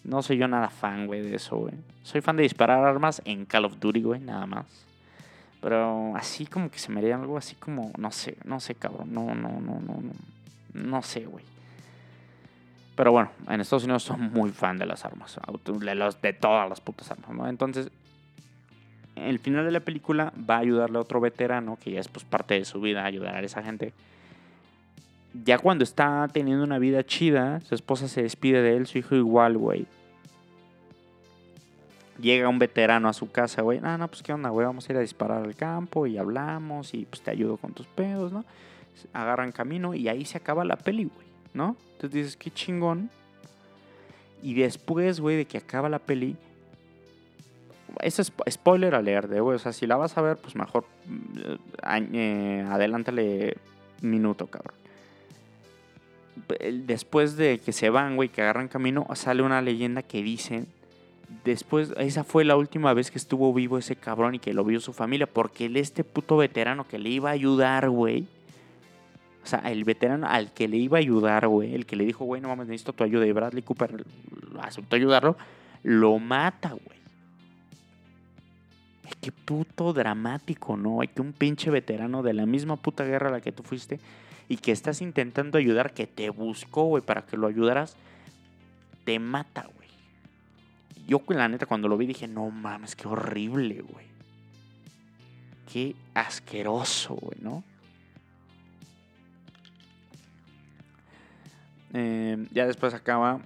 No 0.06 0.22
soy 0.22 0.38
yo 0.38 0.48
nada 0.48 0.70
fan, 0.70 1.08
güey, 1.08 1.22
de 1.22 1.36
eso, 1.36 1.58
güey. 1.58 1.74
Soy 2.04 2.22
fan 2.22 2.38
de 2.38 2.44
disparar 2.44 2.86
armas 2.86 3.22
en 3.26 3.46
Call 3.46 3.66
of 3.66 3.80
Duty, 3.80 4.04
güey, 4.04 4.20
nada 4.20 4.46
más. 4.46 4.66
Pero 5.62 6.16
así 6.16 6.46
como 6.46 6.70
que 6.70 6.78
se 6.78 6.92
me 6.92 7.00
haría 7.00 7.16
algo 7.16 7.38
así 7.38 7.56
como, 7.56 7.92
no 7.98 8.12
sé, 8.12 8.38
no 8.44 8.60
sé, 8.60 8.76
cabrón. 8.76 9.12
No, 9.12 9.34
no, 9.34 9.50
no, 9.60 9.80
no, 9.82 10.00
no. 10.02 10.12
No 10.74 11.02
sé, 11.02 11.26
güey. 11.26 11.44
Pero 12.96 13.12
bueno, 13.12 13.32
en 13.50 13.62
Estados 13.62 13.84
Unidos 13.86 14.04
son 14.04 14.32
muy 14.32 14.52
fan 14.52 14.78
de 14.78 14.86
las 14.86 15.04
armas. 15.06 15.40
De, 15.66 15.96
los, 15.96 16.22
de 16.22 16.34
todas 16.34 16.70
las 16.70 16.82
putas 16.82 17.10
armas, 17.10 17.32
¿no? 17.32 17.48
Entonces, 17.48 17.90
el 19.16 19.40
final 19.40 19.66
de 19.66 19.72
la 19.72 19.80
película 19.80 20.34
va 20.50 20.58
a 20.58 20.60
ayudarle 20.60 21.00
a 21.00 21.02
otro 21.02 21.20
veterano, 21.20 21.80
que 21.82 21.92
ya 21.92 22.00
es 22.00 22.10
pues 22.10 22.26
parte 22.26 22.54
de 22.54 22.66
su 22.66 22.80
vida, 22.80 23.04
ayudar 23.04 23.36
a 23.36 23.42
esa 23.42 23.64
gente. 23.64 23.92
Ya 25.44 25.58
cuando 25.58 25.84
está 25.84 26.28
teniendo 26.32 26.64
una 26.64 26.80
vida 26.80 27.04
chida, 27.06 27.60
su 27.62 27.76
esposa 27.76 28.08
se 28.08 28.22
despide 28.24 28.62
de 28.62 28.78
él, 28.78 28.88
su 28.88 28.98
hijo 28.98 29.16
igual, 29.16 29.58
güey. 29.58 29.86
Llega 32.20 32.48
un 32.48 32.60
veterano 32.60 33.10
a 33.10 33.14
su 33.14 33.30
casa, 33.32 33.62
güey. 33.62 33.82
Ah, 33.84 33.98
no, 33.98 34.08
pues 34.08 34.24
qué 34.24 34.32
onda, 34.32 34.50
güey. 34.50 34.66
Vamos 34.66 34.88
a 34.88 34.94
ir 34.94 34.98
a 34.98 35.02
disparar 35.02 35.44
al 35.44 35.56
campo 35.56 36.08
y 36.08 36.18
hablamos 36.18 36.94
y 36.94 37.06
pues 37.06 37.22
te 37.22 37.32
ayudo 37.32 37.58
con 37.58 37.74
tus 37.74 37.88
pedos, 37.88 38.32
¿no? 38.32 38.46
Agarran 39.12 39.52
camino 39.52 39.94
y 39.94 40.08
ahí 40.08 40.24
se 40.24 40.38
acaba 40.38 40.64
la 40.64 40.78
peli, 40.78 41.06
güey, 41.06 41.28
¿no? 41.54 41.76
Entonces 41.94 42.12
dices, 42.12 42.38
qué 42.38 42.52
chingón. 42.52 43.10
Y 44.42 44.54
después, 44.54 45.20
güey, 45.20 45.36
de 45.36 45.46
que 45.46 45.58
acaba 45.58 45.90
la 45.90 46.00
peli, 46.00 46.38
eso 48.02 48.22
es 48.22 48.32
spo- 48.34 48.50
spoiler 48.50 48.96
alert, 48.96 49.30
eh, 49.34 49.42
güey. 49.42 49.58
O 49.58 49.60
sea, 49.60 49.74
si 49.74 49.86
la 49.86 49.98
vas 49.98 50.18
a 50.18 50.22
ver, 50.22 50.38
pues 50.38 50.56
mejor 50.56 50.86
mm, 51.08 52.14
eh, 52.14 52.66
adelántale 52.70 53.58
minuto, 54.02 54.48
cabrón. 54.48 54.76
Después 56.86 57.38
de 57.38 57.60
que 57.60 57.72
se 57.72 57.90
van, 57.90 58.16
güey, 58.16 58.30
que 58.30 58.42
agarran 58.42 58.68
camino, 58.68 59.08
sale 59.16 59.42
una 59.42 59.62
leyenda 59.62 60.04
que 60.04 60.22
dice 60.22 60.66
después, 61.44 61.94
esa 61.98 62.24
fue 62.24 62.44
la 62.44 62.56
última 62.56 62.94
vez 62.94 63.12
que 63.12 63.18
estuvo 63.18 63.54
vivo 63.54 63.78
ese 63.78 63.96
cabrón 63.96 64.36
y 64.36 64.40
que 64.40 64.54
lo 64.54 64.64
vio 64.64 64.80
su 64.80 64.94
familia, 64.94 65.28
porque 65.28 65.72
este 65.76 66.04
puto 66.04 66.38
veterano 66.38 66.88
que 66.88 67.00
le 67.00 67.10
iba 67.10 67.30
a 67.30 67.34
ayudar, 67.34 67.90
güey. 67.90 68.28
O 69.44 69.48
sea, 69.48 69.60
el 69.60 69.84
veterano 69.84 70.28
al 70.28 70.52
que 70.54 70.68
le 70.68 70.78
iba 70.78 70.98
a 70.98 71.02
ayudar, 71.02 71.48
güey, 71.48 71.76
el 71.76 71.86
que 71.86 71.96
le 71.96 72.06
dijo, 72.06 72.26
güey, 72.26 72.42
no 72.42 72.48
mames, 72.50 72.68
necesito 72.68 72.94
tu 72.94 73.04
ayuda, 73.04 73.26
y 73.28 73.32
Bradley 73.32 73.62
Cooper 73.62 74.04
aceptó 74.60 74.96
ayudarlo, 74.96 75.38
lo 75.84 76.18
mata, 76.18 76.70
güey. 76.70 76.96
Qué 79.22 79.32
puto 79.32 79.94
dramático, 79.94 80.76
¿no? 80.78 81.00
Que 81.14 81.22
un 81.22 81.32
pinche 81.32 81.70
veterano 81.70 82.24
de 82.24 82.34
la 82.34 82.46
misma 82.46 82.76
puta 82.76 83.04
guerra 83.04 83.30
a 83.30 83.32
la 83.34 83.42
que 83.42 83.52
tú 83.52 83.62
fuiste 83.64 84.00
y 84.48 84.58
que 84.58 84.72
estás 84.72 85.02
intentando 85.02 85.58
ayudar, 85.58 85.94
que 85.94 86.08
te 86.08 86.30
buscó, 86.30 86.84
güey, 86.86 87.04
para 87.04 87.26
que 87.26 87.38
lo 87.38 87.48
ayudaras, 87.48 87.96
te 89.04 89.20
mata, 89.20 89.68
güey. 89.76 89.90
Yo, 91.08 91.22
la 91.30 91.48
neta, 91.48 91.66
cuando 91.66 91.88
lo 91.88 91.98
vi 91.98 92.08
dije, 92.08 92.28
no 92.28 92.50
mames, 92.50 92.96
qué 92.96 93.08
horrible, 93.08 93.82
güey. 93.82 94.06
Qué 95.72 95.96
asqueroso, 96.14 97.16
güey, 97.16 97.40
¿no? 97.42 97.64
Eh, 101.94 102.46
ya 102.52 102.66
después 102.66 102.94
acaba 102.94 103.40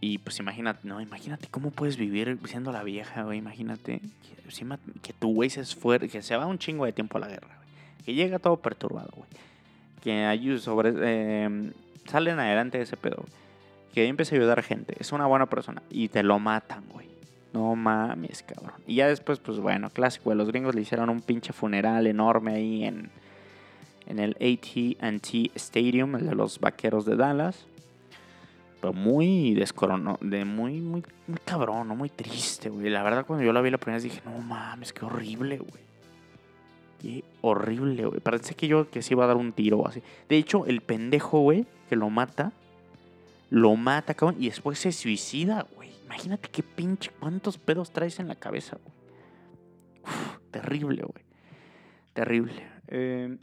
y 0.00 0.18
pues 0.18 0.38
imagínate, 0.40 0.86
no, 0.86 1.00
imagínate 1.00 1.48
cómo 1.48 1.70
puedes 1.70 1.96
vivir 1.96 2.38
siendo 2.44 2.72
la 2.72 2.82
vieja, 2.82 3.22
güey, 3.22 3.38
imagínate 3.38 4.00
que, 4.00 4.78
que 5.00 5.12
tu 5.12 5.32
güey 5.32 5.48
se 5.48 5.60
esfuerce, 5.60 6.08
que 6.08 6.20
se 6.20 6.36
va 6.36 6.44
un 6.44 6.58
chingo 6.58 6.84
de 6.84 6.92
tiempo 6.92 7.16
a 7.16 7.20
la 7.20 7.28
guerra, 7.28 7.56
güey, 7.56 8.04
que 8.04 8.12
llega 8.12 8.38
todo 8.38 8.56
perturbado, 8.56 9.12
güey, 9.16 9.30
que 10.04 10.24
ayude 10.24 10.58
sobre, 10.58 10.92
eh, 10.96 11.72
salen 12.06 12.38
adelante 12.38 12.78
de 12.78 12.84
ese 12.84 12.96
pedo, 12.96 13.24
que 13.92 14.06
empieza 14.06 14.34
a 14.34 14.38
ayudar 14.38 14.58
a 14.60 14.62
gente, 14.62 14.94
es 15.00 15.10
una 15.12 15.26
buena 15.26 15.46
persona 15.46 15.82
y 15.90 16.08
te 16.08 16.22
lo 16.22 16.38
matan, 16.38 16.84
güey. 16.92 17.08
No 17.52 17.74
mames, 17.76 18.42
cabrón. 18.42 18.80
Y 18.86 18.96
ya 18.96 19.08
después, 19.08 19.38
pues 19.38 19.58
bueno, 19.58 19.88
clásico, 19.90 20.24
güey, 20.26 20.36
los 20.36 20.48
gringos 20.48 20.74
le 20.74 20.82
hicieron 20.82 21.08
un 21.08 21.20
pinche 21.20 21.52
funeral 21.52 22.06
enorme 22.06 22.54
ahí 22.54 22.84
en, 22.84 23.10
en 24.06 24.18
el 24.18 24.32
AT&T 24.32 25.50
Stadium, 25.54 26.16
el 26.16 26.26
de 26.26 26.34
los 26.34 26.60
vaqueros 26.60 27.04
de 27.04 27.16
Dallas 27.16 27.66
pero 28.84 28.92
muy 28.92 29.54
descorono, 29.54 30.18
de 30.20 30.44
muy, 30.44 30.78
muy, 30.78 31.02
muy 31.26 31.38
cabrón, 31.42 31.88
muy 31.96 32.10
triste, 32.10 32.68
güey. 32.68 32.90
La 32.90 33.02
verdad, 33.02 33.24
cuando 33.24 33.42
yo 33.42 33.50
la 33.50 33.62
vi 33.62 33.70
la 33.70 33.78
primera 33.78 33.96
vez 33.96 34.02
dije, 34.02 34.20
no 34.26 34.36
mames, 34.40 34.92
qué 34.92 35.06
horrible, 35.06 35.56
güey. 35.56 35.83
Qué 37.04 37.22
horrible, 37.42 38.06
güey. 38.06 38.20
Parece 38.20 38.54
que 38.54 38.66
yo 38.66 38.88
que 38.88 39.02
se 39.02 39.12
iba 39.12 39.24
a 39.24 39.26
dar 39.26 39.36
un 39.36 39.52
tiro 39.52 39.80
o 39.80 39.86
así. 39.86 40.02
De 40.26 40.38
hecho, 40.38 40.64
el 40.64 40.80
pendejo, 40.80 41.40
güey, 41.40 41.66
que 41.90 41.96
lo 41.96 42.08
mata, 42.08 42.50
lo 43.50 43.76
mata, 43.76 44.14
cabrón, 44.14 44.36
y 44.40 44.46
después 44.46 44.78
se 44.78 44.90
suicida, 44.90 45.66
güey. 45.76 45.90
Imagínate 46.06 46.48
qué 46.48 46.62
pinche, 46.62 47.10
cuántos 47.20 47.58
pedos 47.58 47.90
traes 47.90 48.20
en 48.20 48.28
la 48.28 48.36
cabeza, 48.36 48.78
güey. 48.82 50.14
Terrible, 50.50 51.02
güey. 51.02 51.24
Terrible. 52.14 52.66
Eh, 52.88 53.36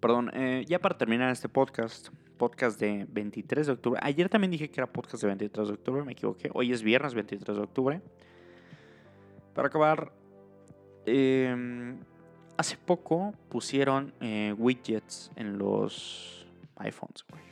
perdón, 0.00 0.32
eh, 0.34 0.64
ya 0.66 0.80
para 0.80 0.98
terminar 0.98 1.30
este 1.30 1.48
podcast, 1.48 2.08
podcast 2.36 2.80
de 2.80 3.06
23 3.08 3.68
de 3.68 3.72
octubre. 3.74 4.00
Ayer 4.02 4.28
también 4.28 4.50
dije 4.50 4.68
que 4.70 4.80
era 4.80 4.88
podcast 4.88 5.22
de 5.22 5.28
23 5.28 5.68
de 5.68 5.74
octubre, 5.74 6.02
me 6.02 6.14
equivoqué. 6.14 6.50
Hoy 6.52 6.72
es 6.72 6.82
viernes 6.82 7.14
23 7.14 7.56
de 7.58 7.62
octubre. 7.62 8.00
Para 9.54 9.68
acabar, 9.68 10.10
eh, 11.06 11.94
hace 12.56 12.76
poco 12.76 13.34
pusieron 13.48 14.12
eh, 14.20 14.54
widgets 14.56 15.30
en 15.36 15.58
los 15.58 16.46
iPhones, 16.76 17.24
güey. 17.28 17.46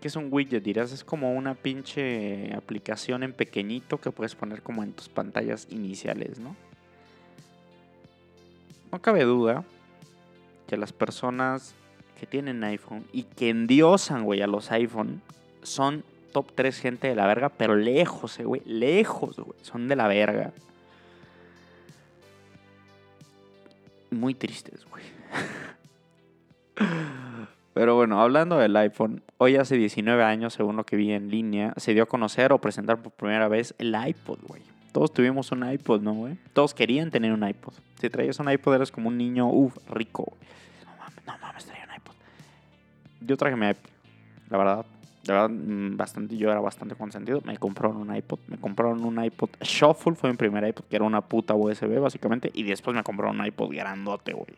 ¿Qué 0.00 0.06
es 0.06 0.16
un 0.16 0.28
widget? 0.30 0.62
Dirás, 0.62 0.92
es 0.92 1.02
como 1.02 1.32
una 1.32 1.54
pinche 1.54 2.54
aplicación 2.54 3.24
en 3.24 3.32
pequeñito 3.32 4.00
que 4.00 4.12
puedes 4.12 4.36
poner 4.36 4.62
como 4.62 4.84
en 4.84 4.92
tus 4.92 5.08
pantallas 5.08 5.66
iniciales, 5.70 6.38
¿no? 6.38 6.54
No 8.92 9.02
cabe 9.02 9.24
duda 9.24 9.64
que 10.68 10.76
las 10.76 10.92
personas 10.92 11.74
que 12.18 12.26
tienen 12.26 12.62
iPhone 12.62 13.04
y 13.12 13.24
que 13.24 13.50
endiosan, 13.50 14.24
güey, 14.24 14.40
a 14.40 14.46
los 14.46 14.70
iPhone 14.70 15.20
son 15.62 16.04
top 16.32 16.52
3 16.54 16.78
gente 16.78 17.08
de 17.08 17.16
la 17.16 17.26
verga, 17.26 17.48
pero 17.48 17.74
lejos, 17.74 18.38
eh, 18.38 18.44
güey, 18.44 18.62
lejos, 18.64 19.36
güey, 19.36 19.58
son 19.62 19.88
de 19.88 19.96
la 19.96 20.06
verga. 20.06 20.52
Muy 24.10 24.34
tristes, 24.34 24.86
güey. 24.90 25.04
Pero 27.74 27.94
bueno, 27.94 28.20
hablando 28.20 28.58
del 28.58 28.74
iPhone, 28.76 29.22
hoy 29.36 29.56
hace 29.56 29.76
19 29.76 30.22
años, 30.24 30.54
según 30.54 30.76
lo 30.76 30.84
que 30.84 30.96
vi 30.96 31.12
en 31.12 31.30
línea, 31.30 31.74
se 31.76 31.94
dio 31.94 32.02
a 32.02 32.06
conocer 32.06 32.52
o 32.52 32.60
presentar 32.60 33.00
por 33.00 33.12
primera 33.12 33.46
vez 33.46 33.74
el 33.78 33.94
iPod, 33.94 34.38
güey. 34.48 34.62
Todos 34.92 35.12
tuvimos 35.12 35.52
un 35.52 35.70
iPod, 35.70 36.00
¿no, 36.00 36.12
güey? 36.12 36.38
Todos 36.54 36.74
querían 36.74 37.10
tener 37.10 37.32
un 37.32 37.46
iPod. 37.46 37.74
Si 38.00 38.10
traías 38.10 38.40
un 38.40 38.50
iPod 38.50 38.74
eras 38.74 38.90
como 38.90 39.08
un 39.08 39.16
niño, 39.16 39.48
uff, 39.48 39.76
rico, 39.90 40.24
güey. 40.24 40.40
No 40.84 40.96
mames, 40.98 41.26
no 41.26 41.38
mames, 41.38 41.64
traía 41.66 41.84
un 41.84 41.94
iPod. 41.94 42.14
Yo 43.20 43.36
traje 43.36 43.54
mi 43.54 43.68
iPod, 43.68 43.90
la 44.50 44.58
verdad. 44.58 44.86
La 45.28 45.34
verdad, 45.34 45.50
mm, 45.50 45.96
bastante, 45.96 46.36
yo 46.36 46.50
era 46.50 46.60
bastante 46.60 46.94
consentido. 46.94 47.40
Me 47.44 47.56
compraron 47.58 47.96
un 47.98 48.14
iPod. 48.14 48.38
Me 48.48 48.56
compraron 48.56 49.04
un 49.04 49.22
iPod 49.22 49.50
Shuffle, 49.60 50.14
fue 50.14 50.30
mi 50.30 50.36
primer 50.36 50.66
iPod, 50.66 50.84
que 50.84 50.96
era 50.96 51.04
una 51.04 51.20
puta 51.20 51.54
USB, 51.54 52.00
básicamente. 52.00 52.50
Y 52.54 52.64
después 52.64 52.96
me 52.96 53.02
compraron 53.02 53.40
un 53.40 53.46
iPod 53.46 53.70
grandote, 53.70 54.32
güey 54.32 54.54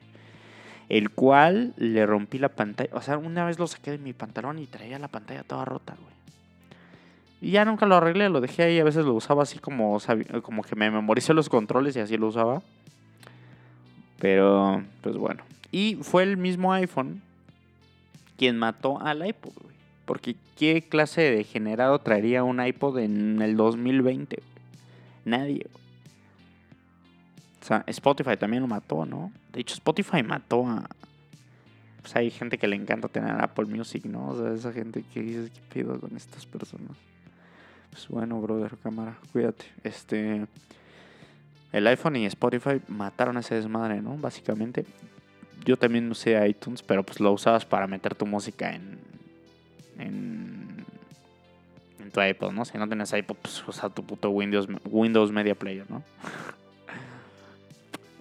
el 0.90 1.10
cual 1.10 1.72
le 1.76 2.04
rompí 2.04 2.38
la 2.38 2.48
pantalla. 2.48 2.90
O 2.92 3.00
sea, 3.00 3.16
una 3.16 3.44
vez 3.44 3.60
lo 3.60 3.66
saqué 3.68 3.92
de 3.92 3.98
mi 3.98 4.12
pantalón 4.12 4.58
y 4.58 4.66
traía 4.66 4.98
la 4.98 5.06
pantalla 5.06 5.44
toda 5.44 5.64
rota, 5.64 5.94
güey. 5.94 6.10
Y 7.40 7.52
ya 7.52 7.64
nunca 7.64 7.86
lo 7.86 7.94
arreglé, 7.94 8.28
lo 8.28 8.40
dejé 8.40 8.64
ahí. 8.64 8.80
A 8.80 8.84
veces 8.84 9.06
lo 9.06 9.14
usaba 9.14 9.44
así 9.44 9.60
como, 9.60 9.98
como 10.42 10.62
que 10.62 10.74
me 10.74 10.90
memoricé 10.90 11.32
los 11.32 11.48
controles 11.48 11.96
y 11.96 12.00
así 12.00 12.16
lo 12.16 12.26
usaba. 12.26 12.60
Pero, 14.18 14.82
pues 15.00 15.16
bueno. 15.16 15.44
Y 15.70 15.96
fue 16.02 16.24
el 16.24 16.36
mismo 16.36 16.72
iPhone 16.72 17.22
quien 18.36 18.58
mató 18.58 19.00
al 19.00 19.24
iPod. 19.24 19.52
Porque 20.10 20.34
¿qué 20.56 20.82
clase 20.82 21.20
de 21.20 21.36
degenerado 21.36 22.00
traería 22.00 22.42
un 22.42 22.60
iPod 22.60 22.98
en 22.98 23.40
el 23.42 23.56
2020? 23.56 24.42
güey? 24.42 24.48
Nadie. 25.24 25.66
O 27.62 27.64
sea, 27.64 27.84
Spotify 27.86 28.36
también 28.36 28.60
lo 28.60 28.66
mató, 28.66 29.06
¿no? 29.06 29.30
De 29.52 29.60
hecho, 29.60 29.74
Spotify 29.74 30.24
mató 30.24 30.66
a. 30.66 30.84
Pues 32.02 32.16
hay 32.16 32.32
gente 32.32 32.58
que 32.58 32.66
le 32.66 32.74
encanta 32.74 33.06
tener 33.06 33.40
Apple 33.40 33.66
Music, 33.66 34.04
¿no? 34.06 34.30
O 34.30 34.36
sea, 34.36 34.52
esa 34.52 34.72
gente 34.72 35.04
que 35.14 35.22
dices, 35.22 35.52
¿qué 35.52 35.60
pedo 35.72 36.00
con 36.00 36.16
estas 36.16 36.44
personas? 36.44 36.96
Pues 37.92 38.08
bueno, 38.08 38.40
brother, 38.40 38.76
cámara, 38.82 39.16
cuídate. 39.30 39.66
Este. 39.84 40.44
El 41.70 41.86
iPhone 41.86 42.16
y 42.16 42.26
Spotify 42.26 42.80
mataron 42.88 43.36
ese 43.36 43.54
desmadre, 43.54 44.02
¿no? 44.02 44.16
Básicamente. 44.16 44.84
Yo 45.64 45.76
también 45.76 46.10
usé 46.10 46.48
iTunes, 46.48 46.82
pero 46.82 47.04
pues 47.04 47.20
lo 47.20 47.30
usabas 47.30 47.64
para 47.64 47.86
meter 47.86 48.16
tu 48.16 48.26
música 48.26 48.74
en. 48.74 49.09
En. 50.00 50.84
tu 52.12 52.20
iPod, 52.20 52.52
¿no? 52.52 52.64
Si 52.64 52.76
no 52.78 52.88
tenías 52.88 53.12
iPod, 53.12 53.36
pues 53.36 53.66
usa 53.68 53.88
tu 53.88 54.04
puto 54.04 54.30
Windows, 54.30 54.68
Windows 54.84 55.30
Media 55.30 55.54
Player, 55.54 55.88
¿no? 55.90 56.02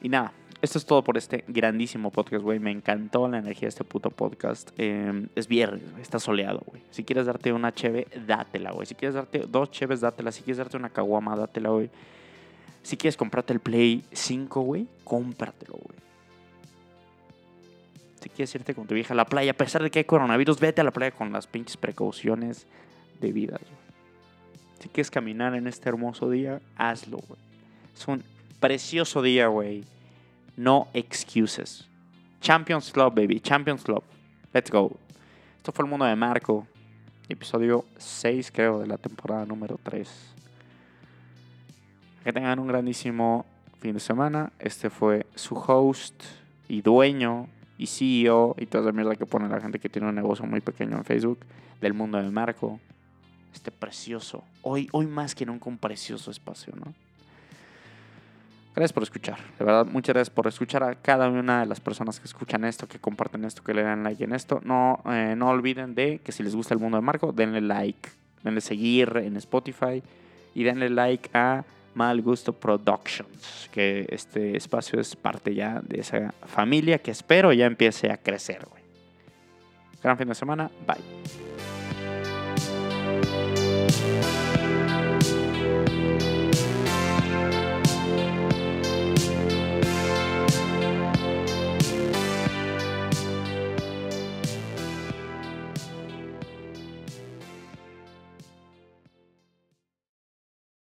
Y 0.02 0.08
nada, 0.08 0.32
esto 0.62 0.78
es 0.78 0.86
todo 0.86 1.04
por 1.04 1.18
este 1.18 1.46
grandísimo 1.48 2.12
podcast, 2.12 2.44
güey. 2.44 2.60
Me 2.60 2.72
encantó 2.72 3.28
la 3.28 3.38
energía 3.38 3.62
de 3.62 3.70
este 3.70 3.86
puto 3.86 4.10
podcast. 4.10 4.72
Eh, 4.78 5.28
es 5.36 5.48
viernes, 5.48 5.90
güey. 5.92 6.02
Está 6.02 6.20
soleado, 6.20 6.62
güey. 6.66 6.82
Si 6.92 7.04
quieres 7.04 7.26
darte 7.26 7.54
una 7.54 7.74
cheve, 7.74 8.08
dátela, 8.28 8.72
güey. 8.72 8.86
Si 8.86 8.96
quieres 8.96 9.16
darte 9.16 9.46
dos 9.48 9.72
cheves, 9.72 10.02
dátela. 10.02 10.32
Si 10.34 10.42
quieres 10.42 10.58
darte 10.58 10.76
una 10.76 10.90
caguama, 10.90 11.36
dátela, 11.38 11.70
güey. 11.70 11.90
Si 12.84 12.98
quieres 12.98 13.16
comprarte 13.16 13.54
el 13.54 13.60
Play 13.62 14.04
5, 14.12 14.62
güey, 14.62 14.88
cómpratelo, 15.04 15.74
güey. 15.74 16.09
Si 18.22 18.30
quieres 18.30 18.54
irte 18.56 18.76
con 18.76 18.86
tu 18.86 18.96
vieja 18.96 19.14
a 19.14 19.18
la 19.18 19.26
playa, 19.26 19.52
a 19.52 19.56
pesar 19.56 19.82
de 19.82 19.90
que 19.90 20.00
hay 20.00 20.06
coronavirus, 20.06 20.60
vete 20.60 20.82
a 20.82 20.84
la 20.84 20.92
playa 20.92 21.12
con 21.12 21.32
las 21.32 21.48
pinches 21.48 21.78
precauciones 21.78 22.68
debidas, 23.22 23.62
güey. 23.62 23.90
Si 24.80 24.90
quieres 24.90 25.12
caminar 25.12 25.56
en 25.56 25.68
este 25.68 25.90
hermoso 25.90 26.30
día, 26.30 26.62
hazlo, 26.78 27.18
güey. 27.18 27.40
Es 27.96 28.08
un 28.08 28.24
precioso 28.60 29.22
día, 29.22 29.48
güey. 29.48 29.84
No 30.56 30.88
excuses. 30.94 31.86
Champions 32.42 32.92
Club, 32.92 33.14
baby. 33.14 33.40
Champions 33.40 33.84
Club. 33.84 34.04
Let's 34.54 34.72
go. 34.72 34.98
Esto 35.58 35.72
fue 35.72 35.84
el 35.84 35.90
mundo 35.90 36.06
de 36.06 36.16
Marco. 36.16 36.66
Episodio 37.28 37.86
6, 37.98 38.52
creo, 38.52 38.80
de 38.80 38.88
la 38.88 38.98
temporada 38.98 39.46
número 39.46 39.80
3. 39.84 40.10
Que 42.24 42.34
tengan 42.34 42.60
un 42.60 42.68
grandísimo 42.68 43.46
fin 43.80 43.94
de 43.94 44.00
semana. 44.00 44.52
Este 44.60 44.90
fue 44.90 45.26
su 45.36 45.56
host 45.56 46.24
y 46.68 46.82
dueño 46.82 47.48
y 47.80 47.88
CEO 47.88 48.56
y 48.60 48.68
toda 48.68 48.84
esa 48.84 48.92
mierda 48.92 49.16
que 49.16 49.26
pone 49.26 49.50
la 49.50 49.60
gente 49.60 49.80
que 49.80 49.90
tiene 49.90 50.08
un 50.08 50.16
negocio 50.16 50.46
muy 50.46 50.62
pequeño 50.62 50.98
en 50.98 51.04
Facebook 51.04 51.40
del 51.82 51.94
mundo 51.94 52.22
de 52.22 52.30
Marco. 52.30 52.80
Este 53.54 53.72
precioso, 53.72 54.44
hoy, 54.62 54.88
hoy 54.92 55.08
más 55.08 55.34
que 55.34 55.46
nunca 55.46 55.70
un 55.70 55.80
precioso 55.80 56.30
espacio, 56.30 56.74
¿no? 56.76 56.94
Gracias 58.76 58.94
por 58.94 59.04
escuchar, 59.04 59.40
de 59.58 59.66
verdad, 59.66 59.88
muchas 59.88 60.14
gracias 60.14 60.30
por 60.30 60.46
escuchar 60.46 60.84
a 60.84 60.94
cada 60.94 61.28
una 61.28 61.62
de 61.62 61.66
las 61.66 61.80
personas 61.80 62.20
que 62.20 62.28
escuchan 62.28 62.64
esto, 62.64 62.88
que 62.88 63.00
comparten 63.00 63.44
esto, 63.44 63.64
que 63.64 63.74
le 63.74 63.82
dan 63.82 64.04
like 64.04 64.24
en 64.24 64.34
esto. 64.34 64.62
No, 64.64 65.02
eh, 65.08 65.34
no 65.36 65.50
olviden 65.50 65.96
de 65.96 66.20
que 66.20 66.32
si 66.32 66.44
les 66.44 66.56
gusta 66.56 66.76
el 66.76 66.80
mundo 66.80 66.98
de 66.98 67.02
Marco, 67.02 67.32
denle 67.32 67.62
like 67.62 68.10
denle 68.44 68.62
seguir 68.62 69.18
en 69.18 69.38
Spotify 69.38 70.02
y 70.56 70.64
denle 70.64 70.90
like 70.90 71.30
a 71.34 71.64
Mal 71.94 72.22
Gusto 72.22 72.54
Productions, 72.54 73.70
que 73.72 74.06
este 74.10 74.56
espacio 74.56 75.00
es 75.00 75.16
parte 75.16 75.54
ya 75.54 75.82
de 75.82 76.02
esa 76.02 76.34
familia 76.46 77.00
que 77.00 77.12
espero 77.12 77.54
ya 77.54 77.66
empiece 77.66 78.12
a 78.12 78.18
crecer. 78.18 78.68
Gran 80.02 80.18
fin 80.18 80.30
de 80.30 80.36
semana, 80.36 80.72
bye. 80.88 80.98